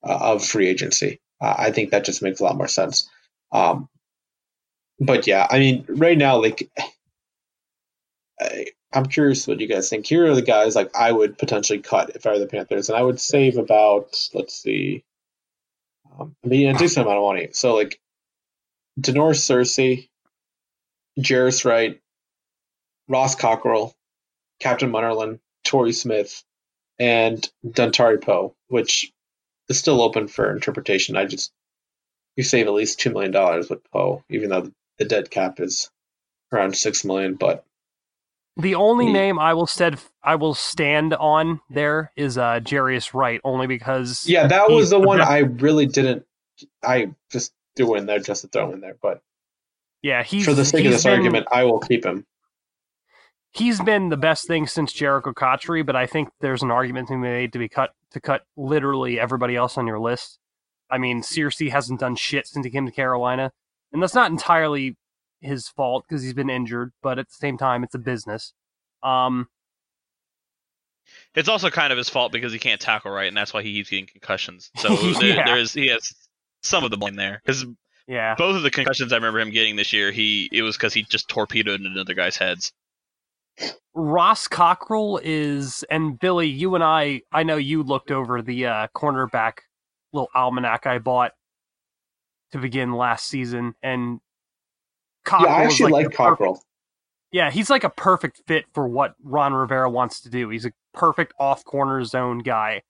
uh, 0.04 0.34
of 0.34 0.46
free 0.46 0.68
agency. 0.68 1.20
Uh, 1.40 1.56
I 1.58 1.72
think 1.72 1.92
that 1.92 2.06
just 2.06 2.22
makes 2.22 2.40
a 2.40 2.44
lot 2.44 2.58
more 2.58 2.68
sense. 2.68 3.10
Um, 3.52 3.90
but 5.00 5.26
yeah, 5.26 5.48
I 5.50 5.58
mean, 5.58 5.86
right 5.90 6.18
now, 6.18 6.40
like, 6.42 6.70
I'm 8.94 9.06
curious 9.06 9.48
what 9.48 9.60
you 9.60 9.68
guys 9.68 9.90
think. 9.90 10.06
Here 10.06 10.26
are 10.26 10.36
the 10.36 10.42
guys 10.42 10.76
like 10.76 10.96
I 10.96 11.12
would 11.12 11.38
potentially 11.38 11.80
cut 11.80 12.16
if 12.16 12.26
I 12.26 12.32
were 12.32 12.40
the 12.40 12.48
Panthers, 12.48 12.90
and 12.90 12.98
I 12.98 13.02
would 13.02 13.20
save 13.20 13.58
about 13.58 14.18
let's 14.34 14.54
see, 14.54 15.04
um, 16.20 16.36
I 16.44 16.48
mean, 16.48 16.76
a 16.76 16.78
decent 16.78 17.06
amount 17.06 17.20
of 17.20 17.24
money. 17.24 17.50
So 17.54 17.76
like, 17.76 18.00
Da'Norris 19.00 19.40
Searcy, 19.40 20.10
Jarius 21.20 21.64
Wright, 21.64 22.02
Ross 23.08 23.36
Cockrell, 23.36 23.94
Captain 24.60 24.92
Munnerlyn, 24.92 25.40
Torrey 25.64 25.94
Smith, 25.94 26.44
and 27.00 27.50
Dontari 27.66 28.22
Poe, 28.22 28.56
which 28.68 29.12
is 29.70 29.80
still 29.80 30.02
open 30.02 30.28
for 30.28 30.52
interpretation. 30.52 31.16
I 31.16 31.26
just 31.26 31.52
you 32.36 32.44
save 32.44 32.68
at 32.68 32.74
least 32.74 33.00
two 33.00 33.12
million 33.12 33.32
dollars 33.32 33.70
with 33.70 33.90
Poe, 33.92 34.24
even 34.30 34.50
though 34.50 34.72
the 34.98 35.06
dead 35.06 35.32
cap 35.32 35.60
is 35.60 35.90
around 36.52 36.76
six 36.76 37.06
million. 37.06 37.36
But 37.36 37.66
The 38.62 38.76
only 38.76 39.12
name 39.12 39.40
I 39.40 39.54
will 39.54 39.68
said 39.68 40.00
I 40.24 40.36
will 40.36 40.54
stand 40.54 41.14
on 41.14 41.62
there 41.70 42.12
is 42.16 42.38
uh 42.38 42.60
Jarius 42.62 43.14
Wright, 43.14 43.42
only 43.44 43.68
because 43.68 44.24
yeah, 44.28 44.48
that 44.48 44.70
was 44.70 44.90
the 44.92 45.00
the 45.00 45.08
one 45.08 45.20
I 45.22 45.40
really 45.40 45.86
didn't. 45.88 46.26
I 46.84 47.12
just 47.32 47.54
threw 47.76 47.96
in 47.96 48.06
there 48.06 48.20
just 48.20 48.42
to 48.44 48.48
throw 48.48 48.72
in 48.72 48.82
there, 48.82 48.98
but 49.02 49.22
yeah 50.04 50.24
he's 50.24 50.46
for 50.46 50.54
the 50.54 50.66
sake 50.66 50.86
of 50.86 50.92
this 50.92 51.04
been- 51.04 51.14
argument, 51.14 51.48
I 51.52 51.64
will 51.64 51.80
keep 51.80 52.06
him. 52.06 52.26
he's 53.52 53.82
been 53.82 54.10
the 54.10 54.18
best 54.18 54.48
thing 54.48 54.68
since 54.68 54.94
Jericho 54.94 55.34
Cotchery, 55.34 55.82
but 55.84 55.96
I 55.96 56.06
think 56.06 56.30
there's 56.40 56.62
an 56.64 56.72
argument 56.72 57.08
to 57.08 57.16
be 57.16 57.18
made 57.20 57.54
to 57.54 57.60
be 57.60 57.68
cut 57.70 57.92
to 58.12 58.20
cut 58.20 58.44
literally 58.56 59.20
everybody 59.20 59.56
else 59.56 59.78
on 59.78 59.88
your 59.88 60.00
list. 60.00 60.38
I 60.90 60.98
mean, 60.98 61.22
Searcy 61.22 61.72
hasn't 61.72 62.00
done 62.02 62.16
shit 62.16 62.46
since 62.48 62.66
he 62.66 62.72
came 62.72 62.86
to 62.86 62.92
Carolina, 62.92 63.52
and 63.94 64.04
that's 64.04 64.14
not 64.16 64.30
entirely 64.30 64.98
his 65.42 65.68
fault 65.68 66.06
because 66.08 66.24
he's 66.24 66.34
been 66.34 66.50
injured. 66.50 66.94
But 67.02 67.20
at 67.20 67.28
the 67.28 67.34
same 67.36 67.58
time, 67.58 67.84
it's 67.84 67.96
a 67.96 68.00
business. 68.00 68.54
Um, 69.04 69.48
It's 71.36 71.50
also 71.50 71.70
kind 71.70 71.92
of 71.92 71.98
his 71.98 72.10
fault 72.10 72.32
because 72.32 72.54
he 72.54 72.60
can't 72.60 72.80
tackle 72.80 73.12
right, 73.12 73.28
and 73.28 73.36
that's 73.36 73.54
why 73.54 73.64
he 73.64 73.74
keeps 73.74 73.90
getting 73.90 74.06
concussions. 74.08 74.70
So 74.78 74.96
there, 75.20 75.36
Yeah. 75.36 75.46
there 75.46 75.58
is 75.58 75.74
he 75.74 75.88
has 75.88 76.14
some 76.64 76.84
of 76.84 76.92
the 76.92 76.98
blame 76.98 77.16
there 77.16 77.42
because 77.46 77.66
yeah, 78.08 78.36
both 78.36 78.56
of 78.56 78.64
the 78.64 78.72
concussions 78.72 79.12
I 79.12 79.16
remember 79.16 79.40
him 79.40 79.50
getting 79.52 79.76
this 79.76 79.92
year, 79.94 80.12
he 80.12 80.50
it 80.52 80.62
was 80.62 80.78
because 80.78 80.94
he 80.94 81.04
just 81.04 81.28
torpedoed 81.28 81.82
another 81.82 82.14
guy's 82.14 82.38
heads. 82.38 82.72
Ross 83.94 84.48
Cockrell 84.48 85.20
is, 85.24 85.84
and 85.90 86.18
Billy, 86.18 86.48
you 86.48 86.76
and 86.76 86.84
I, 86.84 87.22
I 87.32 87.44
know 87.44 87.58
you 87.58 87.84
looked 87.84 88.10
over 88.10 88.42
the 88.42 88.66
uh, 88.66 88.88
cornerback 88.96 89.60
little 90.14 90.30
almanac 90.34 90.88
I 90.88 91.00
bought 91.00 91.34
to 92.54 92.58
begin 92.58 92.94
last 92.94 93.28
season, 93.28 93.76
and 93.84 94.20
Cockrell 95.24 95.50
yeah, 95.52 95.56
I 95.58 95.64
actually 95.66 95.92
like 95.92 96.06
like 96.06 96.12
the 96.12 96.18
perfect- 96.18 96.40
Cockrell. 96.40 96.64
Yeah, 97.32 97.50
he's 97.50 97.70
like 97.70 97.84
a 97.86 97.90
perfect 97.90 98.42
fit 98.46 98.66
for 98.74 98.88
what 98.88 99.16
Ron 99.24 99.54
Rivera 99.54 99.90
wants 99.90 100.20
to 100.22 100.30
do. 100.30 100.50
He's 100.50 100.66
a 100.66 100.74
perfect 100.94 101.34
off 101.40 101.64
corner 101.64 102.04
zone 102.04 102.40
guy. 102.40 102.82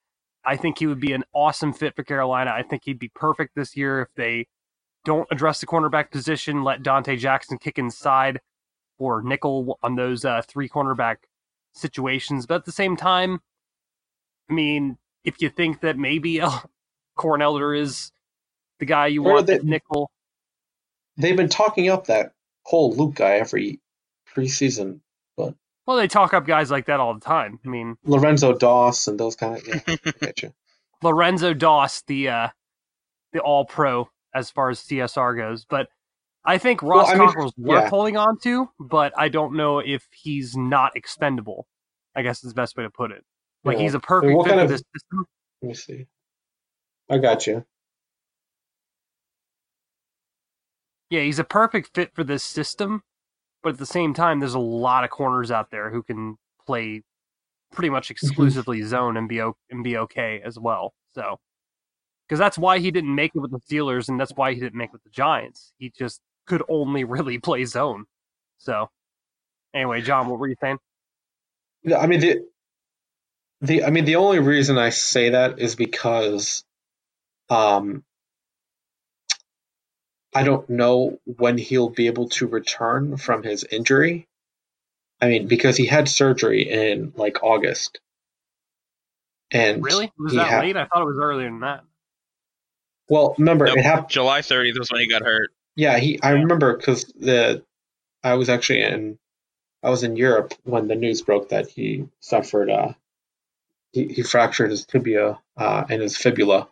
I 0.44 0.56
think 0.58 0.80
he 0.80 0.88
would 0.88 1.00
be 1.00 1.14
an 1.14 1.24
awesome 1.34 1.74
fit 1.74 1.96
for 1.96 2.04
Carolina. 2.04 2.52
I 2.52 2.64
think 2.64 2.82
he'd 2.86 2.98
be 2.98 3.10
perfect 3.10 3.54
this 3.56 3.78
year 3.78 4.02
if 4.02 4.08
they 4.16 4.48
don't 5.06 5.28
address 5.32 5.60
the 5.60 5.68
cornerback 5.68 6.10
position, 6.10 6.64
let 6.64 6.82
Donte 6.82 7.18
Jackson 7.20 7.60
kick 7.60 7.78
inside 7.78 8.40
or 8.98 9.22
nickel 9.22 9.78
on 9.84 9.96
those 9.96 10.26
uh, 10.26 10.42
three 10.48 10.68
cornerback 10.68 11.18
situations. 11.74 12.48
But 12.48 12.56
at 12.56 12.66
the 12.66 12.72
same 12.72 12.96
time, 12.98 13.42
I 14.50 14.54
mean, 14.54 14.98
if 15.24 15.40
you 15.42 15.50
think 15.50 15.82
that 15.82 15.98
maybe 16.00 16.40
El- 16.42 16.70
Corn 17.16 17.44
Elder 17.44 17.76
is 17.76 18.12
the 18.80 18.86
guy 18.86 19.06
you 19.08 19.24
Or 19.24 19.34
want 19.36 19.48
they- 19.48 19.60
nickel, 19.60 20.10
They've 21.22 21.38
been 21.38 21.50
talking 21.50 21.90
up 21.90 22.08
that 22.08 22.34
whole 22.66 22.94
Luke 22.94 23.16
guy 23.16 23.36
every 23.38 23.80
preseason. 24.36 25.00
but 25.38 25.56
well, 25.86 25.98
they 25.98 26.08
talk 26.08 26.34
up 26.34 26.46
guys 26.46 26.70
like 26.72 26.86
that 26.88 27.00
all 27.00 27.14
the 27.14 27.20
time. 27.20 27.60
I 27.66 27.70
mean, 27.70 27.98
Lorenzo 28.04 28.54
Doss 28.58 29.08
and 29.08 29.20
those 29.20 29.36
kind 29.36 29.58
of. 29.58 29.68
Yeah, 29.68 29.80
I 29.88 30.12
get 30.22 30.42
you. 30.44 30.54
Lorenzo 31.04 31.54
Doss, 31.54 32.04
the 32.04 32.30
uh, 32.30 32.48
the 33.34 33.40
All 33.40 33.66
Pro 33.66 34.10
as 34.34 34.50
far 34.50 34.70
as 34.70 34.80
CSR 34.82 35.36
goes, 35.38 35.66
but 35.66 35.90
I 36.46 36.58
think 36.58 36.82
Well, 36.82 37.00
Ross 37.00 37.10
I 37.10 37.16
mean, 37.16 37.28
Cockrell's 37.28 37.54
worth 37.58 37.84
yeah. 37.84 37.90
holding 37.90 38.18
on 38.18 38.38
to, 38.44 38.70
but 38.80 39.14
I 39.18 39.30
don't 39.30 39.56
know 39.56 39.80
if 39.80 40.08
he's 40.12 40.56
not 40.56 40.96
expendable. 40.96 41.68
I 42.16 42.22
guess 42.24 42.44
is 42.44 42.52
the 42.52 42.56
best 42.56 42.76
way 42.78 42.84
to 42.84 42.90
put 42.90 43.12
it. 43.12 43.24
Like 43.64 43.78
Yeah. 43.78 43.84
he's 43.84 43.94
a 43.94 44.00
perfect 44.00 44.36
what 44.36 44.46
fit 44.46 44.50
kind 44.56 44.60
for 44.60 44.64
of- 44.66 44.70
this 44.72 44.84
system. 44.96 45.26
Let 45.62 45.68
me 45.68 45.74
see. 45.76 46.06
I 47.10 47.18
got 47.18 47.46
you. 47.48 47.66
Yeah, 51.12 51.22
he's 51.24 51.40
a 51.40 51.46
perfect 51.46 51.92
fit 51.96 52.16
for 52.16 52.26
this 52.26 52.44
system, 52.44 53.04
but 53.64 53.74
at 53.74 53.80
the 53.80 53.88
same 53.88 54.14
time, 54.14 54.40
there's 54.40 54.56
a 54.56 54.60
lot 54.60 55.04
of 55.06 55.12
corners 55.12 55.52
out 55.52 55.72
there 55.72 55.92
who 55.92 56.04
can 56.04 56.38
play 56.66 57.04
pretty 57.74 57.90
much 57.92 58.12
Mm-hmm. 58.24 58.50
exclusively 58.50 58.82
zone 58.84 59.18
and 59.18 59.30
be 59.30 59.42
o- 59.42 59.58
and 59.72 59.84
be 59.84 59.98
okay 59.98 60.42
as 60.46 60.60
well. 60.60 60.94
So, 61.16 61.38
because 62.28 62.40
that's 62.40 62.58
why 62.58 62.80
he 62.80 62.92
didn't 62.92 63.16
make 63.16 63.34
it 63.36 63.40
with 63.40 63.52
the 63.52 63.60
Steelers, 63.60 64.10
and 64.10 64.20
that's 64.20 64.34
why 64.36 64.54
he 64.54 64.60
didn't 64.62 64.78
make 64.78 64.90
it 64.90 64.94
with 64.94 65.04
the 65.06 65.12
Giants. 65.12 65.74
He 65.80 65.92
just 65.98 66.22
could 66.48 66.64
only 66.70 67.04
really 67.06 67.40
play 67.40 67.66
zone. 67.66 68.06
So, 68.60 68.90
anyway, 69.76 70.02
Jon, 70.02 70.30
what 70.30 70.40
were 70.40 70.50
you 70.50 70.56
saying? 70.62 70.80
I 71.98 72.08
mean 72.08 72.22
the 72.22 72.46
the 73.62 73.86
I 73.86 73.92
mean 73.92 74.06
the 74.06 74.18
only 74.18 74.40
reason 74.40 74.78
I 74.78 74.90
say 74.90 75.32
that 75.32 75.60
is 75.60 75.76
because 75.76 76.64
um 77.50 78.04
I 80.34 80.44
don't 80.44 80.70
know 80.70 81.20
when 81.26 81.58
he'll 81.58 81.90
be 81.90 82.08
able 82.08 82.30
to 82.30 82.48
return 82.48 83.18
from 83.18 83.44
his 83.44 83.64
injury. 83.66 84.28
I 85.20 85.28
mean, 85.28 85.48
because 85.48 85.78
he 85.78 85.86
had 85.86 86.08
surgery 86.08 86.70
in 86.70 87.14
like 87.16 87.44
August. 87.44 88.00
And 89.52 89.84
Really? 89.84 90.12
Was 90.18 90.34
that 90.36 90.48
ha- 90.50 90.60
late? 90.60 90.78
I 90.78 90.86
thought 90.86 91.02
it 91.02 91.06
was 91.06 91.20
earlier 91.22 91.50
than 91.50 91.60
that. 91.60 91.84
Well, 93.10 93.36
remember 93.38 93.66
Nope. 93.66 93.78
it 93.78 93.84
happened 93.84 94.10
July 94.10 94.40
30th 94.40 94.80
was 94.80 94.90
when 94.92 95.02
he 95.02 95.08
got 95.08 95.22
hurt. 95.22 95.52
Yeah, 95.76 95.98
he. 96.00 96.22
I 96.22 96.32
remember 96.32 96.76
because 96.78 97.04
the 97.06 97.64
I 98.24 98.36
was 98.36 98.48
actually 98.50 98.84
in 98.84 99.20
I 99.84 99.90
was 99.90 100.04
in 100.04 100.16
Europe 100.16 100.54
when 100.64 100.88
the 100.88 100.96
news 100.96 101.22
broke 101.22 101.50
that 101.50 101.68
he 101.70 102.08
suffered 102.22 102.70
uh 102.70 102.94
he, 103.92 104.08
he 104.08 104.24
fractured 104.24 104.70
his 104.72 104.86
tibia 104.86 105.40
uh 105.58 105.84
and 105.90 106.02
his 106.02 106.16
fibula. 106.16 106.70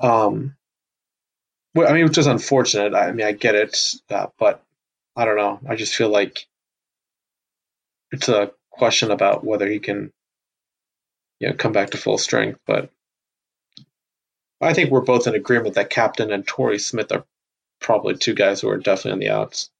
Um, 0.00 0.56
well, 1.74 1.88
I 1.88 1.94
mean, 1.94 2.04
which 2.04 2.18
is 2.18 2.26
unfortunate. 2.26 2.94
I 2.94 3.12
mean, 3.12 3.26
I 3.26 3.32
get 3.32 3.54
it, 3.54 3.76
uh, 4.10 4.26
but 4.38 4.62
I 5.16 5.24
don't 5.24 5.36
know. 5.36 5.60
I 5.68 5.76
just 5.76 5.94
feel 5.94 6.08
like 6.08 6.46
it's 8.10 8.28
a 8.28 8.52
question 8.70 9.10
about 9.10 9.44
whether 9.44 9.68
he 9.68 9.78
can, 9.78 10.12
you 11.40 11.48
know, 11.48 11.54
come 11.54 11.72
back 11.72 11.90
to 11.90 11.98
full 11.98 12.18
strength. 12.18 12.60
But 12.66 12.90
I 14.60 14.74
think 14.74 14.90
we're 14.90 15.00
both 15.00 15.26
in 15.26 15.34
agreement 15.34 15.74
that 15.74 15.90
Captain 15.90 16.32
and 16.32 16.46
Torrey 16.46 16.78
Smith 16.78 17.10
are 17.12 17.24
probably 17.80 18.16
two 18.16 18.34
guys 18.34 18.60
who 18.60 18.68
are 18.68 18.76
definitely 18.78 19.12
on 19.12 19.18
the 19.18 19.30
outs. 19.30 19.70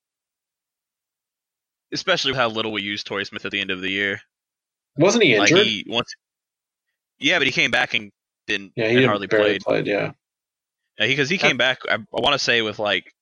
Especially 1.93 2.33
with 2.33 2.39
how 2.39 2.49
little 2.49 2.73
we 2.73 2.83
used 2.83 3.07
Torrey 3.07 3.25
Smith 3.27 3.45
at 3.45 3.53
the 3.53 3.61
end 3.61 3.71
of 3.71 3.81
the 3.81 3.91
year. 3.91 4.23
Wasn't 4.97 5.23
he 5.23 5.39
Like 5.39 5.51
injured? 5.51 5.67
he 5.67 5.85
once, 5.89 6.15
yeah, 7.19 7.39
but 7.39 7.47
he 7.47 7.53
came 7.53 7.71
back 7.71 7.95
and 7.95 8.11
didn't 8.47 8.73
yeah, 8.77 8.89
he 8.89 8.97
and 8.97 9.07
hardly 9.07 9.29
played. 9.29 9.63
played. 9.63 9.87
Yeah, 9.87 10.13
because 11.09 11.29
he 11.29 11.39
came 11.39 11.57
back. 11.57 11.81
I, 11.89 11.95
I 11.95 11.99
want 12.13 12.33
to 12.33 12.39
say 12.39 12.63
with 12.63 12.79
like 12.79 13.13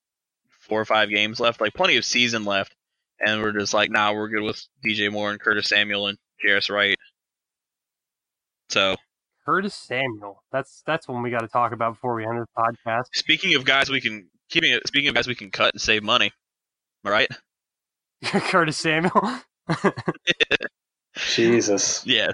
four 0.49 0.81
or 0.81 0.85
five 0.85 1.11
games 1.11 1.41
left, 1.41 1.61
like 1.61 1.75
plenty 1.75 1.97
of 1.97 2.05
season 2.05 2.45
left, 2.45 2.75
and 3.21 3.43
we're 3.43 3.53
just 3.53 3.75
like, 3.75 3.91
nah, 3.91 4.13
we're 4.13 4.29
good 4.29 4.43
with 4.43 4.65
DJ 4.87 5.11
Moore 5.11 5.31
and 5.31 5.41
Curtis 5.41 5.69
Samuel 5.69 6.07
and 6.07 6.19
Jarius 6.45 6.71
Wright. 6.71 6.97
So 8.69 8.97
Curtis 9.45 9.75
Samuel. 9.75 10.43
That's 10.53 10.83
that's 10.87 11.09
one 11.09 11.23
we 11.23 11.31
got 11.31 11.41
to 11.41 11.49
talk 11.49 11.73
about 11.73 11.95
before 11.95 12.15
we 12.15 12.25
end 12.25 12.39
the 12.39 12.47
podcast. 12.57 13.05
speaking 13.15 13.55
of 13.55 13.65
guys 13.65 13.91
we 13.91 14.01
can 14.01 14.29
keeping 14.49 14.73
it. 14.73 14.87
Speaking 14.87 15.09
of 15.09 15.15
guys 15.15 15.27
we 15.27 15.35
can 15.35 15.51
cut 15.51 15.75
and 15.75 15.81
save 15.81 16.03
money, 16.03 16.33
all 17.05 17.13
right? 17.13 17.29
Curtis 18.25 18.77
Samuel. 18.77 19.41
Jesus. 21.17 22.05
Yes. 22.07 22.33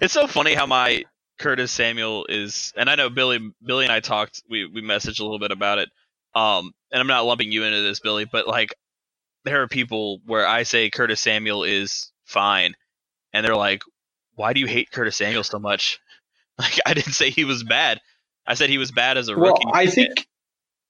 it's 0.00 0.12
so 0.12 0.26
funny 0.26 0.54
how 0.54 0.66
my 0.66 1.04
Curtis 1.38 1.72
Samuel 1.72 2.26
is, 2.28 2.72
and 2.76 2.90
I 2.90 2.96
know 2.96 3.10
Billy, 3.10 3.38
Billy 3.64 3.84
and 3.86 3.92
I 3.92 4.00
talked, 4.00 4.42
we 4.50 4.66
we 4.66 4.82
messaged 4.82 5.20
a 5.20 5.24
little 5.24 5.38
bit 5.40 5.52
about 5.52 5.78
it. 5.78 5.90
Um, 6.34 6.72
and 6.92 7.00
I'm 7.00 7.06
not 7.08 7.26
lumping 7.26 7.52
you 7.52 7.64
into 7.64 7.82
this, 7.82 8.00
Billy, 8.00 8.26
but 8.30 8.48
like, 8.48 8.74
there 9.44 9.62
are 9.62 9.68
people 9.68 10.20
where 10.26 10.46
I 10.46 10.64
say 10.64 10.90
Curtis 10.90 11.20
Samuel 11.20 11.64
is 11.64 12.12
fine, 12.26 12.74
and 13.32 13.44
they're 13.46 13.56
like, 13.56 13.82
"Why 14.36 14.52
do 14.54 14.60
you 14.60 14.66
hate 14.66 14.90
Curtis 14.92 15.16
Samuel 15.16 15.44
so 15.44 15.58
much?" 15.58 16.00
Like, 16.58 16.78
I 16.86 16.94
didn't 16.94 17.14
say 17.14 17.30
he 17.30 17.44
was 17.44 17.64
bad. 17.64 18.00
I 18.46 18.54
said 18.54 18.70
he 18.70 18.78
was 18.78 18.92
bad 18.92 19.18
as 19.18 19.28
a 19.28 19.36
Well, 19.36 19.52
rookie. 19.54 19.66
I 19.72 19.86
think, 19.88 20.26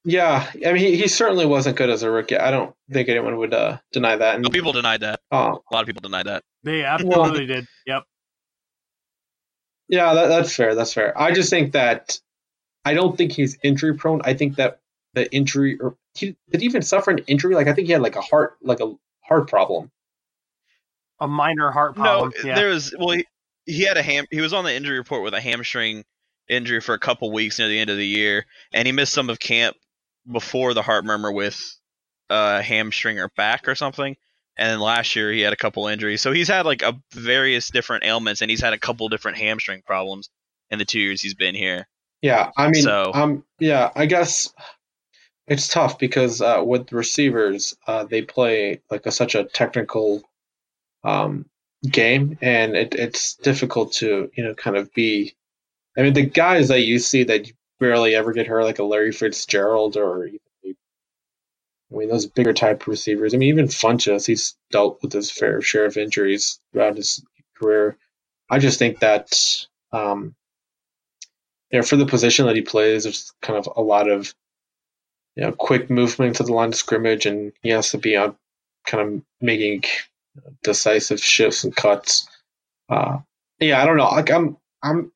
yeah, 0.04 0.50
I 0.66 0.72
mean, 0.72 0.76
he, 0.78 0.96
he 0.96 1.08
certainly 1.08 1.46
wasn't 1.46 1.76
good 1.76 1.90
as 1.90 2.02
a 2.02 2.10
rookie. 2.10 2.36
I 2.38 2.50
don't 2.50 2.74
think 2.92 3.08
anyone 3.08 3.36
would 3.38 3.54
uh, 3.54 3.78
deny 3.92 4.16
that. 4.16 4.36
And 4.36 4.44
No, 4.44 4.50
people 4.50 4.72
denied 4.72 5.00
that. 5.02 5.20
oh, 5.32 5.64
A 5.70 5.74
lot 5.74 5.82
of 5.82 5.86
people 5.86 6.02
denied 6.02 6.26
that. 6.26 6.44
they 6.64 6.84
absolutely 6.84 7.46
did. 7.46 7.66
Yep. 7.86 8.04
Yeah, 9.88 10.14
that, 10.14 10.28
that's 10.28 10.54
fair. 10.54 10.74
That's 10.74 10.92
fair. 10.92 11.18
I 11.18 11.32
just 11.32 11.50
think 11.50 11.72
that 11.72 12.20
I 12.84 12.94
don't 12.94 13.16
think 13.16 13.32
he's 13.32 13.58
injury 13.62 13.94
prone. 13.94 14.20
I 14.24 14.34
think 14.34 14.56
that 14.56 14.80
the 15.14 15.32
injury, 15.34 15.78
or 15.80 15.96
he 16.14 16.36
did 16.50 16.60
he 16.60 16.66
even 16.66 16.82
suffer 16.82 17.10
an 17.10 17.18
injury. 17.26 17.54
Like 17.54 17.66
I 17.66 17.72
think 17.72 17.86
he 17.86 17.92
had 17.92 18.02
like 18.02 18.16
a 18.16 18.20
heart, 18.20 18.56
like 18.62 18.80
a 18.80 18.94
heart 19.20 19.48
problem. 19.48 19.90
A 21.20 21.26
minor 21.26 21.70
heart 21.70 21.96
problem. 21.96 22.32
No, 22.36 22.48
yeah. 22.48 22.54
there 22.54 22.68
was 22.68 22.94
well, 22.96 23.16
he, 23.16 23.26
he 23.66 23.82
had 23.82 23.96
a 23.96 24.02
ham. 24.02 24.26
He 24.30 24.40
was 24.40 24.52
on 24.52 24.64
the 24.64 24.74
injury 24.74 24.98
report 24.98 25.24
with 25.24 25.34
a 25.34 25.40
hamstring 25.40 26.04
injury 26.48 26.80
for 26.80 26.94
a 26.94 26.98
couple 26.98 27.32
weeks 27.32 27.58
near 27.58 27.68
the 27.68 27.78
end 27.78 27.90
of 27.90 27.96
the 27.96 28.06
year, 28.06 28.46
and 28.72 28.86
he 28.86 28.92
missed 28.92 29.12
some 29.12 29.30
of 29.30 29.40
camp 29.40 29.76
before 30.30 30.74
the 30.74 30.82
heart 30.82 31.04
murmur 31.04 31.32
with 31.32 31.58
a 32.30 32.62
hamstring 32.62 33.18
or 33.18 33.28
back 33.36 33.68
or 33.68 33.74
something. 33.74 34.16
And 34.58 34.70
then 34.70 34.80
last 34.80 35.14
year 35.14 35.30
he 35.30 35.40
had 35.40 35.52
a 35.52 35.56
couple 35.56 35.86
injuries, 35.86 36.20
so 36.20 36.32
he's 36.32 36.48
had 36.48 36.66
like 36.66 36.82
a 36.82 37.00
various 37.14 37.70
different 37.70 38.04
ailments, 38.04 38.40
and 38.42 38.50
he's 38.50 38.60
had 38.60 38.72
a 38.72 38.78
couple 38.78 39.08
different 39.08 39.38
hamstring 39.38 39.82
problems 39.86 40.28
in 40.70 40.78
the 40.78 40.84
two 40.84 41.00
years 41.00 41.22
he's 41.22 41.34
been 41.34 41.54
here. 41.54 41.86
Yeah, 42.22 42.50
I 42.56 42.68
mean, 42.68 42.82
So- 42.82 43.12
um, 43.14 43.44
yeah, 43.60 43.90
I 43.94 44.06
guess 44.06 44.52
it's 45.46 45.68
tough 45.68 45.98
because 45.98 46.42
uh, 46.42 46.60
with 46.64 46.92
receivers, 46.92 47.76
uh, 47.86 48.04
they 48.04 48.22
play 48.22 48.80
like 48.90 49.06
a, 49.06 49.12
such 49.12 49.34
a 49.36 49.44
technical 49.44 50.22
um, 51.04 51.46
game, 51.88 52.36
and 52.42 52.74
it, 52.76 52.94
it's 52.94 53.34
difficult 53.36 53.92
to 53.94 54.30
you 54.34 54.44
know 54.44 54.54
kind 54.54 54.76
of 54.76 54.92
be. 54.92 55.36
I 55.96 56.02
mean, 56.02 56.14
the 56.14 56.26
guys 56.26 56.68
that 56.68 56.82
you 56.82 56.98
see 56.98 57.24
that 57.24 57.46
you 57.46 57.54
barely 57.80 58.14
ever 58.14 58.32
get 58.32 58.46
hurt, 58.48 58.64
like 58.64 58.78
a 58.80 58.84
Larry 58.84 59.12
Fitzgerald 59.12 59.96
or 59.96 60.26
even, 60.26 60.40
I 61.92 61.96
mean, 61.96 62.08
those 62.08 62.26
bigger 62.26 62.52
type 62.52 62.86
receivers. 62.86 63.34
I 63.34 63.38
mean, 63.38 63.48
even 63.48 63.66
Funchess, 63.66 64.26
he's 64.26 64.56
dealt 64.70 65.02
with 65.02 65.12
his 65.12 65.30
fair 65.30 65.62
share 65.62 65.86
of 65.86 65.96
injuries 65.96 66.60
throughout 66.72 66.96
his 66.96 67.24
career. 67.56 67.96
I 68.50 68.58
just 68.58 68.78
think 68.78 69.00
that, 69.00 69.66
um, 69.92 70.34
you 71.70 71.78
know, 71.78 71.82
for 71.82 71.96
the 71.96 72.06
position 72.06 72.46
that 72.46 72.56
he 72.56 72.62
plays, 72.62 73.04
there's 73.04 73.32
kind 73.42 73.58
of 73.58 73.68
a 73.74 73.82
lot 73.82 74.08
of, 74.08 74.34
you 75.36 75.44
know, 75.44 75.52
quick 75.52 75.88
movement 75.88 76.36
to 76.36 76.42
the 76.42 76.52
line 76.52 76.68
of 76.68 76.74
scrimmage, 76.74 77.26
and 77.26 77.52
he 77.62 77.70
has 77.70 77.90
to 77.90 77.98
be 77.98 78.16
on 78.16 78.36
kind 78.86 79.08
of 79.08 79.22
making 79.40 79.84
decisive 80.62 81.20
shifts 81.20 81.64
and 81.64 81.74
cuts. 81.74 82.28
Uh, 82.88 83.18
yeah, 83.60 83.82
I 83.82 83.86
don't 83.86 83.96
know. 83.96 84.08
Like 84.08 84.30
I'm, 84.30 84.56
I'm 84.82 85.12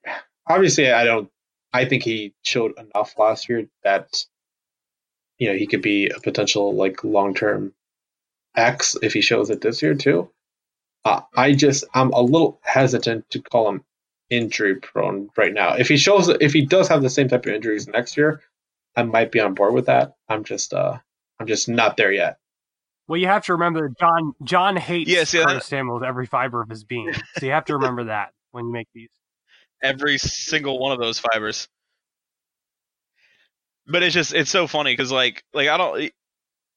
obviously 0.49 0.91
I 0.91 1.05
don't. 1.05 1.29
I 1.73 1.87
think 1.87 2.03
he 2.03 2.35
showed 2.43 2.79
enough 2.79 3.19
last 3.19 3.49
year 3.49 3.67
that 3.83 4.25
you 5.43 5.49
know 5.49 5.57
he 5.57 5.67
could 5.67 5.83
be 5.83 6.07
a 6.09 6.21
potential 6.21 6.73
like 6.73 7.03
long 7.03 7.35
term 7.35 7.75
X 8.55 8.97
if 9.03 9.13
he 9.13 9.21
shows 9.21 9.51
it 9.51 9.61
this 9.61 9.83
year 9.83 9.97
too. 9.97 10.31
Uh, 11.05 11.23
I 11.37 11.53
just 11.55 11.83
I'm 11.93 12.13
a 12.13 12.23
little 12.23 12.61
hesitant 12.63 13.29
to 13.31 13.43
call 13.43 13.69
him 13.69 13.85
injury 14.31 14.77
prone 14.77 15.31
right 15.37 15.53
now. 15.53 15.75
If 15.75 15.89
he 15.89 15.97
shows 15.97 16.29
if 16.29 16.53
he 16.53 16.65
does 16.65 16.87
have 16.87 17.03
the 17.03 17.11
same 17.11 17.27
type 17.27 17.45
of 17.45 17.53
injuries 17.53 17.89
next 17.89 18.17
year, 18.17 18.41
I 18.95 19.03
might 19.03 19.33
be 19.33 19.41
on 19.41 19.55
board 19.55 19.75
with 19.75 19.87
that. 19.87 20.15
I'm 20.29 20.45
just 20.45 20.73
uh 20.73 20.99
I'm 21.41 21.49
just 21.49 21.69
not 21.69 21.97
there 21.97 22.13
yet. 22.13 22.39
Well, 23.09 23.19
you 23.19 23.27
have 23.27 23.45
to 23.47 23.55
remember 23.55 23.89
that 23.89 23.99
Jon 23.99 24.35
Jon 24.45 24.77
hates 24.77 25.11
Yes, 25.11 25.35
yeah, 25.35 25.43
Curtis 25.43 25.67
Samuel 25.67 25.97
with 25.97 26.05
every 26.05 26.27
fiber 26.27 26.63
of 26.63 26.69
his 26.69 26.85
being. 26.85 27.13
So 27.39 27.47
you 27.47 27.53
have 27.53 27.65
to 27.65 27.75
remember 27.75 28.05
that 28.05 28.31
when 28.53 28.67
you 28.67 28.73
make 28.73 28.87
these. 28.95 29.11
every 29.83 30.19
single 30.19 30.79
one 30.79 30.93
of 30.93 31.01
those 31.01 31.19
fibers. 31.19 31.67
But 33.87 34.03
it's 34.03 34.15
just 34.15 34.33
it's 34.35 34.51
so 34.51 34.67
funny 34.67 34.93
because 34.93 35.11
like 35.13 35.43
like 35.53 35.69
I 35.69 35.77
don't 35.77 36.11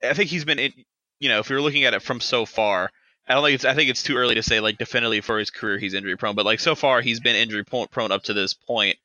I 0.03 0.13
think 0.13 0.29
he's 0.29 0.45
been 0.45 0.59
in, 0.59 0.73
you 1.19 1.29
know 1.29 1.39
if 1.39 1.49
you're 1.49 1.61
looking 1.61 1.83
at 1.85 1.93
it 1.93 2.01
from 2.01 2.19
so 2.19 2.45
far 2.45 2.89
I 3.27 3.33
don't 3.33 3.43
think 3.43 3.55
it's 3.55 3.65
I 3.65 3.73
think 3.75 3.89
it's 3.89 4.03
too 4.03 4.17
early 4.17 4.35
to 4.35 4.43
say 4.43 4.59
like 4.59 4.77
definitively 4.77 5.21
for 5.21 5.37
his 5.39 5.51
career 5.51 5.77
he's 5.77 5.93
injury 5.93 6.17
prone 6.17 6.35
but 6.35 6.45
like 6.45 6.59
so 6.59 6.75
far 6.75 7.01
he's 7.01 7.19
been 7.19 7.35
injury 7.35 7.63
prone 7.63 8.11
up 8.11 8.23
to 8.23 8.33
this 8.33 8.53
point 8.53 8.97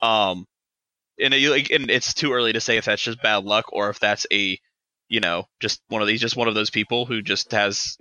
um 0.00 0.46
and, 1.20 1.32
it, 1.32 1.48
like, 1.48 1.70
and 1.70 1.90
it's 1.90 2.12
too 2.12 2.32
early 2.32 2.52
to 2.52 2.60
say 2.60 2.76
if 2.76 2.86
that's 2.86 3.02
just 3.02 3.22
bad 3.22 3.44
luck 3.44 3.66
or 3.72 3.88
if 3.90 4.00
that's 4.00 4.26
a 4.32 4.58
you 5.08 5.20
know 5.20 5.46
just 5.60 5.82
one 5.88 6.02
of 6.02 6.08
these 6.08 6.20
just 6.20 6.36
one 6.36 6.48
of 6.48 6.54
those 6.54 6.70
people 6.70 7.06
who 7.06 7.22
just 7.22 7.52
has 7.52 7.98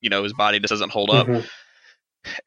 you 0.00 0.08
know 0.08 0.22
his 0.22 0.32
body 0.32 0.60
just 0.60 0.70
doesn't 0.70 0.92
hold 0.92 1.10
up 1.10 1.26
Mhm. 1.26 1.46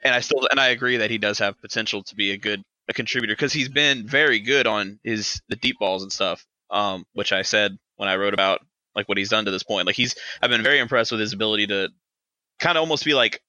and 0.01 0.15
I 0.15 0.21
still 0.21 0.47
and 0.49 0.59
I 0.59 0.69
agree 0.69 0.97
that 0.97 1.11
he 1.11 1.17
does 1.17 1.39
have 1.39 1.61
potential 1.61 2.03
to 2.03 2.15
be 2.15 2.31
a 2.31 2.37
good 2.37 2.63
a 2.91 2.93
contributor 2.93 3.33
because 3.33 3.53
he's 3.53 3.69
been 3.69 4.07
very 4.07 4.39
good 4.39 4.67
on 4.67 4.99
his 5.03 5.41
the 5.49 5.55
deep 5.55 5.79
balls 5.79 6.03
and 6.03 6.11
stuff. 6.11 6.45
Um, 6.69 7.05
which 7.13 7.33
I 7.33 7.41
said 7.41 7.77
when 7.97 8.07
I 8.07 8.15
wrote 8.15 8.33
about 8.33 8.61
like 8.95 9.09
what 9.09 9.17
he's 9.17 9.29
done 9.29 9.45
to 9.45 9.51
this 9.51 9.63
point. 9.63 9.87
Like 9.87 9.95
he's 9.95 10.15
I've 10.41 10.49
been 10.49 10.63
very 10.63 10.79
impressed 10.79 11.11
with 11.11 11.19
his 11.19 11.33
ability 11.33 11.67
to 11.67 11.89
kind 12.59 12.77
of 12.77 12.81
almost 12.81 13.03
be 13.05 13.13
like 13.13 13.41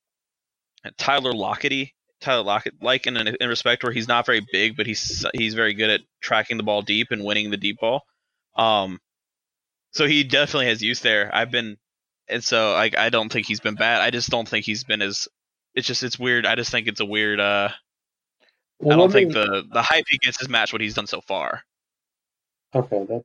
Tyler 0.99 1.33
Lockety, 1.33 1.95
Tyler 2.21 2.43
Lockett 2.43 2.75
like 2.83 3.07
in 3.07 3.17
in 3.17 3.49
respect 3.49 3.83
where 3.83 3.93
he's 3.93 4.09
not 4.09 4.27
very 4.27 4.45
big, 4.53 4.77
but 4.77 4.87
he's 4.87 5.25
he's 5.35 5.55
very 5.55 5.75
good 5.75 5.91
at 5.91 6.01
tracking 6.21 6.57
the 6.57 6.63
ball 6.63 6.83
deep 6.83 7.09
and 7.11 7.25
winning 7.25 7.51
the 7.51 7.57
deep 7.57 7.79
ball. 7.81 8.03
Um, 8.57 9.01
so 9.93 10.07
he 10.07 10.25
definitely 10.25 10.67
has 10.67 10.83
use 10.83 11.01
there. 11.01 11.31
I've 11.35 11.51
been 11.51 11.77
and 12.29 12.43
so 12.43 12.73
I 12.73 12.91
I 12.97 13.11
don't 13.11 13.31
think 13.31 13.47
he's 13.47 13.61
been 13.61 13.75
bad. 13.75 14.01
I 14.01 14.11
just 14.11 14.31
don't 14.31 14.49
think 14.49 14.65
he's 14.65 14.85
been 14.85 15.03
as 15.03 15.29
it's 15.75 15.87
just 15.87 16.03
it's 16.03 16.19
weird. 16.19 16.47
I 16.47 16.55
just 16.55 16.71
think 16.71 16.89
it's 16.89 17.01
a 17.01 17.07
weird. 17.07 17.41
uh 17.41 17.71
Well, 18.83 18.95
I 18.95 18.97
don't 18.97 19.09
let 19.11 19.13
think 19.15 19.29
me- 19.29 19.35
the 19.35 19.65
the 19.73 19.83
hype 19.83 20.05
he 20.09 20.19
gets 20.19 20.41
is 20.43 20.49
matched 20.49 20.73
what 20.73 20.83
he's 20.83 20.95
done 20.95 21.07
so 21.07 21.21
far. 21.21 21.63
Okay, 22.75 23.05
that. 23.05 23.23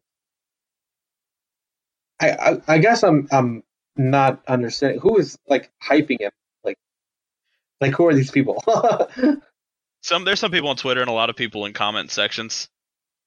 I, 2.20 2.32
I 2.32 2.62
I 2.68 2.78
guess 2.80 3.04
I'm 3.04 3.28
I'm 3.32 3.64
not 3.96 4.42
understanding 4.48 5.00
who 5.00 5.18
is 5.18 5.38
like 5.48 5.72
hyping 5.84 6.20
him 6.22 6.32
like 6.64 6.78
like 7.82 7.94
who 7.94 8.08
are 8.08 8.14
these 8.14 8.32
people? 8.32 8.64
Some 10.04 10.24
there's 10.26 10.40
some 10.40 10.52
people 10.52 10.70
on 10.70 10.76
Twitter 10.78 11.02
and 11.02 11.10
a 11.10 11.14
lot 11.14 11.30
of 11.30 11.36
people 11.36 11.66
in 11.66 11.74
comment 11.74 12.12
sections 12.12 12.70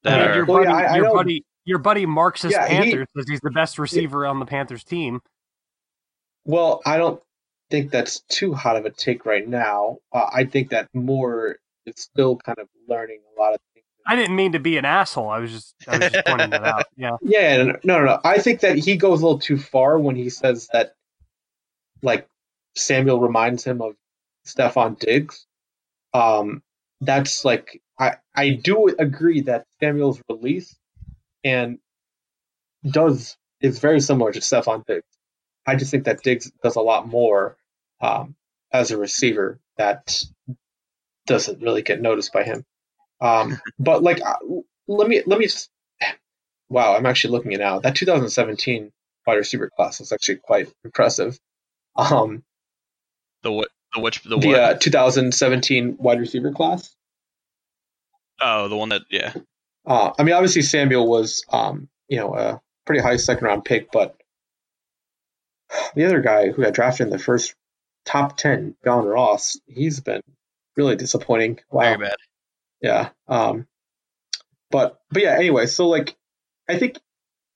I 0.04 0.10
that 0.10 0.18
mean, 0.20 0.28
are. 0.30 0.34
your 0.36 0.44
Well, 0.46 0.58
buddy, 0.64 0.68
yeah, 0.70 0.76
I- 0.76 0.92
I 0.92 0.96
your 0.96 1.04
know- 1.06 1.14
buddy, 1.14 1.44
your 1.64 1.78
buddy 1.78 2.06
Marxist 2.06 2.52
Yeah, 2.52 2.66
he- 2.68 2.74
Panthers 2.76 3.06
says 3.16 3.26
he's 3.28 3.40
the 3.40 3.50
best 3.50 3.78
receiver 3.78 4.24
on 4.26 4.38
the 4.38 4.46
Panthers 4.46 4.84
team. 4.84 5.20
well, 6.44 6.80
I 6.86 6.96
don't 6.96 7.20
think 7.70 7.90
that's 7.90 8.20
too 8.28 8.54
hot 8.54 8.76
of 8.76 8.86
a 8.86 8.90
take 8.90 9.26
right 9.26 9.46
now. 9.46 9.98
Uh, 10.12 10.26
I 10.32 10.44
think 10.44 10.70
that 10.70 10.88
Moore 10.94 11.56
is 11.86 11.94
still 11.96 12.36
kind 12.36 12.58
of 12.58 12.68
learning 12.88 13.20
a 13.36 13.40
lot 13.40 13.54
of 13.54 13.60
things. 13.74 13.84
I 14.06 14.16
didn't 14.16 14.36
mean 14.36 14.52
to 14.52 14.58
be 14.58 14.76
an 14.76 14.84
asshole. 14.84 15.28
I 15.28 15.38
was 15.38 15.52
just, 15.52 15.74
I 15.86 15.98
was 15.98 16.10
just 16.10 16.26
pointing 16.26 16.50
that 16.50 16.64
out. 16.64 16.84
Yeah. 16.96 17.16
Yeah, 17.22 17.62
no, 17.62 17.76
no, 17.84 18.04
no. 18.04 18.20
I 18.24 18.38
think 18.38 18.60
that 18.60 18.76
he 18.76 18.96
goes 18.96 19.20
a 19.20 19.26
little 19.26 19.38
too 19.38 19.58
far 19.58 19.98
when 19.98 20.16
he 20.16 20.30
says 20.30 20.68
that, 20.72 20.94
like, 22.02 22.26
Samuel 22.76 23.20
reminds 23.20 23.64
him 23.64 23.82
of 23.82 23.94
Stefon 24.46 24.98
Diggs. 24.98 25.46
Um, 26.14 26.62
that's 27.00 27.44
like 27.44 27.80
I 27.98 28.16
I 28.34 28.50
do 28.50 28.94
agree 28.98 29.42
that 29.42 29.66
Samuel's 29.80 30.20
release 30.28 30.76
and 31.44 31.78
does 32.88 33.36
is 33.60 33.78
very 33.78 34.00
similar 34.00 34.32
to 34.32 34.40
Stefon 34.40 34.84
Diggs. 34.86 35.06
I 35.66 35.76
just 35.76 35.90
think 35.90 36.04
that 36.04 36.22
Diggs 36.22 36.50
does 36.62 36.76
a 36.76 36.80
lot 36.80 37.06
more 37.06 37.56
um, 38.00 38.34
as 38.72 38.90
a 38.90 38.98
receiver 38.98 39.60
that 39.76 40.22
doesn't 41.30 41.62
really 41.62 41.82
get 41.82 42.02
noticed 42.02 42.32
by 42.32 42.42
him. 42.42 42.64
Um, 43.20 43.60
but 43.78 44.02
like, 44.02 44.20
uh, 44.20 44.36
let 44.88 45.08
me 45.08 45.22
let 45.26 45.38
me 45.38 45.46
just 45.46 45.70
Wow, 46.68 46.94
I'm 46.96 47.06
actually 47.06 47.32
looking 47.32 47.54
at 47.54 47.60
it 47.60 47.64
now. 47.64 47.80
That 47.80 47.96
2017 47.96 48.92
wide 49.26 49.34
receiver 49.34 49.70
class 49.74 50.00
is 50.00 50.12
actually 50.12 50.36
quite 50.36 50.72
impressive. 50.84 51.38
Um, 51.96 52.42
The 53.42 53.52
what? 53.52 53.68
The 53.94 54.00
which? 54.00 54.22
The 54.22 54.38
the 54.38 54.48
what? 54.48 54.60
uh, 54.60 54.74
2017 54.74 55.96
wide 55.98 56.20
receiver 56.20 56.52
class. 56.52 56.94
oh, 58.40 58.68
the 58.68 58.76
one 58.76 58.90
that 58.90 59.02
yeah. 59.10 59.32
Uh, 59.86 60.12
I 60.18 60.22
mean, 60.22 60.34
obviously 60.34 60.62
Samuel 60.62 61.08
was, 61.08 61.44
um, 61.50 61.88
you 62.08 62.18
know, 62.18 62.34
a 62.34 62.60
pretty 62.86 63.02
high 63.02 63.16
second 63.16 63.44
round 63.46 63.64
pick, 63.64 63.90
but 63.90 64.14
the 65.94 66.04
other 66.04 66.20
guy 66.20 66.50
who 66.50 66.62
got 66.62 66.74
drafted 66.74 67.06
in 67.06 67.10
the 67.10 67.18
first 67.18 67.54
top 68.04 68.36
10, 68.36 68.76
John 68.84 69.06
Ross, 69.06 69.58
he's 69.66 70.00
been 70.00 70.22
really 70.80 70.96
disappointing. 70.96 71.60
Wow. 71.70 71.82
Very 71.82 71.98
bad. 71.98 72.16
Yeah. 72.80 73.08
Um, 73.28 73.66
but 74.70 75.00
but 75.10 75.22
yeah. 75.22 75.34
Anyway, 75.34 75.66
so 75.66 75.88
like, 75.88 76.16
I 76.68 76.78
think 76.78 76.98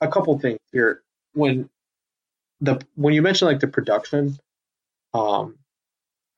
a 0.01 0.09
couple 0.09 0.39
things 0.39 0.61
here. 0.73 1.03
When 1.33 1.69
the 2.61 2.81
when 2.95 3.15
you 3.15 3.23
mention 3.23 3.49
like 3.49 3.61
the 3.61 3.69
production, 3.69 4.39
um, 5.13 5.57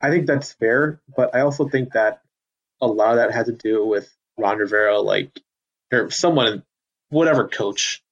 I 0.00 0.10
think 0.10 0.26
that's 0.26 0.52
fair. 0.52 1.00
But 1.14 1.34
I 1.34 1.40
also 1.40 1.68
think 1.68 1.92
that 1.92 2.22
a 2.80 2.86
lot 2.86 3.10
of 3.10 3.16
that 3.16 3.32
had 3.32 3.46
to 3.46 3.52
do 3.52 3.84
with 3.84 4.10
Ron 4.38 4.58
Rivera, 4.58 5.00
like 5.00 5.40
or 5.92 6.10
someone, 6.10 6.62
whatever 7.08 7.48
coach, 7.48 8.02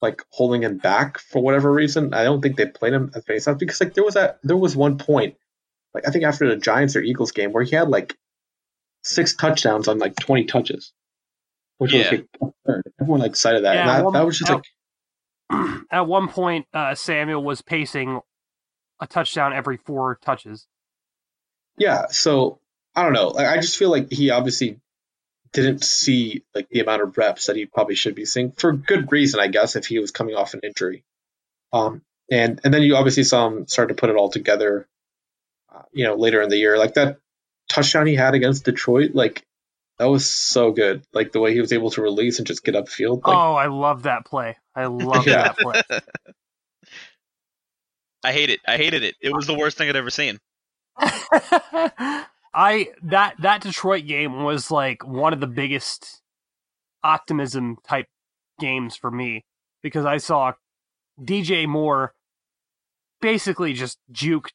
like 0.00 0.22
holding 0.30 0.62
him 0.62 0.78
back 0.78 1.18
for 1.18 1.42
whatever 1.42 1.72
reason. 1.72 2.14
I 2.14 2.24
don't 2.24 2.40
think 2.40 2.56
they 2.56 2.66
played 2.66 2.94
him 2.94 3.10
as 3.14 3.24
face 3.24 3.46
off 3.48 3.58
because 3.58 3.80
like 3.80 3.94
there 3.94 4.04
was 4.04 4.14
that 4.14 4.38
there 4.42 4.56
was 4.56 4.76
one 4.76 4.98
point, 4.98 5.36
like 5.98 6.08
I 6.08 6.10
think 6.10 6.24
after 6.24 6.48
the 6.48 6.56
Giants 6.56 6.96
or 6.96 7.00
Eagles 7.02 7.32
game 7.32 7.52
where 7.52 7.64
he 7.64 7.74
had 7.76 7.88
like 7.88 8.14
six 9.04 9.34
touchdowns 9.34 9.88
on 9.88 9.98
like 9.98 10.16
20 10.16 10.44
touches, 10.44 10.92
which 11.78 11.92
Yeah. 11.92 11.98
was 11.98 12.10
like 12.12 12.26
absurd. 12.66 12.92
Everyone 13.00 13.20
like 13.20 13.36
cited 13.36 13.64
that. 13.64 13.76
and 13.76 13.86
Yeah, 13.88 13.96
that, 13.96 14.02
well, 14.02 14.12
that 14.12 14.26
was 14.26 14.38
just 14.38 14.50
now- 14.50 14.56
like, 15.50 15.84
At 15.90 16.06
one 16.06 16.28
point, 16.28 16.66
uh, 16.74 16.94
Samuel 16.94 17.42
was 17.42 17.62
pacing 17.62 18.20
a 19.00 19.06
touchdown 19.06 19.52
every 19.52 19.76
four 19.78 20.18
touches. 20.22 20.66
yeah. 21.76 22.06
So 22.10 22.60
I 22.94 23.02
don't 23.04 23.12
know. 23.12 23.28
Like, 23.28 23.46
I 23.46 23.56
just 23.60 23.76
feel 23.76 23.90
like 23.90 24.10
he 24.10 24.30
obviously 24.30 24.80
didn't 25.52 25.82
see 25.84 26.42
like 26.54 26.68
the 26.68 26.80
amount 26.80 27.00
of 27.02 27.16
reps 27.16 27.46
that 27.46 27.56
he 27.56 27.64
probably 27.64 27.94
should 27.94 28.14
be 28.14 28.24
seeing 28.26 28.52
for 28.52 28.72
good 28.72 29.10
reason, 29.12 29.40
I 29.40 29.46
guess, 29.48 29.76
if 29.76 29.86
he 29.86 29.98
was 29.98 30.10
coming 30.10 30.34
off 30.34 30.52
an 30.54 30.60
injury. 30.62 31.04
Um, 31.72 32.02
and 32.30 32.60
and 32.64 32.74
then 32.74 32.82
you 32.82 32.96
obviously 32.96 33.22
saw 33.24 33.46
him 33.46 33.66
start 33.68 33.88
to 33.88 33.94
put 33.94 34.10
it 34.10 34.16
all 34.16 34.28
together. 34.30 34.86
Uh, 35.74 35.82
you 35.92 36.04
know, 36.04 36.14
later 36.14 36.40
in 36.42 36.48
the 36.48 36.56
year, 36.56 36.78
like 36.78 36.94
that 36.94 37.18
touchdown 37.68 38.06
he 38.06 38.14
had 38.14 38.34
against 38.34 38.64
Detroit, 38.64 39.12
like 39.14 39.42
that 39.98 40.06
was 40.06 40.28
so 40.28 40.72
good. 40.72 41.02
Like 41.12 41.32
the 41.32 41.40
way 41.40 41.52
he 41.54 41.60
was 41.60 41.72
able 41.72 41.90
to 41.92 42.02
release 42.02 42.38
and 42.38 42.46
just 42.46 42.64
get 42.64 42.74
upfield. 42.74 43.26
Like, 43.26 43.36
oh, 43.36 43.54
I 43.54 43.66
love 43.66 44.04
that 44.04 44.24
play. 44.24 44.56
I 44.74 44.86
love 44.86 45.26
Yeah. 45.26 45.26
that 45.26 45.56
play. 45.58 45.82
I 48.24 48.32
hate 48.32 48.50
it. 48.50 48.60
I 48.66 48.76
hated 48.76 49.04
it. 49.04 49.14
It 49.20 49.32
was 49.32 49.46
the 49.46 49.54
worst 49.54 49.78
thing 49.78 49.88
I'd 49.88 49.96
ever 49.96 50.10
seen. 50.10 50.38
I 52.54 52.88
that 53.04 53.34
that 53.40 53.62
Detroit 53.62 54.06
game 54.06 54.42
was 54.42 54.70
like 54.70 55.06
one 55.06 55.32
of 55.32 55.40
the 55.40 55.46
biggest 55.46 56.20
optimism 57.04 57.76
type 57.86 58.06
games 58.58 58.96
for 58.96 59.10
me 59.10 59.44
because 59.82 60.04
I 60.04 60.16
saw 60.16 60.52
DJ 61.20 61.68
Moore 61.68 62.14
basically 63.20 63.72
just 63.72 63.98
juke 64.10 64.50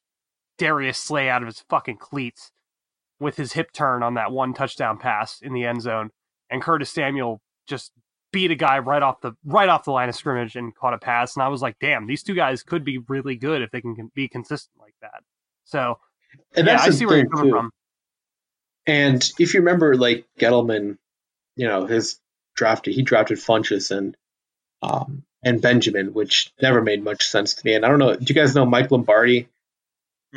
Darius 0.58 0.98
Slay 0.98 1.28
out 1.28 1.42
of 1.42 1.48
his 1.48 1.64
fucking 1.68 1.96
cleats 1.96 2.50
with 3.20 3.36
his 3.36 3.52
hip 3.52 3.72
turn 3.72 4.02
on 4.02 4.14
that 4.14 4.32
one 4.32 4.54
touchdown 4.54 4.98
pass 4.98 5.40
in 5.40 5.52
the 5.52 5.64
end 5.64 5.82
zone, 5.82 6.10
and 6.50 6.62
Curtis 6.62 6.90
Samuel 6.90 7.40
just 7.66 7.92
beat 8.32 8.50
a 8.50 8.56
guy 8.56 8.78
right 8.80 9.02
off 9.02 9.20
the 9.20 9.32
right 9.44 9.68
off 9.68 9.84
the 9.84 9.92
line 9.92 10.08
of 10.08 10.14
scrimmage 10.16 10.56
and 10.56 10.74
caught 10.74 10.94
a 10.94 10.98
pass. 10.98 11.36
And 11.36 11.42
I 11.42 11.48
was 11.48 11.62
like, 11.62 11.76
damn, 11.80 12.06
these 12.06 12.22
two 12.22 12.34
guys 12.34 12.62
could 12.62 12.84
be 12.84 12.98
really 13.08 13.36
good 13.36 13.62
if 13.62 13.70
they 13.70 13.80
can 13.80 14.10
be 14.14 14.28
consistent 14.28 14.74
like 14.80 14.94
that. 15.00 15.22
So, 15.64 15.98
and 16.56 16.66
yeah, 16.66 16.76
that's 16.76 16.88
I 16.88 16.90
see 16.90 17.06
where 17.06 17.18
you're 17.18 17.28
coming 17.28 17.46
too. 17.46 17.50
from. 17.50 17.70
And 18.86 19.32
if 19.38 19.54
you 19.54 19.60
remember, 19.60 19.94
like 19.96 20.26
Gettleman, 20.38 20.98
you 21.56 21.66
know, 21.66 21.86
his 21.86 22.18
drafted, 22.54 22.94
he 22.94 23.02
drafted 23.02 23.38
Funchess 23.38 23.96
and 23.96 24.16
um, 24.82 25.22
and 25.42 25.62
Benjamin, 25.62 26.12
which 26.12 26.52
never 26.60 26.82
made 26.82 27.04
much 27.04 27.26
sense 27.28 27.54
to 27.54 27.62
me. 27.64 27.74
And 27.74 27.84
I 27.84 27.88
don't 27.88 27.98
know, 27.98 28.16
do 28.16 28.24
you 28.26 28.34
guys 28.34 28.54
know 28.54 28.66
Mike 28.66 28.90
Lombardi? 28.90 29.48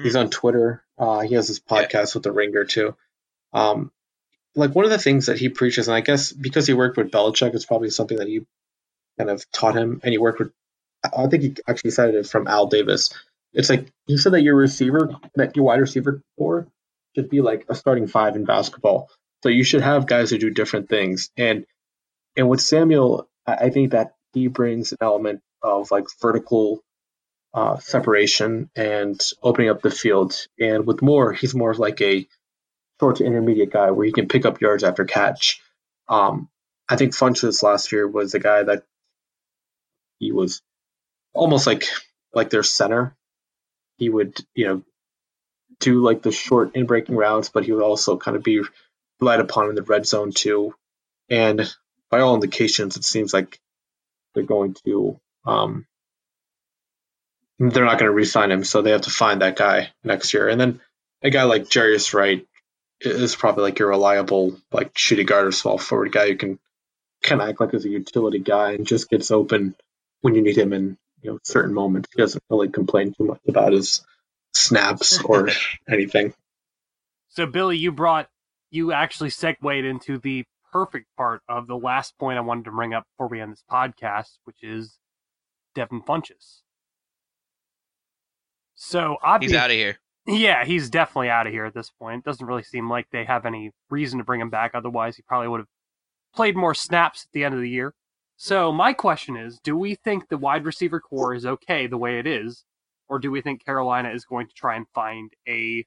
He's 0.03 0.15
on 0.15 0.29
Twitter. 0.29 0.83
Uh, 0.97 1.21
he 1.21 1.35
has 1.35 1.47
his 1.47 1.59
podcast 1.59 2.13
with 2.13 2.23
the 2.23 2.31
Ringer 2.31 2.65
too. 2.65 2.95
Um, 3.53 3.91
like 4.55 4.73
one 4.75 4.85
of 4.85 4.91
the 4.91 4.97
things 4.97 5.27
that 5.27 5.37
he 5.37 5.49
preaches, 5.49 5.87
and 5.87 5.95
I 5.95 6.01
guess 6.01 6.31
because 6.31 6.67
he 6.67 6.73
worked 6.73 6.97
with 6.97 7.11
Belichick, 7.11 7.53
it's 7.53 7.65
probably 7.65 7.89
something 7.89 8.17
that 8.17 8.27
he 8.27 8.45
kind 9.17 9.29
of 9.29 9.49
taught 9.51 9.75
him. 9.75 9.99
And 10.03 10.11
he 10.11 10.17
worked 10.17 10.39
with, 10.39 10.51
I 11.03 11.23
I 11.23 11.27
think 11.27 11.43
he 11.43 11.55
actually 11.67 11.91
cited 11.91 12.15
it 12.15 12.27
from 12.27 12.47
Al 12.47 12.67
Davis. 12.67 13.13
It's 13.53 13.69
like 13.69 13.91
he 14.05 14.17
said 14.17 14.33
that 14.33 14.41
your 14.41 14.55
receiver, 14.55 15.15
that 15.35 15.55
your 15.55 15.65
wide 15.65 15.79
receiver 15.79 16.21
corps 16.37 16.67
should 17.15 17.29
be 17.29 17.41
like 17.41 17.65
a 17.69 17.75
starting 17.75 18.07
five 18.07 18.35
in 18.35 18.45
basketball. 18.45 19.09
So 19.43 19.49
you 19.49 19.63
should 19.63 19.81
have 19.81 20.07
guys 20.07 20.29
who 20.29 20.37
do 20.37 20.49
different 20.49 20.89
things. 20.89 21.31
And 21.37 21.65
and 22.35 22.49
with 22.49 22.61
Samuel, 22.61 23.27
I, 23.45 23.53
I 23.55 23.69
think 23.69 23.91
that 23.91 24.15
he 24.33 24.47
brings 24.47 24.91
an 24.91 24.99
element 25.01 25.41
of 25.61 25.89
like 25.91 26.05
vertical 26.21 26.83
uh, 27.57 27.79
separation 27.79 28.69
and 28.75 29.19
opening 29.41 29.71
up 29.71 29.81
the 29.81 29.89
field. 29.89 30.35
And 30.59 30.85
with 30.85 31.01
Moore, 31.01 31.33
he's 31.33 31.55
more 31.55 31.73
like 31.73 31.99
a 32.01 32.27
short 32.99 33.15
to 33.15 33.25
intermediate 33.25 33.71
guy 33.71 33.89
where 33.89 34.05
he 34.05 34.11
can 34.11 34.27
pick 34.27 34.45
up 34.45 34.61
yards 34.61 34.83
after 34.83 35.05
catch. 35.05 35.59
Um, 36.07 36.49
I 36.87 36.97
think 36.97 37.13
Funchess 37.13 37.63
last 37.63 37.91
year 37.91 38.07
was 38.07 38.35
a 38.35 38.39
guy 38.39 38.61
that 38.61 38.83
he 40.19 40.31
was 40.31 40.61
almost 41.33 41.65
like 41.65 41.85
like 42.31 42.51
their 42.51 42.61
center. 42.61 43.17
He 43.97 44.07
would, 44.07 44.39
you 44.53 44.67
know, 44.67 44.83
do 45.79 46.03
like 46.03 46.21
the 46.21 46.31
short 46.31 46.75
in 46.75 46.85
breaking 46.85 47.15
routes, 47.15 47.49
but 47.49 47.65
he 47.65 47.71
would 47.71 47.83
also 47.83 48.17
kind 48.17 48.37
of 48.37 48.43
be 48.43 48.61
relied 49.19 49.39
upon 49.39 49.69
in 49.69 49.75
the 49.75 49.81
red 49.81 50.05
zone 50.05 50.31
too. 50.31 50.75
And 51.27 51.73
by 52.11 52.19
all 52.19 52.35
indications, 52.35 52.97
it 52.97 53.03
seems 53.03 53.33
like 53.33 53.59
they're 54.35 54.43
going 54.43 54.75
to 54.85 55.19
um, 55.43 55.86
they're 57.59 57.85
not 57.85 57.99
going 57.99 58.09
to 58.09 58.15
re-sign 58.15 58.51
him, 58.51 58.63
so 58.63 58.81
they 58.81 58.91
have 58.91 59.01
to 59.01 59.09
find 59.09 59.41
that 59.41 59.55
guy 59.55 59.89
next 60.03 60.33
year. 60.33 60.47
And 60.47 60.59
then 60.59 60.81
a 61.23 61.29
guy 61.29 61.43
like 61.43 61.63
Jarius 61.63 62.13
Wright 62.13 62.45
is 63.01 63.35
probably 63.35 63.63
like 63.63 63.79
your 63.79 63.89
reliable 63.89 64.57
like 64.71 64.97
shooting 64.97 65.25
guard 65.25 65.47
or 65.47 65.51
small 65.51 65.77
forward 65.77 66.11
guy 66.11 66.29
who 66.29 66.35
can 66.35 66.59
kind 67.23 67.41
of 67.41 67.49
act 67.49 67.59
like 67.59 67.73
as 67.73 67.85
a 67.85 67.89
utility 67.89 68.39
guy 68.39 68.73
and 68.73 68.87
just 68.87 69.09
gets 69.09 69.31
open 69.31 69.75
when 70.21 70.35
you 70.35 70.41
need 70.41 70.57
him 70.57 70.73
in 70.73 70.97
you 71.21 71.31
know 71.31 71.39
certain 71.43 71.73
moments. 71.73 72.09
He 72.15 72.21
doesn't 72.21 72.43
really 72.49 72.69
complain 72.69 73.13
too 73.13 73.25
much 73.25 73.41
about 73.47 73.73
his 73.73 74.05
snaps 74.53 75.23
or 75.23 75.49
anything. 75.89 76.33
So, 77.29 77.45
Billy, 77.45 77.77
you 77.77 77.91
brought, 77.91 78.29
you 78.71 78.91
actually 78.91 79.29
segued 79.29 79.85
into 79.85 80.17
the 80.17 80.45
perfect 80.71 81.07
part 81.15 81.41
of 81.47 81.67
the 81.67 81.77
last 81.77 82.17
point 82.17 82.37
I 82.37 82.41
wanted 82.41 82.65
to 82.65 82.71
bring 82.71 82.93
up 82.93 83.05
before 83.11 83.27
we 83.27 83.41
end 83.41 83.53
this 83.53 83.63
podcast, 83.69 84.37
which 84.45 84.63
is 84.63 84.97
Devin 85.75 86.01
Funchess. 86.01 86.61
So, 88.77 89.17
obviously, 89.23 89.55
He's 89.55 89.57
obviously, 89.57 89.57
out 89.57 89.71
of 89.71 89.75
here. 89.75 89.97
Yeah, 90.27 90.65
he's 90.65 90.89
definitely 90.89 91.29
out 91.29 91.47
of 91.47 91.53
here 91.53 91.65
at 91.65 91.73
this 91.73 91.89
point. 91.89 92.23
Doesn't 92.23 92.45
really 92.45 92.63
seem 92.63 92.89
like 92.89 93.07
they 93.11 93.25
have 93.25 93.45
any 93.45 93.71
reason 93.89 94.19
to 94.19 94.23
bring 94.23 94.39
him 94.39 94.51
back. 94.51 94.71
Otherwise, 94.73 95.15
he 95.15 95.23
probably 95.23 95.47
would 95.47 95.61
have 95.61 95.67
played 96.35 96.55
more 96.55 96.75
snaps 96.75 97.25
at 97.25 97.31
the 97.33 97.43
end 97.43 97.55
of 97.55 97.61
the 97.61 97.69
year. 97.69 97.93
So, 98.37 98.71
my 98.71 98.93
question 98.93 99.35
is 99.35 99.59
do 99.63 99.75
we 99.75 99.95
think 99.95 100.29
the 100.29 100.37
wide 100.37 100.63
receiver 100.63 100.99
corps 100.99 101.33
is 101.33 101.45
okay 101.45 101.87
the 101.87 101.97
way 101.97 102.19
it 102.19 102.27
is? 102.27 102.63
Or 103.09 103.19
do 103.19 103.31
we 103.31 103.41
think 103.41 103.65
Carolina 103.65 104.09
is 104.09 104.25
going 104.25 104.47
to 104.47 104.53
try 104.53 104.75
and 104.75 104.85
find 104.93 105.31
a, 105.47 105.85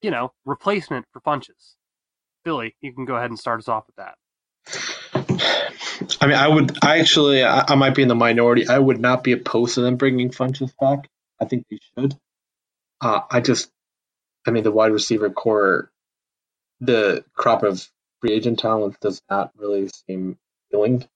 you 0.00 0.10
know, 0.10 0.32
replacement 0.44 1.06
for 1.12 1.20
Funchess? 1.20 1.76
Billy, 2.42 2.74
you 2.80 2.92
can 2.92 3.04
go 3.04 3.16
ahead 3.16 3.30
and 3.30 3.38
start 3.38 3.60
us 3.60 3.68
off 3.68 3.84
with 3.86 3.96
that. 3.96 4.16
I 6.20 6.26
mean, 6.26 6.36
I 6.36 6.48
would. 6.48 6.76
I 6.82 6.98
actually, 6.98 7.44
I, 7.44 7.64
I 7.68 7.74
might 7.76 7.94
be 7.94 8.02
in 8.02 8.08
the 8.08 8.14
minority. 8.14 8.66
I 8.66 8.78
would 8.78 8.98
not 8.98 9.22
be 9.22 9.32
opposed 9.32 9.74
to 9.74 9.82
them 9.82 9.96
bringing 9.96 10.30
Funchess 10.30 10.72
back. 10.80 11.08
I 11.40 11.44
think 11.44 11.66
they 11.70 11.78
should. 11.96 12.14
Uh, 13.00 13.20
I 13.30 13.40
just, 13.40 13.70
I 14.46 14.50
mean, 14.50 14.64
the 14.64 14.72
wide 14.72 14.92
receiver 14.92 15.30
corps, 15.30 15.90
the 16.80 17.24
crop 17.34 17.62
of 17.62 17.86
free 18.20 18.32
agent 18.32 18.58
talent 18.58 18.98
does 19.00 19.20
not 19.30 19.50
really 19.56 19.88
seem 20.06 20.38
appealing. 20.68 21.06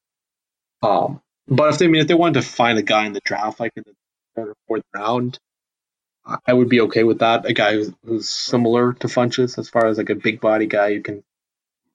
Um, 0.82 1.20
but 1.48 1.70
if 1.70 1.78
they 1.78 1.86
I 1.86 1.88
mean 1.88 2.00
if 2.00 2.08
they 2.08 2.14
wanted 2.14 2.40
to 2.40 2.46
find 2.46 2.78
a 2.78 2.82
guy 2.82 3.06
in 3.06 3.12
the 3.12 3.20
draft, 3.24 3.60
like 3.60 3.72
in 3.76 3.82
the 3.86 3.94
third 4.36 4.50
or 4.50 4.54
fourth 4.66 4.84
round, 4.94 5.38
I 6.46 6.52
would 6.52 6.68
be 6.68 6.82
okay 6.82 7.02
with 7.04 7.20
that. 7.20 7.46
A 7.46 7.52
guy 7.52 7.72
who's, 7.72 7.92
who's 8.04 8.28
similar 8.28 8.92
to 8.94 9.08
Funchess 9.08 9.58
as 9.58 9.68
far 9.68 9.86
as 9.86 9.98
like 9.98 10.10
a 10.10 10.14
big 10.14 10.40
body 10.40 10.66
guy 10.66 10.94
who 10.94 11.02
can 11.02 11.24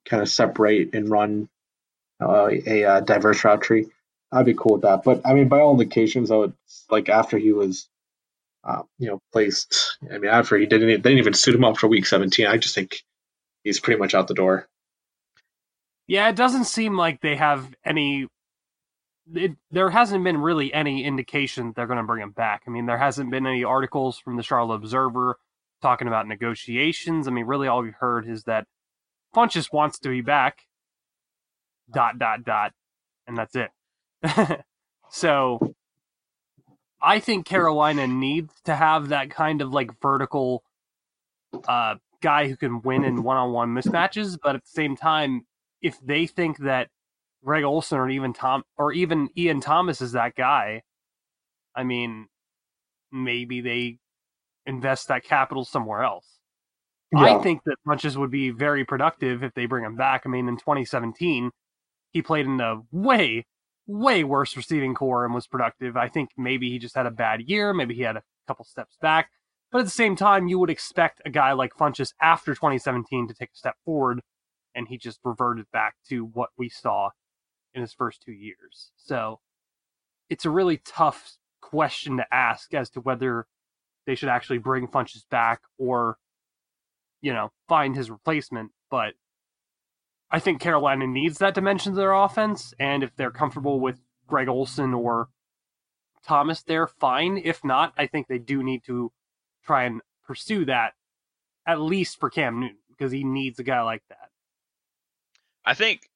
kind 0.05 0.21
of 0.21 0.29
separate 0.29 0.93
and 0.93 1.09
run 1.09 1.49
uh, 2.21 2.49
a, 2.49 2.85
uh 2.85 2.99
diverse 3.01 3.43
route 3.43 3.61
tree. 3.61 3.87
I'd 4.31 4.45
be 4.45 4.53
cool 4.53 4.73
with 4.73 4.81
that. 4.81 5.03
But 5.03 5.21
I 5.25 5.33
mean, 5.33 5.47
by 5.47 5.61
all 5.61 5.79
indications, 5.79 6.31
I 6.31 6.35
would 6.35 6.53
like 6.89 7.09
after 7.09 7.37
he 7.37 7.51
was, 7.53 7.87
uh, 8.65 8.81
you 8.97 9.07
know, 9.07 9.21
placed. 9.31 9.97
I 10.11 10.17
mean, 10.17 10.31
after 10.31 10.57
he 10.57 10.65
didn't, 10.65 10.87
they 10.87 10.95
didn't 10.97 11.19
even 11.19 11.33
suit 11.33 11.55
him 11.55 11.63
up 11.63 11.77
for 11.77 11.87
Week 11.87 12.05
17. 12.05 12.47
I 12.47 12.57
just 12.57 12.75
think 12.75 13.03
he's 13.63 13.79
pretty 13.79 13.99
much 13.99 14.13
out 14.15 14.27
the 14.27 14.33
door. 14.33 14.67
Yeah, 16.07 16.29
it 16.29 16.35
doesn't 16.35 16.65
seem 16.65 16.97
like 16.97 17.21
they 17.21 17.35
have 17.35 17.67
any. 17.83 18.27
It, 19.33 19.53
there 19.71 19.89
hasn't 19.89 20.23
been 20.23 20.37
really 20.37 20.71
any 20.73 21.03
indication 21.03 21.73
they're 21.75 21.87
going 21.87 21.97
to 21.97 22.03
bring 22.03 22.21
him 22.21 22.31
back. 22.31 22.63
I 22.67 22.69
mean, 22.69 22.85
there 22.85 22.97
hasn't 22.97 23.31
been 23.31 23.47
any 23.47 23.63
articles 23.63 24.19
from 24.19 24.37
the 24.37 24.43
Charlotte 24.43 24.75
Observer 24.75 25.37
talking 25.81 26.07
about 26.07 26.27
negotiations. 26.27 27.27
I 27.27 27.31
mean, 27.31 27.45
really, 27.45 27.67
all 27.67 27.81
we've 27.81 27.93
heard 27.99 28.27
is 28.27 28.43
that 28.43 28.65
Funchess 29.35 29.71
wants 29.73 29.99
to 29.99 30.09
be 30.09 30.21
back. 30.21 30.59
Dot 31.91 32.17
dot 32.17 32.43
dot, 32.43 32.71
and 33.27 33.37
that's 33.37 33.55
it. 33.55 33.69
so, 35.11 35.75
I 37.05 37.19
think 37.19 37.45
Carolina 37.45 38.07
needs 38.07 38.51
to 38.65 38.75
have 38.75 39.09
that 39.09 39.29
kind 39.29 39.61
of 39.61 39.71
like 39.71 39.91
vertical 40.01 40.63
uh, 41.67 41.95
guy 42.21 42.47
who 42.47 42.57
can 42.57 42.81
win 42.81 43.03
in 43.05 43.21
one-on-one 43.21 43.75
mismatches, 43.75 44.39
but 44.41 44.55
at 44.55 44.63
the 44.63 44.69
same 44.69 44.97
time, 44.97 45.45
if 45.83 45.99
they 46.03 46.25
think 46.25 46.57
that 46.57 46.89
Greg 47.43 47.63
Olsen 47.63 47.99
or 47.99 48.09
even 48.09 48.33
Tom 48.33 48.63
or 48.75 48.91
even 48.91 49.29
Ian 49.37 49.61
Thomas 49.61 50.01
is 50.01 50.13
that 50.13 50.35
guy, 50.35 50.81
I 51.75 51.83
mean, 51.83 52.27
maybe 53.11 53.61
they 53.61 53.99
invest 54.65 55.07
that 55.09 55.23
capital 55.23 55.63
somewhere 55.63 56.01
else. 56.01 56.25
I 57.15 57.37
think 57.37 57.61
that 57.65 57.77
Funchess 57.87 58.17
would 58.17 58.31
be 58.31 58.49
very 58.49 58.83
productive 58.83 59.43
if 59.43 59.53
they 59.53 59.67
bring 59.67 59.85
him 59.85 59.95
back. 59.95 60.23
I 60.25 60.29
mean, 60.29 60.49
in 60.49 60.57
2017, 60.57 61.51
he 62.11 62.21
played 62.23 62.47
in 62.47 62.59
a 62.59 62.81
way, 62.91 63.45
way 63.87 64.23
worse 64.23 64.57
receiving 64.57 64.95
corps 64.95 65.25
and 65.25 65.33
was 65.33 65.47
productive. 65.47 65.95
I 65.95 66.07
think 66.07 66.29
maybe 66.37 66.69
he 66.69 66.79
just 66.79 66.95
had 66.95 67.05
a 67.05 67.11
bad 67.11 67.41
year. 67.41 67.73
Maybe 67.73 67.95
he 67.95 68.01
had 68.01 68.17
a 68.17 68.23
couple 68.47 68.65
steps 68.65 68.97
back. 69.01 69.29
But 69.71 69.79
at 69.79 69.85
the 69.85 69.91
same 69.91 70.15
time, 70.15 70.47
you 70.47 70.59
would 70.59 70.69
expect 70.69 71.21
a 71.25 71.29
guy 71.29 71.51
like 71.53 71.73
Funchess 71.75 72.13
after 72.21 72.53
2017 72.53 73.27
to 73.27 73.33
take 73.33 73.49
a 73.53 73.57
step 73.57 73.75
forward, 73.83 74.21
and 74.73 74.87
he 74.87 74.97
just 74.97 75.19
reverted 75.23 75.65
back 75.71 75.95
to 76.09 76.25
what 76.25 76.49
we 76.57 76.69
saw 76.69 77.09
in 77.73 77.81
his 77.81 77.93
first 77.93 78.21
two 78.23 78.31
years. 78.31 78.91
So 78.95 79.39
it's 80.29 80.45
a 80.45 80.49
really 80.49 80.77
tough 80.77 81.37
question 81.61 82.17
to 82.17 82.25
ask 82.31 82.73
as 82.73 82.89
to 82.91 83.01
whether 83.01 83.47
they 84.05 84.15
should 84.15 84.29
actually 84.29 84.59
bring 84.59 84.87
Funchess 84.87 85.27
back 85.29 85.61
or, 85.77 86.17
you 87.21 87.33
know, 87.33 87.51
find 87.67 87.95
his 87.95 88.09
replacement. 88.09 88.71
But 88.89 89.13
I 90.35 90.39
think 90.39 90.59
Carolina 90.59 91.07
needs 91.07 91.37
that 91.37 91.53
dimension 91.53 91.93
to 91.93 91.97
their 91.97 92.11
offense, 92.11 92.73
and 92.77 93.03
if 93.03 93.15
they're 93.15 93.31
comfortable 93.31 93.79
with 93.79 94.01
Greg 94.27 94.49
Olsen 94.49 94.93
or 94.93 95.29
Thomas 96.27 96.61
there, 96.61 96.87
fine. 96.87 97.41
If 97.41 97.63
not, 97.63 97.93
I 97.97 98.07
think 98.07 98.27
they 98.27 98.37
do 98.37 98.61
need 98.61 98.83
to 98.87 99.13
try 99.65 99.85
and 99.85 100.01
pursue 100.27 100.65
that, 100.65 100.91
at 101.65 101.79
least 101.79 102.19
for 102.19 102.29
Cam 102.29 102.59
Newton, 102.59 102.79
because 102.89 103.13
he 103.13 103.23
needs 103.23 103.59
a 103.59 103.63
guy 103.63 103.81
like 103.83 104.03
that. 104.09 104.27
I 105.63 105.73
think 105.73 106.09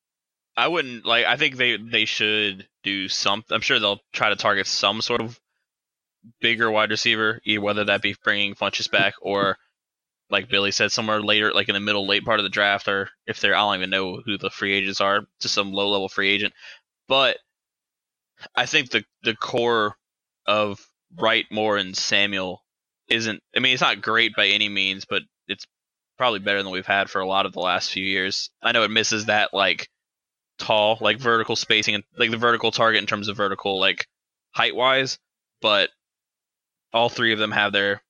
I 0.57 0.67
wouldn't 0.67 1.05
like. 1.05 1.25
I 1.25 1.37
think 1.37 1.55
they 1.55 1.77
they 1.77 2.03
should 2.03 2.67
do 2.83 3.07
something. 3.07 3.55
I'm 3.55 3.61
sure 3.61 3.79
they'll 3.79 4.01
try 4.11 4.27
to 4.27 4.35
target 4.35 4.67
some 4.67 4.99
sort 4.99 5.21
of 5.21 5.39
bigger 6.41 6.69
wide 6.69 6.89
receiver, 6.89 7.39
whether 7.61 7.85
that 7.85 8.01
be 8.01 8.17
bringing 8.21 8.53
Funchess 8.53 8.91
back 8.91 9.13
or, 9.21 9.57
like 10.29 10.49
Billy 10.49 10.71
said, 10.71 10.91
somewhere 10.91 11.21
later, 11.21 11.53
like 11.53 11.69
in 11.69 11.73
the 11.73 11.79
middle, 11.79 12.07
late 12.07 12.25
part 12.25 12.39
of 12.39 12.43
the 12.43 12.49
draft, 12.49 12.87
or 12.87 13.09
if 13.25 13.39
they're 13.39 13.55
I 13.55 13.59
don't 13.59 13.75
even 13.75 13.89
know 13.89 14.21
who 14.23 14.37
the 14.37 14.49
free 14.49 14.73
agents 14.73 15.01
are, 15.01 15.21
just 15.39 15.53
some 15.53 15.71
low 15.71 15.89
level 15.89 16.09
free 16.09 16.29
agent. 16.29 16.53
But 17.07 17.37
I 18.55 18.65
think 18.65 18.91
the 18.91 19.03
the 19.23 19.35
core 19.35 19.95
of 20.45 20.79
Wright, 21.17 21.45
Moore, 21.51 21.77
and 21.77 21.95
Samuel 21.95 22.63
isn't. 23.07 23.41
I 23.55 23.59
mean, 23.59 23.73
it's 23.73 23.81
not 23.81 24.01
great 24.01 24.35
by 24.35 24.47
any 24.47 24.69
means, 24.69 25.05
but 25.05 25.23
it's 25.47 25.65
probably 26.17 26.39
better 26.39 26.61
than 26.61 26.71
we've 26.71 26.85
had 26.85 27.09
for 27.09 27.21
a 27.21 27.27
lot 27.27 27.45
of 27.45 27.53
the 27.53 27.59
last 27.59 27.91
few 27.91 28.03
years. 28.03 28.49
I 28.61 28.71
know 28.71 28.83
it 28.83 28.91
misses 28.91 29.25
that 29.25 29.53
like 29.53 29.89
tall, 30.59 30.97
like 31.01 31.17
vertical 31.17 31.55
spacing 31.55 31.95
and 31.95 32.03
like 32.17 32.31
the 32.31 32.37
vertical 32.37 32.71
target 32.71 33.01
in 33.01 33.07
terms 33.07 33.29
of 33.29 33.37
vertical 33.37 33.79
like 33.79 34.05
height 34.51 34.75
wise, 34.75 35.17
but 35.61 35.89
all 36.93 37.09
three 37.09 37.33
of 37.33 37.39
them 37.39 37.51
have 37.51 37.71
their 37.71 38.01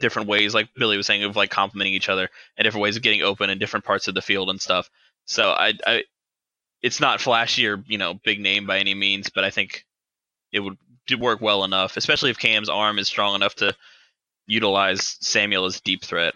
different 0.00 0.28
ways, 0.28 0.54
like 0.54 0.68
Billy 0.74 0.96
was 0.96 1.06
saying, 1.06 1.22
of 1.24 1.36
like 1.36 1.50
complementing 1.50 1.94
each 1.94 2.08
other 2.08 2.28
and 2.56 2.64
different 2.64 2.82
ways 2.82 2.96
of 2.96 3.02
getting 3.02 3.22
open 3.22 3.50
in 3.50 3.58
different 3.58 3.84
parts 3.84 4.08
of 4.08 4.14
the 4.14 4.22
field 4.22 4.50
and 4.50 4.60
stuff. 4.60 4.90
So 5.26 5.50
I, 5.50 5.74
I 5.86 6.04
it's 6.82 7.00
not 7.00 7.20
flashy 7.20 7.66
or 7.66 7.82
you 7.86 7.98
know 7.98 8.14
big 8.14 8.40
name 8.40 8.66
by 8.66 8.78
any 8.78 8.94
means, 8.94 9.30
but 9.30 9.44
I 9.44 9.50
think 9.50 9.84
it 10.52 10.60
would 10.60 10.76
work 11.18 11.40
well 11.40 11.64
enough, 11.64 11.96
especially 11.96 12.30
if 12.30 12.38
Cam's 12.38 12.68
arm 12.68 12.98
is 12.98 13.08
strong 13.08 13.34
enough 13.34 13.54
to 13.56 13.74
utilize 14.46 15.16
Samuel 15.20 15.66
as 15.66 15.80
deep 15.80 16.04
threat. 16.04 16.34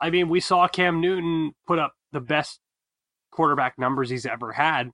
I 0.00 0.10
mean, 0.10 0.28
we 0.28 0.40
saw 0.40 0.68
Cam 0.68 1.00
Newton 1.00 1.54
put 1.66 1.78
up 1.78 1.94
the 2.12 2.20
best 2.20 2.60
quarterback 3.30 3.78
numbers 3.78 4.10
he's 4.10 4.26
ever 4.26 4.52
had 4.52 4.90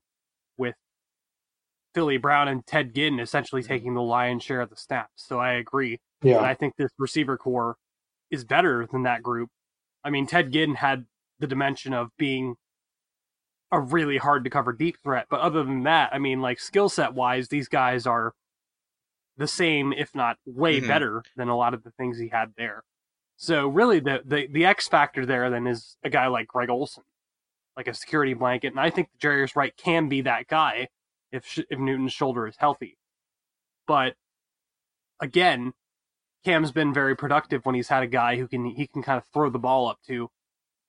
Philly 1.95 2.17
Brown 2.19 2.49
and 2.49 2.67
Ted 2.67 2.95
Ginn 2.95 3.19
essentially 3.21 3.63
taking 3.63 3.95
the 3.95 4.03
lion's 4.03 4.43
share 4.43 4.61
of 4.61 4.71
the 4.71 4.77
snaps. 4.77 5.11
So 5.17 5.39
I 5.39 5.53
agree. 5.53 6.01
Yeah. 6.23 6.39
And 6.39 6.47
I 6.47 6.55
think 6.55 6.77
this 6.77 6.91
receiver 6.99 7.37
corps 7.37 7.77
is 8.31 8.45
better 8.45 8.87
than 8.91 9.03
that 9.05 9.23
group. 9.23 9.49
I 10.05 10.11
mean, 10.11 10.27
Ted 10.27 10.53
Ginn 10.53 10.75
had 10.77 11.07
the 11.39 11.47
dimension 11.47 11.93
of 11.93 12.11
being 12.17 12.57
a 13.73 13.81
really 13.81 14.19
hard 14.19 14.45
to 14.45 14.51
cover 14.51 14.73
deep 14.73 14.97
threat. 15.03 15.27
But 15.31 15.41
other 15.41 15.63
than 15.63 15.85
that, 15.85 16.11
I 16.13 16.19
mean, 16.19 16.41
like 16.41 16.59
skill 16.61 16.89
set 16.89 17.15
wise, 17.15 17.49
these 17.49 17.69
guys 17.69 18.07
are 18.07 18.33
the 19.37 19.47
same, 19.49 19.93
if 19.93 20.15
not 20.15 20.39
way 20.45 20.81
Mhm. 20.81 20.89
better 20.89 21.23
than 21.37 21.49
a 21.49 21.57
lot 21.57 21.73
of 21.75 21.83
the 21.83 21.91
things 21.93 22.19
he 22.19 22.29
had 22.29 22.55
there. 22.57 22.83
So 23.37 23.69
really, 23.69 24.01
the, 24.01 24.23
the 24.25 24.49
the 24.49 24.67
X 24.67 24.87
factor 24.87 25.25
there 25.25 25.49
then 25.49 25.67
is 25.67 25.97
a 26.05 26.11
guy 26.11 26.27
like 26.27 26.47
Greg 26.49 26.69
Olsen, 26.69 27.05
like 27.77 27.89
a 27.89 27.95
security 27.95 28.35
blanket, 28.35 28.69
and 28.69 28.81
I 28.81 28.91
think 28.91 29.09
Jarius 29.19 29.57
Wright 29.57 29.75
can 29.77 30.09
be 30.11 30.21
that 30.23 30.47
guy 30.47 30.89
if 31.33 31.59
if 31.71 31.79
Newton's 31.79 32.13
shoulder 32.13 32.47
is 32.47 32.57
healthy. 32.57 32.97
But 33.87 34.15
again, 35.21 35.73
Cam's 36.45 36.73
been 36.73 36.95
very 36.95 37.17
productive 37.17 37.65
when 37.65 37.75
he's 37.75 37.89
had 37.89 38.03
a 38.03 38.07
guy 38.07 38.37
who 38.37 38.49
can 38.49 38.65
he 38.67 38.87
can 38.87 39.03
kind 39.03 39.19
of 39.19 39.25
throw 39.33 39.51
the 39.51 39.59
ball 39.59 39.89
up 39.89 39.99
to 40.07 40.31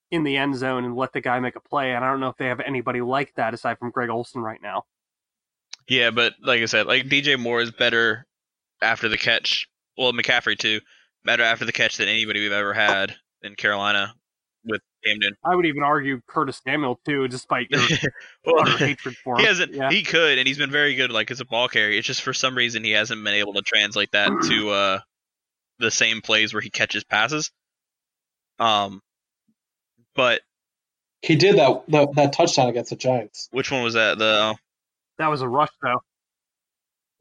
in 0.09 0.23
the 0.23 0.37
end 0.37 0.55
zone 0.55 0.83
and 0.83 0.95
let 0.95 1.13
the 1.13 1.21
guy 1.21 1.39
make 1.39 1.55
a 1.55 1.61
play. 1.61 1.93
And 1.93 2.03
I 2.03 2.09
don't 2.09 2.19
know 2.19 2.29
if 2.29 2.37
they 2.37 2.47
have 2.47 2.59
anybody 2.59 3.01
like 3.01 3.33
that 3.35 3.53
aside 3.53 3.79
from 3.79 3.91
Greg 3.91 4.09
Olsen 4.09 4.41
right 4.41 4.61
now. 4.61 4.83
Yeah, 5.87 6.11
but 6.11 6.33
like 6.41 6.61
I 6.61 6.65
said, 6.65 6.85
like 6.85 7.05
DJ 7.05 7.39
Moore 7.39 7.61
is 7.61 7.71
better 7.71 8.25
after 8.81 9.09
the 9.09 9.17
catch. 9.17 9.67
Well, 9.97 10.13
McCaffrey 10.13 10.57
too, 10.57 10.79
better 11.25 11.43
after 11.43 11.65
the 11.65 11.71
catch 11.71 11.97
than 11.97 12.07
anybody 12.07 12.41
we've 12.41 12.51
ever 12.51 12.73
had 12.73 13.15
in 13.41 13.55
Carolina 13.55 14.13
with 14.63 14.81
Camden. 15.03 15.33
I 15.43 15.55
would 15.55 15.65
even 15.65 15.83
argue 15.83 16.21
Curtis 16.27 16.61
Samuel 16.65 16.99
too, 17.05 17.27
despite 17.27 17.67
your 17.71 17.81
Well, 18.45 18.65
hatred 18.77 19.15
for 19.17 19.33
him. 19.37 19.39
he 19.41 19.45
hasn't. 19.45 19.73
Yeah. 19.73 19.89
He 19.89 20.03
could, 20.03 20.37
and 20.37 20.47
he's 20.47 20.57
been 20.57 20.71
very 20.71 20.95
good. 20.95 21.11
Like 21.11 21.31
as 21.31 21.39
a 21.39 21.45
ball 21.45 21.67
carrier, 21.67 21.97
it's 21.97 22.07
just 22.07 22.21
for 22.21 22.33
some 22.33 22.55
reason 22.55 22.83
he 22.83 22.91
hasn't 22.91 23.23
been 23.23 23.33
able 23.33 23.53
to 23.53 23.61
translate 23.61 24.11
that 24.11 24.29
to 24.49 24.69
uh, 24.71 24.99
the 25.79 25.91
same 25.91 26.21
plays 26.21 26.53
where 26.53 26.61
he 26.61 26.69
catches 26.69 27.03
passes. 27.03 27.51
Um, 28.59 29.01
but 30.15 30.41
He 31.21 31.35
did 31.35 31.57
that 31.57 31.83
that, 31.87 32.13
that 32.15 32.33
touchdown 32.33 32.69
against 32.69 32.91
the 32.91 32.95
Giants. 32.95 33.47
which 33.51 33.71
one 33.71 33.83
was 33.83 33.95
that? 33.95 34.17
The 34.19 34.55
that 35.17 35.27
was 35.29 35.41
a 35.41 35.47
rush 35.47 35.69
though. 35.81 36.01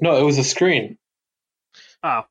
No, 0.01 0.17
it 0.19 0.23
was 0.23 0.39
a 0.39 0.45
screen. 0.45 0.99
Oh, 2.03 2.23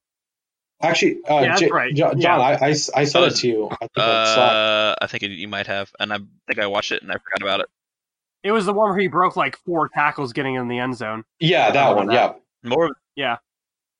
Actually, 0.82 1.19
uh, 1.30 1.41
Yeah, 1.41 1.55
J- 1.57 1.69
right. 1.71 1.93
Jo- 1.93 2.11
Jon, 2.11 2.19
Yeah. 2.19 2.38
I, 2.39 2.53
I, 2.53 2.69
I 2.69 2.73
sent 2.73 3.15
Oh, 3.15 3.23
it 3.25 3.36
to 3.38 3.47
you. 3.47 3.67
I 3.69 3.77
think 3.80 3.97
uh, 3.97 4.95
I 5.01 5.07
think 5.07 5.23
you 5.23 5.47
might 5.47 5.67
have, 5.67 5.91
and 5.99 6.13
I 6.13 6.17
think 6.47 6.59
I 6.59 6.67
watched 6.67 6.91
it 6.91 7.01
and 7.01 7.11
I 7.11 7.15
forgot 7.15 7.41
about 7.41 7.59
it. 7.61 7.67
it 8.43 8.51
was 8.51 8.65
the 8.65 8.73
one 8.73 8.89
where 8.91 8.97
he 8.99 9.07
broke 9.07 9.36
like 9.36 9.57
four 9.65 9.89
tackles 9.89 10.32
getting 10.34 10.55
in 10.55 10.67
the 10.69 10.80
end 10.80 10.95
zone. 10.95 11.25
Yeah, 11.39 11.71
that 11.71 11.95
one. 11.95 12.09
Yeah, 12.11 12.34
More 12.63 12.86
of 12.86 12.91
Yeah, 13.15 13.38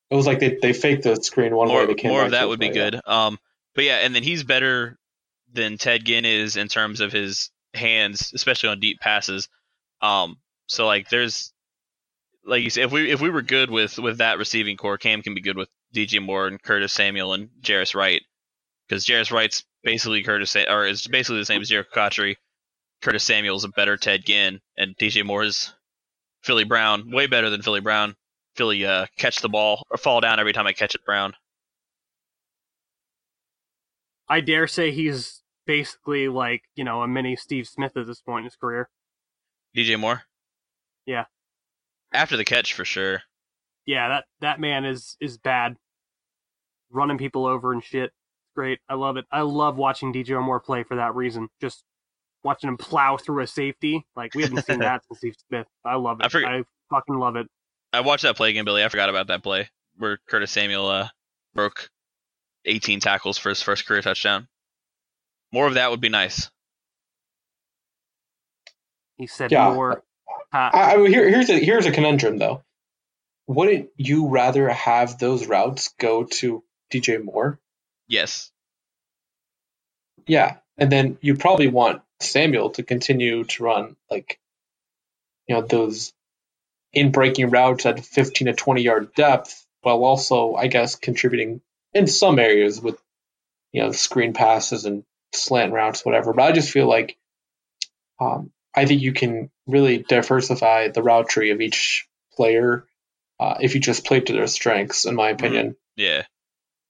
it 0.09 0.15
was 0.15 0.25
like 0.25 0.39
they, 0.39 0.57
they 0.61 0.71
faked 0.73 1.03
the 1.03 1.17
screen 1.17 1.53
one 1.55 1.67
more, 1.67 1.80
way. 1.82 1.88
They 1.88 1.95
came 1.95 2.11
more 2.11 2.23
of 2.23 2.32
that 2.32 2.43
the 2.43 2.47
would 2.47 2.59
be 2.59 2.69
play, 2.69 2.77
yeah. 2.77 2.89
good. 2.91 3.01
Um, 3.05 3.39
but 3.75 3.84
yeah, 3.84 3.97
and 3.97 4.15
then 4.15 4.23
he's 4.23 4.43
better 4.43 4.97
than 5.51 5.77
Ted 5.77 6.05
Ginn 6.05 6.23
is 6.25 6.55
in 6.55 6.67
terms 6.69 7.01
of 7.01 7.11
his 7.11 7.51
hands, 7.73 8.32
especially 8.34 8.69
on 8.69 8.80
deep 8.80 8.99
passes. 9.01 9.49
Um, 10.01 10.38
so 10.67 10.86
like 10.88 11.09
there's 11.09 11.51
like 12.45 12.63
you 12.63 12.69
said, 12.69 12.86
if 12.86 12.91
we 12.93 13.11
if 13.11 13.19
we 13.19 13.30
were 13.30 13.41
good 13.41 13.69
with 13.69 13.99
with 13.99 14.19
that 14.19 14.38
receiving 14.38 14.77
corps, 14.77 14.97
Cam 14.97 15.21
can 15.21 15.34
be 15.34 15.41
good 15.41 15.57
with 15.57 15.67
DJ 15.93 16.23
Moore 16.23 16.47
and 16.47 16.61
Curtis 16.61 16.93
Samuel 16.93 17.33
and 17.33 17.49
Jarius 17.61 17.95
Wright 17.95 18.21
because 18.87 19.05
Jarius 19.05 19.31
Wright's 19.31 19.63
basically 19.83 20.23
Curtis 20.23 20.55
or 20.55 20.85
is 20.85 21.07
basically 21.07 21.39
the 21.39 21.45
same 21.45 21.61
as 21.61 21.69
Jericho 21.69 21.89
Cotchery. 21.93 22.37
Curtis 23.01 23.23
Samuel's 23.23 23.63
a 23.63 23.69
better 23.69 23.95
Ted 23.95 24.25
Ginn, 24.25 24.59
and 24.77 24.95
DJ 24.97 25.25
Moore 25.25 25.43
is 25.43 25.73
Philly 26.43 26.65
Brown, 26.65 27.11
way 27.11 27.27
better 27.27 27.49
than 27.49 27.61
Philly 27.61 27.79
Brown. 27.79 28.15
Philly 28.55 28.85
uh, 28.85 29.05
catch 29.17 29.39
the 29.39 29.47
ball 29.47 29.83
or 29.89 29.97
fall 29.97 30.19
down 30.19 30.39
every 30.39 30.51
time 30.51 30.67
I 30.67 30.73
catch 30.73 30.95
it. 30.95 31.05
Brown. 31.05 31.33
I 34.27 34.41
dare 34.41 34.67
say 34.67 34.91
he's 34.91 35.43
basically 35.65 36.27
like 36.27 36.63
you 36.75 36.83
know 36.83 37.01
a 37.01 37.07
mini 37.07 37.35
Steve 37.35 37.67
Smith 37.67 37.95
at 37.95 38.05
this 38.05 38.21
point 38.21 38.39
in 38.39 38.45
his 38.45 38.55
career. 38.55 38.89
DJ 39.75 39.99
Moore. 39.99 40.23
Yeah. 41.05 41.25
After 42.11 42.35
the 42.35 42.45
catch, 42.45 42.73
for 42.73 42.85
sure. 42.85 43.21
Yeah, 43.89 44.07
that 44.09 44.25
that 44.41 44.59
man 44.59 44.85
is 44.85 45.17
is 45.19 45.39
bad, 45.39 45.75
running 46.91 47.17
people 47.17 47.47
over 47.47 47.73
and 47.73 47.83
shit. 47.83 48.11
Great, 48.55 48.77
I 48.87 48.93
love 48.93 49.17
it. 49.17 49.25
I 49.31 49.41
love 49.41 49.77
watching 49.77 50.13
DJ 50.13 50.39
Moore 50.43 50.59
play 50.59 50.83
for 50.83 50.97
that 50.97 51.15
reason. 51.15 51.49
Just 51.59 51.83
watching 52.43 52.67
him 52.67 52.77
plow 52.77 53.17
through 53.17 53.41
a 53.41 53.47
safety, 53.47 54.05
like 54.15 54.35
we 54.35 54.43
haven't 54.43 54.63
seen 54.63 54.77
that 54.81 55.01
since 55.07 55.17
Steve 55.17 55.33
Smith. 55.47 55.65
I 55.83 55.95
love 55.95 56.19
it. 56.21 56.35
I 56.35 56.57
I, 56.59 56.63
fucking 56.91 57.15
love 57.17 57.35
it. 57.35 57.47
I 57.91 58.01
watched 58.01 58.21
that 58.25 58.37
play 58.37 58.51
again, 58.51 58.63
Billy. 58.63 58.83
I 58.83 58.89
forgot 58.89 59.09
about 59.09 59.25
that 59.27 59.41
play 59.41 59.71
where 59.97 60.19
Curtis 60.29 60.51
Samuel 60.51 60.87
uh, 60.87 61.07
broke 61.55 61.89
18 62.65 62.99
tackles 62.99 63.39
for 63.39 63.49
his 63.49 63.63
first 63.63 63.87
career 63.87 64.03
touchdown. 64.03 64.47
More 65.51 65.65
of 65.65 65.73
that 65.73 65.89
would 65.89 65.99
be 66.01 66.09
nice. 66.09 66.51
He 69.17 69.25
said 69.25 69.51
Yeah. 69.51 69.73
more. 69.73 70.03
Uh, 70.53 70.69
I, 70.73 70.93
I 70.93 70.97
mean, 70.97 71.07
here, 71.07 71.27
here's 71.27 71.49
a 71.49 71.57
here's 71.59 71.87
a 71.87 71.91
conundrum 71.91 72.37
though. 72.37 72.63
Wouldn't 73.49 73.89
you 73.97 74.27
rather 74.27 74.69
have 74.69 75.17
those 75.17 75.47
routes 75.47 75.95
go 75.97 76.23
to 76.23 76.63
DJ 76.93 77.23
Moore? 77.23 77.59
Yes. 78.07 78.51
Yeah, 80.27 80.57
and 80.77 80.91
then 80.91 81.17
you 81.21 81.35
probably 81.35 81.65
want 81.65 82.03
Samuel 82.19 82.69
to 82.71 82.83
continue 82.83 83.45
to 83.45 83.63
run 83.63 83.95
like, 84.11 84.39
you 85.47 85.55
know, 85.55 85.63
those 85.63 86.13
in 86.93 87.11
breaking 87.11 87.49
routes 87.49 87.87
at 87.87 88.05
15 88.05 88.45
to 88.45 88.53
20 88.53 88.83
yard 88.83 89.15
depth, 89.15 89.65
while 89.81 90.03
also, 90.03 90.53
I 90.53 90.67
guess, 90.67 90.93
contributing 90.93 91.61
in 91.91 92.05
some 92.05 92.37
areas 92.37 92.79
with, 92.79 93.01
you 93.71 93.81
know, 93.81 93.91
screen 93.93 94.33
passes 94.33 94.85
and 94.85 95.03
slant 95.33 95.73
routes, 95.73 96.05
whatever. 96.05 96.33
But 96.33 96.43
I 96.43 96.51
just 96.51 96.69
feel 96.69 96.87
like, 96.87 97.17
um, 98.19 98.51
I 98.75 98.85
think 98.85 99.01
you 99.01 99.11
can 99.11 99.49
really 99.65 99.97
diversify 99.97 100.89
the 100.89 101.01
route 101.01 101.29
tree 101.29 101.49
of 101.49 101.61
each 101.61 102.07
player 102.35 102.85
uh, 103.39 103.55
if 103.61 103.73
you 103.75 103.81
just 103.81 104.05
play 104.05 104.19
to 104.19 104.33
their 104.33 104.47
strengths, 104.47 105.05
in 105.05 105.15
my 105.15 105.29
opinion. 105.29 105.75
Yeah. 105.95 106.23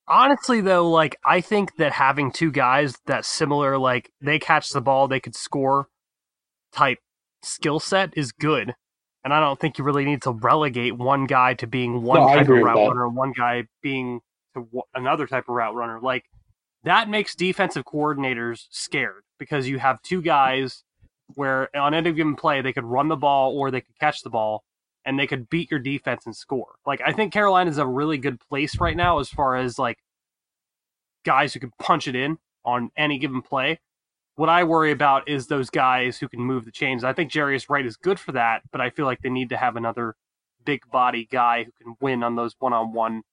honestly 0.08 0.62
though 0.62 0.90
like 0.90 1.16
i 1.26 1.42
think 1.42 1.76
that 1.78 1.92
having 1.92 2.32
two 2.32 2.52
guys 2.52 2.96
that 3.06 3.26
similar 3.26 3.78
like 3.78 4.12
they 4.22 4.40
catch 4.40 4.70
the 4.72 4.82
ball 4.82 5.08
they 5.08 5.20
could 5.20 5.36
score 5.36 5.88
type 6.74 6.98
skill 7.44 7.80
set 7.80 8.12
is 8.18 8.32
good. 8.32 8.74
And 9.24 9.34
i 9.34 9.40
don't 9.40 9.60
think 9.60 9.78
you 9.78 9.84
really 9.84 10.06
need 10.06 10.22
to 10.24 10.32
relegate 10.32 10.98
one 10.98 11.26
guy 11.26 11.54
to 11.56 11.68
being 11.68 12.02
one 12.04 12.22
No, 12.22 12.28
type 12.28 12.50
of 12.50 12.50
route 12.50 12.76
runner 12.78 13.06
and 13.06 13.16
one 13.16 13.34
guy 13.38 13.64
being 13.82 14.20
to 14.56 14.62
w- 14.64 14.82
another 14.96 15.28
type 15.28 15.46
of 15.50 15.56
route 15.56 15.76
runner. 15.76 16.00
Like 16.02 16.24
that 16.84 17.10
makes 17.10 17.36
defensive 17.36 17.84
coordinators 17.86 18.66
scared 18.72 19.24
because 19.38 19.68
you 19.68 19.78
have 19.80 20.02
two 20.02 20.22
guys 20.22 20.84
where 21.36 21.76
on 21.76 21.94
any 21.94 22.12
given 22.14 22.36
play 22.36 22.62
they 22.62 22.74
could 22.74 22.86
run 22.86 23.08
the 23.10 23.16
ball 23.18 23.56
or 23.58 23.70
they 23.72 23.82
could 23.82 23.98
catch 24.00 24.22
the 24.24 24.30
ball 24.30 24.64
and 25.10 25.18
they 25.18 25.26
could 25.26 25.50
beat 25.50 25.72
your 25.72 25.80
defense 25.80 26.28
and 26.28 26.36
score. 26.36 26.76
Like 26.86 27.02
I 27.04 27.12
think 27.14 27.34
Carolina 27.34 27.72
is 27.72 27.80
a 27.80 27.88
really 27.88 28.20
good 28.20 28.40
place 28.40 28.80
right 28.80 28.96
now 28.96 29.18
as 29.18 29.28
far 29.28 29.56
as 29.56 29.80
like 29.80 29.98
guys 31.26 31.52
who 31.52 31.60
can 31.60 31.74
punch 31.80 32.08
it 32.08 32.16
in 32.16 32.38
on 32.64 32.92
any 32.96 33.18
given 33.18 33.42
play. 33.42 33.80
What 34.36 34.50
I 34.50 34.64
worry 34.64 34.92
about 34.92 35.28
is 35.28 35.48
those 35.48 35.72
guys 35.72 36.20
who 36.20 36.30
can 36.30 36.42
move 36.42 36.64
the 36.64 36.72
chains. 36.72 37.04
I 37.04 37.14
think 37.14 37.32
Jarius 37.32 37.72
Wright 37.72 37.88
is 37.88 37.98
good 37.98 38.20
for 38.20 38.34
that, 38.34 38.62
but 38.72 38.82
I 38.82 38.92
feel 38.92 39.08
like 39.08 39.20
they 39.24 39.32
need 39.32 39.50
to 39.50 39.58
have 39.58 39.76
another 39.76 40.16
big 40.64 40.82
body 40.92 41.28
guy 41.32 41.64
who 41.64 41.72
can 41.82 41.96
win 42.00 42.22
on 42.22 42.36
those 42.36 42.56
one 42.60 42.74
on 42.74 42.94
one. 42.94 43.24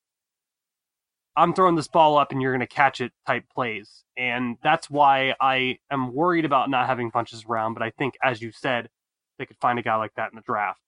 I'm 1.37 1.53
throwing 1.53 1.77
this 1.77 1.89
ball 1.89 2.17
up 2.17 2.33
and 2.33 2.41
you're 2.41 2.53
going 2.53 2.67
to 2.67 2.75
catch 2.75 3.03
it 3.03 3.13
type 3.27 3.45
plays. 3.55 4.03
And 4.17 4.57
that's 4.63 4.89
why 4.89 5.35
I 5.43 5.77
am 5.91 6.15
worried 6.15 6.47
about 6.47 6.71
not 6.71 6.87
having 6.87 7.11
Funchess 7.11 7.47
around. 7.47 7.75
But 7.75 7.83
I 7.83 7.91
think, 7.91 8.15
as 8.23 8.41
you 8.41 8.51
said, 8.51 8.89
they 9.39 9.45
could 9.45 9.59
find 9.59 9.79
a 9.79 9.83
guy 9.83 9.97
like 9.97 10.15
that 10.17 10.33
in 10.33 10.37
the 10.37 10.43
draft, 10.43 10.81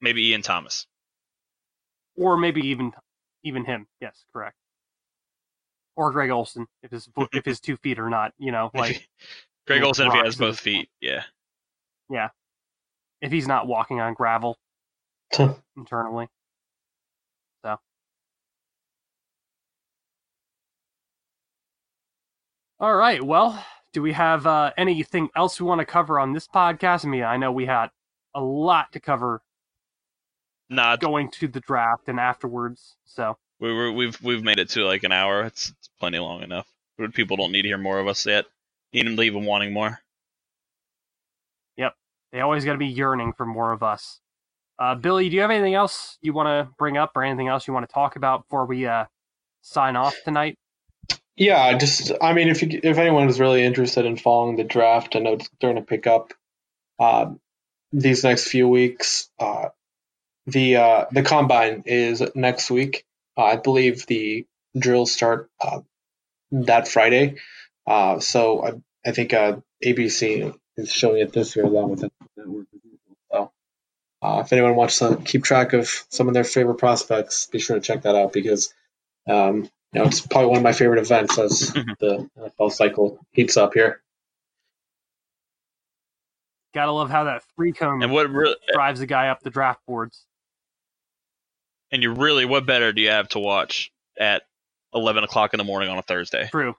Maybe 0.00 0.28
Ian 0.28 0.42
Thomas. 0.42 0.86
or 2.16 2.36
maybe 2.36 2.60
even 2.68 2.92
even 3.44 3.64
him. 3.64 3.86
Yes, 4.00 4.24
correct. 4.32 4.56
Or 5.96 6.10
Greg 6.12 6.30
Olsen 6.30 6.66
if 6.82 6.90
his 6.90 7.08
if 7.32 7.44
his 7.44 7.60
two 7.60 7.76
feet 7.76 7.98
are 7.98 8.10
not, 8.10 8.32
you 8.38 8.52
know, 8.52 8.70
like 8.74 9.08
Greg 9.66 9.82
Olsen 9.82 10.06
if 10.06 10.12
he 10.12 10.18
has 10.20 10.36
both 10.36 10.56
his- 10.56 10.60
feet. 10.60 10.88
Yeah. 11.00 11.22
yeah, 12.10 12.28
if 13.20 13.30
he's 13.32 13.46
not 13.46 13.66
walking 13.66 14.00
on 14.00 14.14
gravel 14.14 14.56
internally. 15.76 16.28
So. 17.64 17.76
All 22.78 22.94
right. 22.96 23.22
Well, 23.22 23.62
do 23.92 24.00
we 24.02 24.12
have 24.12 24.46
uh, 24.46 24.72
anything 24.78 25.28
else 25.36 25.60
we 25.60 25.66
want 25.66 25.80
to 25.80 25.84
cover 25.84 26.18
on 26.18 26.32
this 26.32 26.48
podcast? 26.48 27.04
I 27.04 27.08
mean, 27.08 27.22
I 27.24 27.36
know 27.36 27.52
we 27.52 27.66
had 27.66 27.88
a 28.34 28.40
lot 28.40 28.92
to 28.92 29.00
cover 29.00 29.42
Nah, 30.70 30.94
going 30.94 31.30
to 31.32 31.48
the 31.48 31.60
draft 31.60 32.08
and 32.08 32.20
afterwards. 32.20 32.96
So 33.04 33.36
we 33.58 33.72
were 33.72 33.90
we've 33.90 34.20
we've 34.22 34.42
made 34.42 34.60
it 34.60 34.70
to 34.70 34.84
like 34.84 35.02
an 35.02 35.12
hour. 35.12 35.42
It's, 35.44 35.70
it's 35.70 35.90
plenty 35.98 36.18
long 36.18 36.42
enough. 36.42 36.66
But 36.96 37.12
People 37.12 37.36
don't 37.36 37.50
need 37.50 37.62
to 37.62 37.68
hear 37.68 37.78
more 37.78 37.98
of 37.98 38.06
us 38.06 38.24
yet. 38.24 38.46
Need 38.92 39.06
them 39.06 39.16
leave 39.16 39.34
them 39.34 39.44
wanting 39.44 39.72
more. 39.72 40.00
Yep, 41.76 41.94
they 42.32 42.40
always 42.40 42.64
got 42.64 42.72
to 42.72 42.78
be 42.78 42.86
yearning 42.86 43.32
for 43.32 43.46
more 43.46 43.72
of 43.72 43.82
us. 43.82 44.20
Uh, 44.78 44.94
Billy, 44.94 45.28
do 45.28 45.34
you 45.34 45.42
have 45.42 45.50
anything 45.50 45.74
else 45.74 46.18
you 46.22 46.32
want 46.32 46.46
to 46.46 46.72
bring 46.78 46.96
up 46.96 47.12
or 47.16 47.24
anything 47.24 47.48
else 47.48 47.66
you 47.66 47.74
want 47.74 47.86
to 47.88 47.92
talk 47.92 48.16
about 48.16 48.44
before 48.44 48.64
we 48.64 48.86
uh, 48.86 49.04
sign 49.62 49.96
off 49.96 50.14
tonight? 50.24 50.56
Yeah, 51.36 51.60
I 51.60 51.76
just 51.76 52.12
I 52.20 52.32
mean, 52.32 52.48
if 52.48 52.62
you, 52.62 52.80
if 52.82 52.98
anyone 52.98 53.28
is 53.28 53.40
really 53.40 53.64
interested 53.64 54.04
in 54.04 54.16
following 54.16 54.56
the 54.56 54.64
draft, 54.64 55.16
I 55.16 55.18
know 55.18 55.34
it's 55.34 55.46
starting 55.56 55.82
to 55.82 55.86
pick 55.86 56.06
up 56.06 56.32
uh, 56.98 57.32
these 57.92 58.22
next 58.22 58.48
few 58.48 58.68
weeks. 58.68 59.28
Uh, 59.38 59.70
the 60.50 60.76
uh, 60.76 61.04
the 61.10 61.22
combine 61.22 61.84
is 61.86 62.22
next 62.34 62.70
week. 62.70 63.04
Uh, 63.36 63.44
I 63.44 63.56
believe 63.56 64.06
the 64.06 64.46
drills 64.78 65.12
start 65.12 65.50
uh, 65.60 65.80
that 66.52 66.88
Friday. 66.88 67.36
Uh, 67.86 68.20
so 68.20 68.64
I, 68.64 68.72
I 69.08 69.12
think 69.12 69.32
uh, 69.32 69.56
ABC 69.84 70.54
is 70.76 70.92
showing 70.92 71.20
it 71.20 71.32
this 71.32 71.56
year 71.56 71.64
along 71.64 71.90
with 71.90 72.00
the 72.00 72.10
network. 72.36 72.66
So 73.32 73.52
uh, 74.22 74.42
if 74.44 74.52
anyone 74.52 74.76
wants 74.76 74.98
to 74.98 75.16
keep 75.16 75.44
track 75.44 75.72
of 75.72 75.88
some 76.10 76.28
of 76.28 76.34
their 76.34 76.44
favorite 76.44 76.78
prospects, 76.78 77.46
be 77.46 77.58
sure 77.58 77.76
to 77.76 77.82
check 77.82 78.02
that 78.02 78.14
out 78.14 78.32
because 78.32 78.72
um, 79.28 79.68
you 79.92 80.00
know 80.00 80.04
it's 80.04 80.20
probably 80.20 80.48
one 80.48 80.58
of 80.58 80.62
my 80.62 80.72
favorite 80.72 81.00
events 81.00 81.38
as 81.38 81.72
the 82.00 82.28
NFL 82.38 82.72
cycle 82.72 83.18
heats 83.32 83.56
up 83.56 83.74
here. 83.74 84.02
Gotta 86.72 86.92
love 86.92 87.10
how 87.10 87.24
that 87.24 87.42
three 87.56 87.72
cone 87.72 88.02
And 88.02 88.12
what 88.12 88.30
really 88.30 88.54
drives 88.72 89.00
a 89.00 89.06
guy 89.06 89.28
up 89.28 89.40
the 89.40 89.50
draft 89.50 89.80
boards. 89.86 90.24
And 91.92 92.02
you 92.02 92.12
really 92.12 92.44
what 92.44 92.66
better 92.66 92.92
do 92.92 93.02
you 93.02 93.10
have 93.10 93.28
to 93.30 93.38
watch 93.38 93.90
at 94.18 94.42
eleven 94.94 95.24
o'clock 95.24 95.54
in 95.54 95.58
the 95.58 95.64
morning 95.64 95.88
on 95.88 95.98
a 95.98 96.02
Thursday? 96.02 96.48
True. 96.50 96.74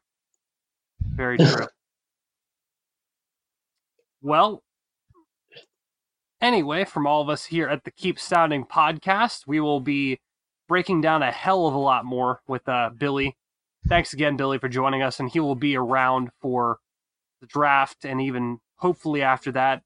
Very 1.02 1.38
true. 1.38 1.68
well, 4.22 4.64
anyway, 6.40 6.86
from 6.86 7.08
all 7.08 7.22
of 7.22 7.30
us 7.30 7.46
here 7.46 7.68
at 7.68 7.84
the 7.84 7.92
Keep 7.92 8.20
Pounding 8.20 8.66
podcast, 8.66 9.48
we 9.48 9.60
will 9.60 9.80
be 9.80 10.20
breaking 10.68 11.02
down 11.02 11.24
a 11.24 11.32
hell 11.32 11.68
of 11.68 11.74
a 11.74 11.80
lot 11.80 12.06
more 12.06 12.42
with 12.48 12.68
uh, 12.70 12.92
Billy. 12.98 13.36
Thanks 13.88 14.14
again, 14.14 14.38
Billy, 14.38 14.58
for 14.58 14.70
joining 14.70 15.02
us, 15.02 15.20
and 15.20 15.30
he 15.30 15.40
will 15.40 15.56
be 15.56 15.76
around 15.76 16.30
for 16.40 16.78
the 17.42 17.48
draft 17.48 18.06
and 18.06 18.22
even 18.22 18.60
hopefully 18.78 19.22
after 19.22 19.52
that. 19.52 19.82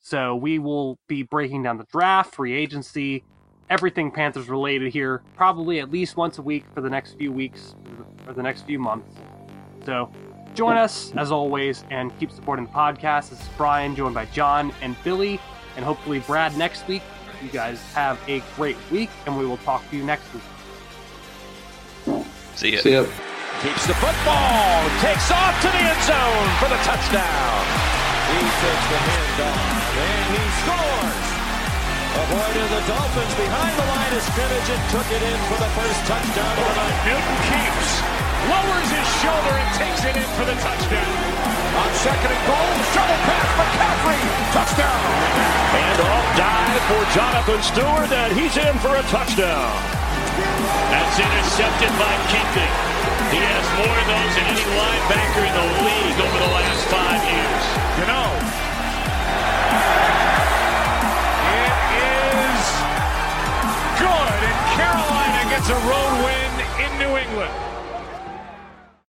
So 0.00 0.36
we 0.36 0.58
will 0.58 0.98
be 1.08 1.22
breaking 1.22 1.62
down 1.62 1.78
the 1.78 1.86
draft, 1.90 2.34
free 2.34 2.52
agency, 2.52 3.24
everything 3.70 4.10
Panthers 4.10 4.48
related 4.48 4.92
here, 4.92 5.22
probably 5.36 5.80
at 5.80 5.90
least 5.90 6.16
once 6.16 6.38
a 6.38 6.42
week 6.42 6.64
for 6.74 6.80
the 6.80 6.90
next 6.90 7.14
few 7.14 7.32
weeks 7.32 7.74
or 8.26 8.32
the 8.32 8.42
next 8.42 8.62
few 8.62 8.78
months. 8.78 9.16
So 9.84 10.10
join 10.54 10.76
us 10.76 11.12
as 11.16 11.30
always 11.32 11.84
and 11.90 12.16
keep 12.18 12.30
supporting 12.30 12.66
the 12.66 12.72
podcast. 12.72 13.30
This 13.30 13.40
is 13.40 13.48
Brian, 13.56 13.94
joined 13.94 14.14
by 14.14 14.26
Jon 14.26 14.72
and 14.82 14.96
Billy, 15.04 15.40
and 15.76 15.84
hopefully 15.84 16.20
Brad 16.20 16.56
next 16.56 16.86
week. 16.88 17.02
You 17.42 17.50
guys 17.50 17.82
have 17.92 18.18
a 18.28 18.42
great 18.56 18.76
week, 18.90 19.10
and 19.26 19.36
we 19.36 19.44
will 19.44 19.58
talk 19.58 19.88
to 19.90 19.96
you 19.96 20.04
next 20.04 20.24
week. 20.32 20.42
See 22.54 22.72
ya. 22.74 22.80
See 22.80 22.92
ya. 22.92 23.04
Keeps 23.62 23.86
the 23.86 23.94
football. 23.94 24.88
Takes 25.00 25.30
off 25.30 25.60
to 25.62 25.68
the 25.68 25.82
end 25.82 26.02
zone 26.02 26.48
for 26.60 26.68
the 26.68 26.80
touchdown. 26.84 27.64
He 28.28 28.40
takes 28.40 28.86
the 28.88 28.98
handoff 29.04 29.84
and 29.98 30.36
he 30.36 30.42
scores. 30.62 31.23
Avoided 32.14 32.68
the 32.70 32.82
Dolphins 32.86 33.34
behind 33.34 33.74
the 33.74 33.86
line 33.90 34.12
of 34.14 34.22
scrimmage 34.22 34.68
and 34.70 34.82
took 34.94 35.08
it 35.10 35.18
in 35.18 35.38
for 35.50 35.58
the 35.58 35.70
first 35.74 35.98
touchdown 36.06 36.54
of 36.54 36.62
the 36.62 36.76
night. 36.78 36.98
Newton 37.10 37.38
keeps, 37.50 37.90
lowers 38.46 38.90
his 38.94 39.08
shoulder 39.18 39.54
and 39.58 39.70
takes 39.74 40.02
it 40.06 40.14
in 40.14 40.28
for 40.38 40.46
the 40.46 40.54
touchdown. 40.62 41.10
On 41.74 41.90
second 42.06 42.30
and 42.30 42.44
goal, 42.46 42.70
shovel 42.94 43.18
pass 43.26 43.50
McCaffrey, 43.58 44.22
touchdown. 44.54 45.02
And 45.74 45.98
off 46.06 46.28
dive 46.38 46.82
for 46.86 47.02
Jonathan 47.18 47.60
Stewart, 47.66 48.10
and 48.14 48.30
he's 48.38 48.54
in 48.62 48.74
for 48.78 48.94
a 48.94 49.04
touchdown. 49.10 49.74
That's 50.94 51.18
intercepted 51.18 51.92
by 51.98 52.14
Kuechly. 52.30 52.70
He 53.34 53.42
has 53.42 53.66
more 53.74 53.90
of 53.90 54.06
those 54.06 54.32
than 54.38 54.46
any 54.54 54.66
linebacker 54.70 55.42
in 55.50 55.54
the 55.54 55.66
league. 55.82 55.94
Carolina 64.74 65.48
gets 65.50 65.68
a 65.70 65.78
road 65.86 66.14
win 66.24 66.50
in 66.84 66.98
New 66.98 67.16
England. 67.16 67.73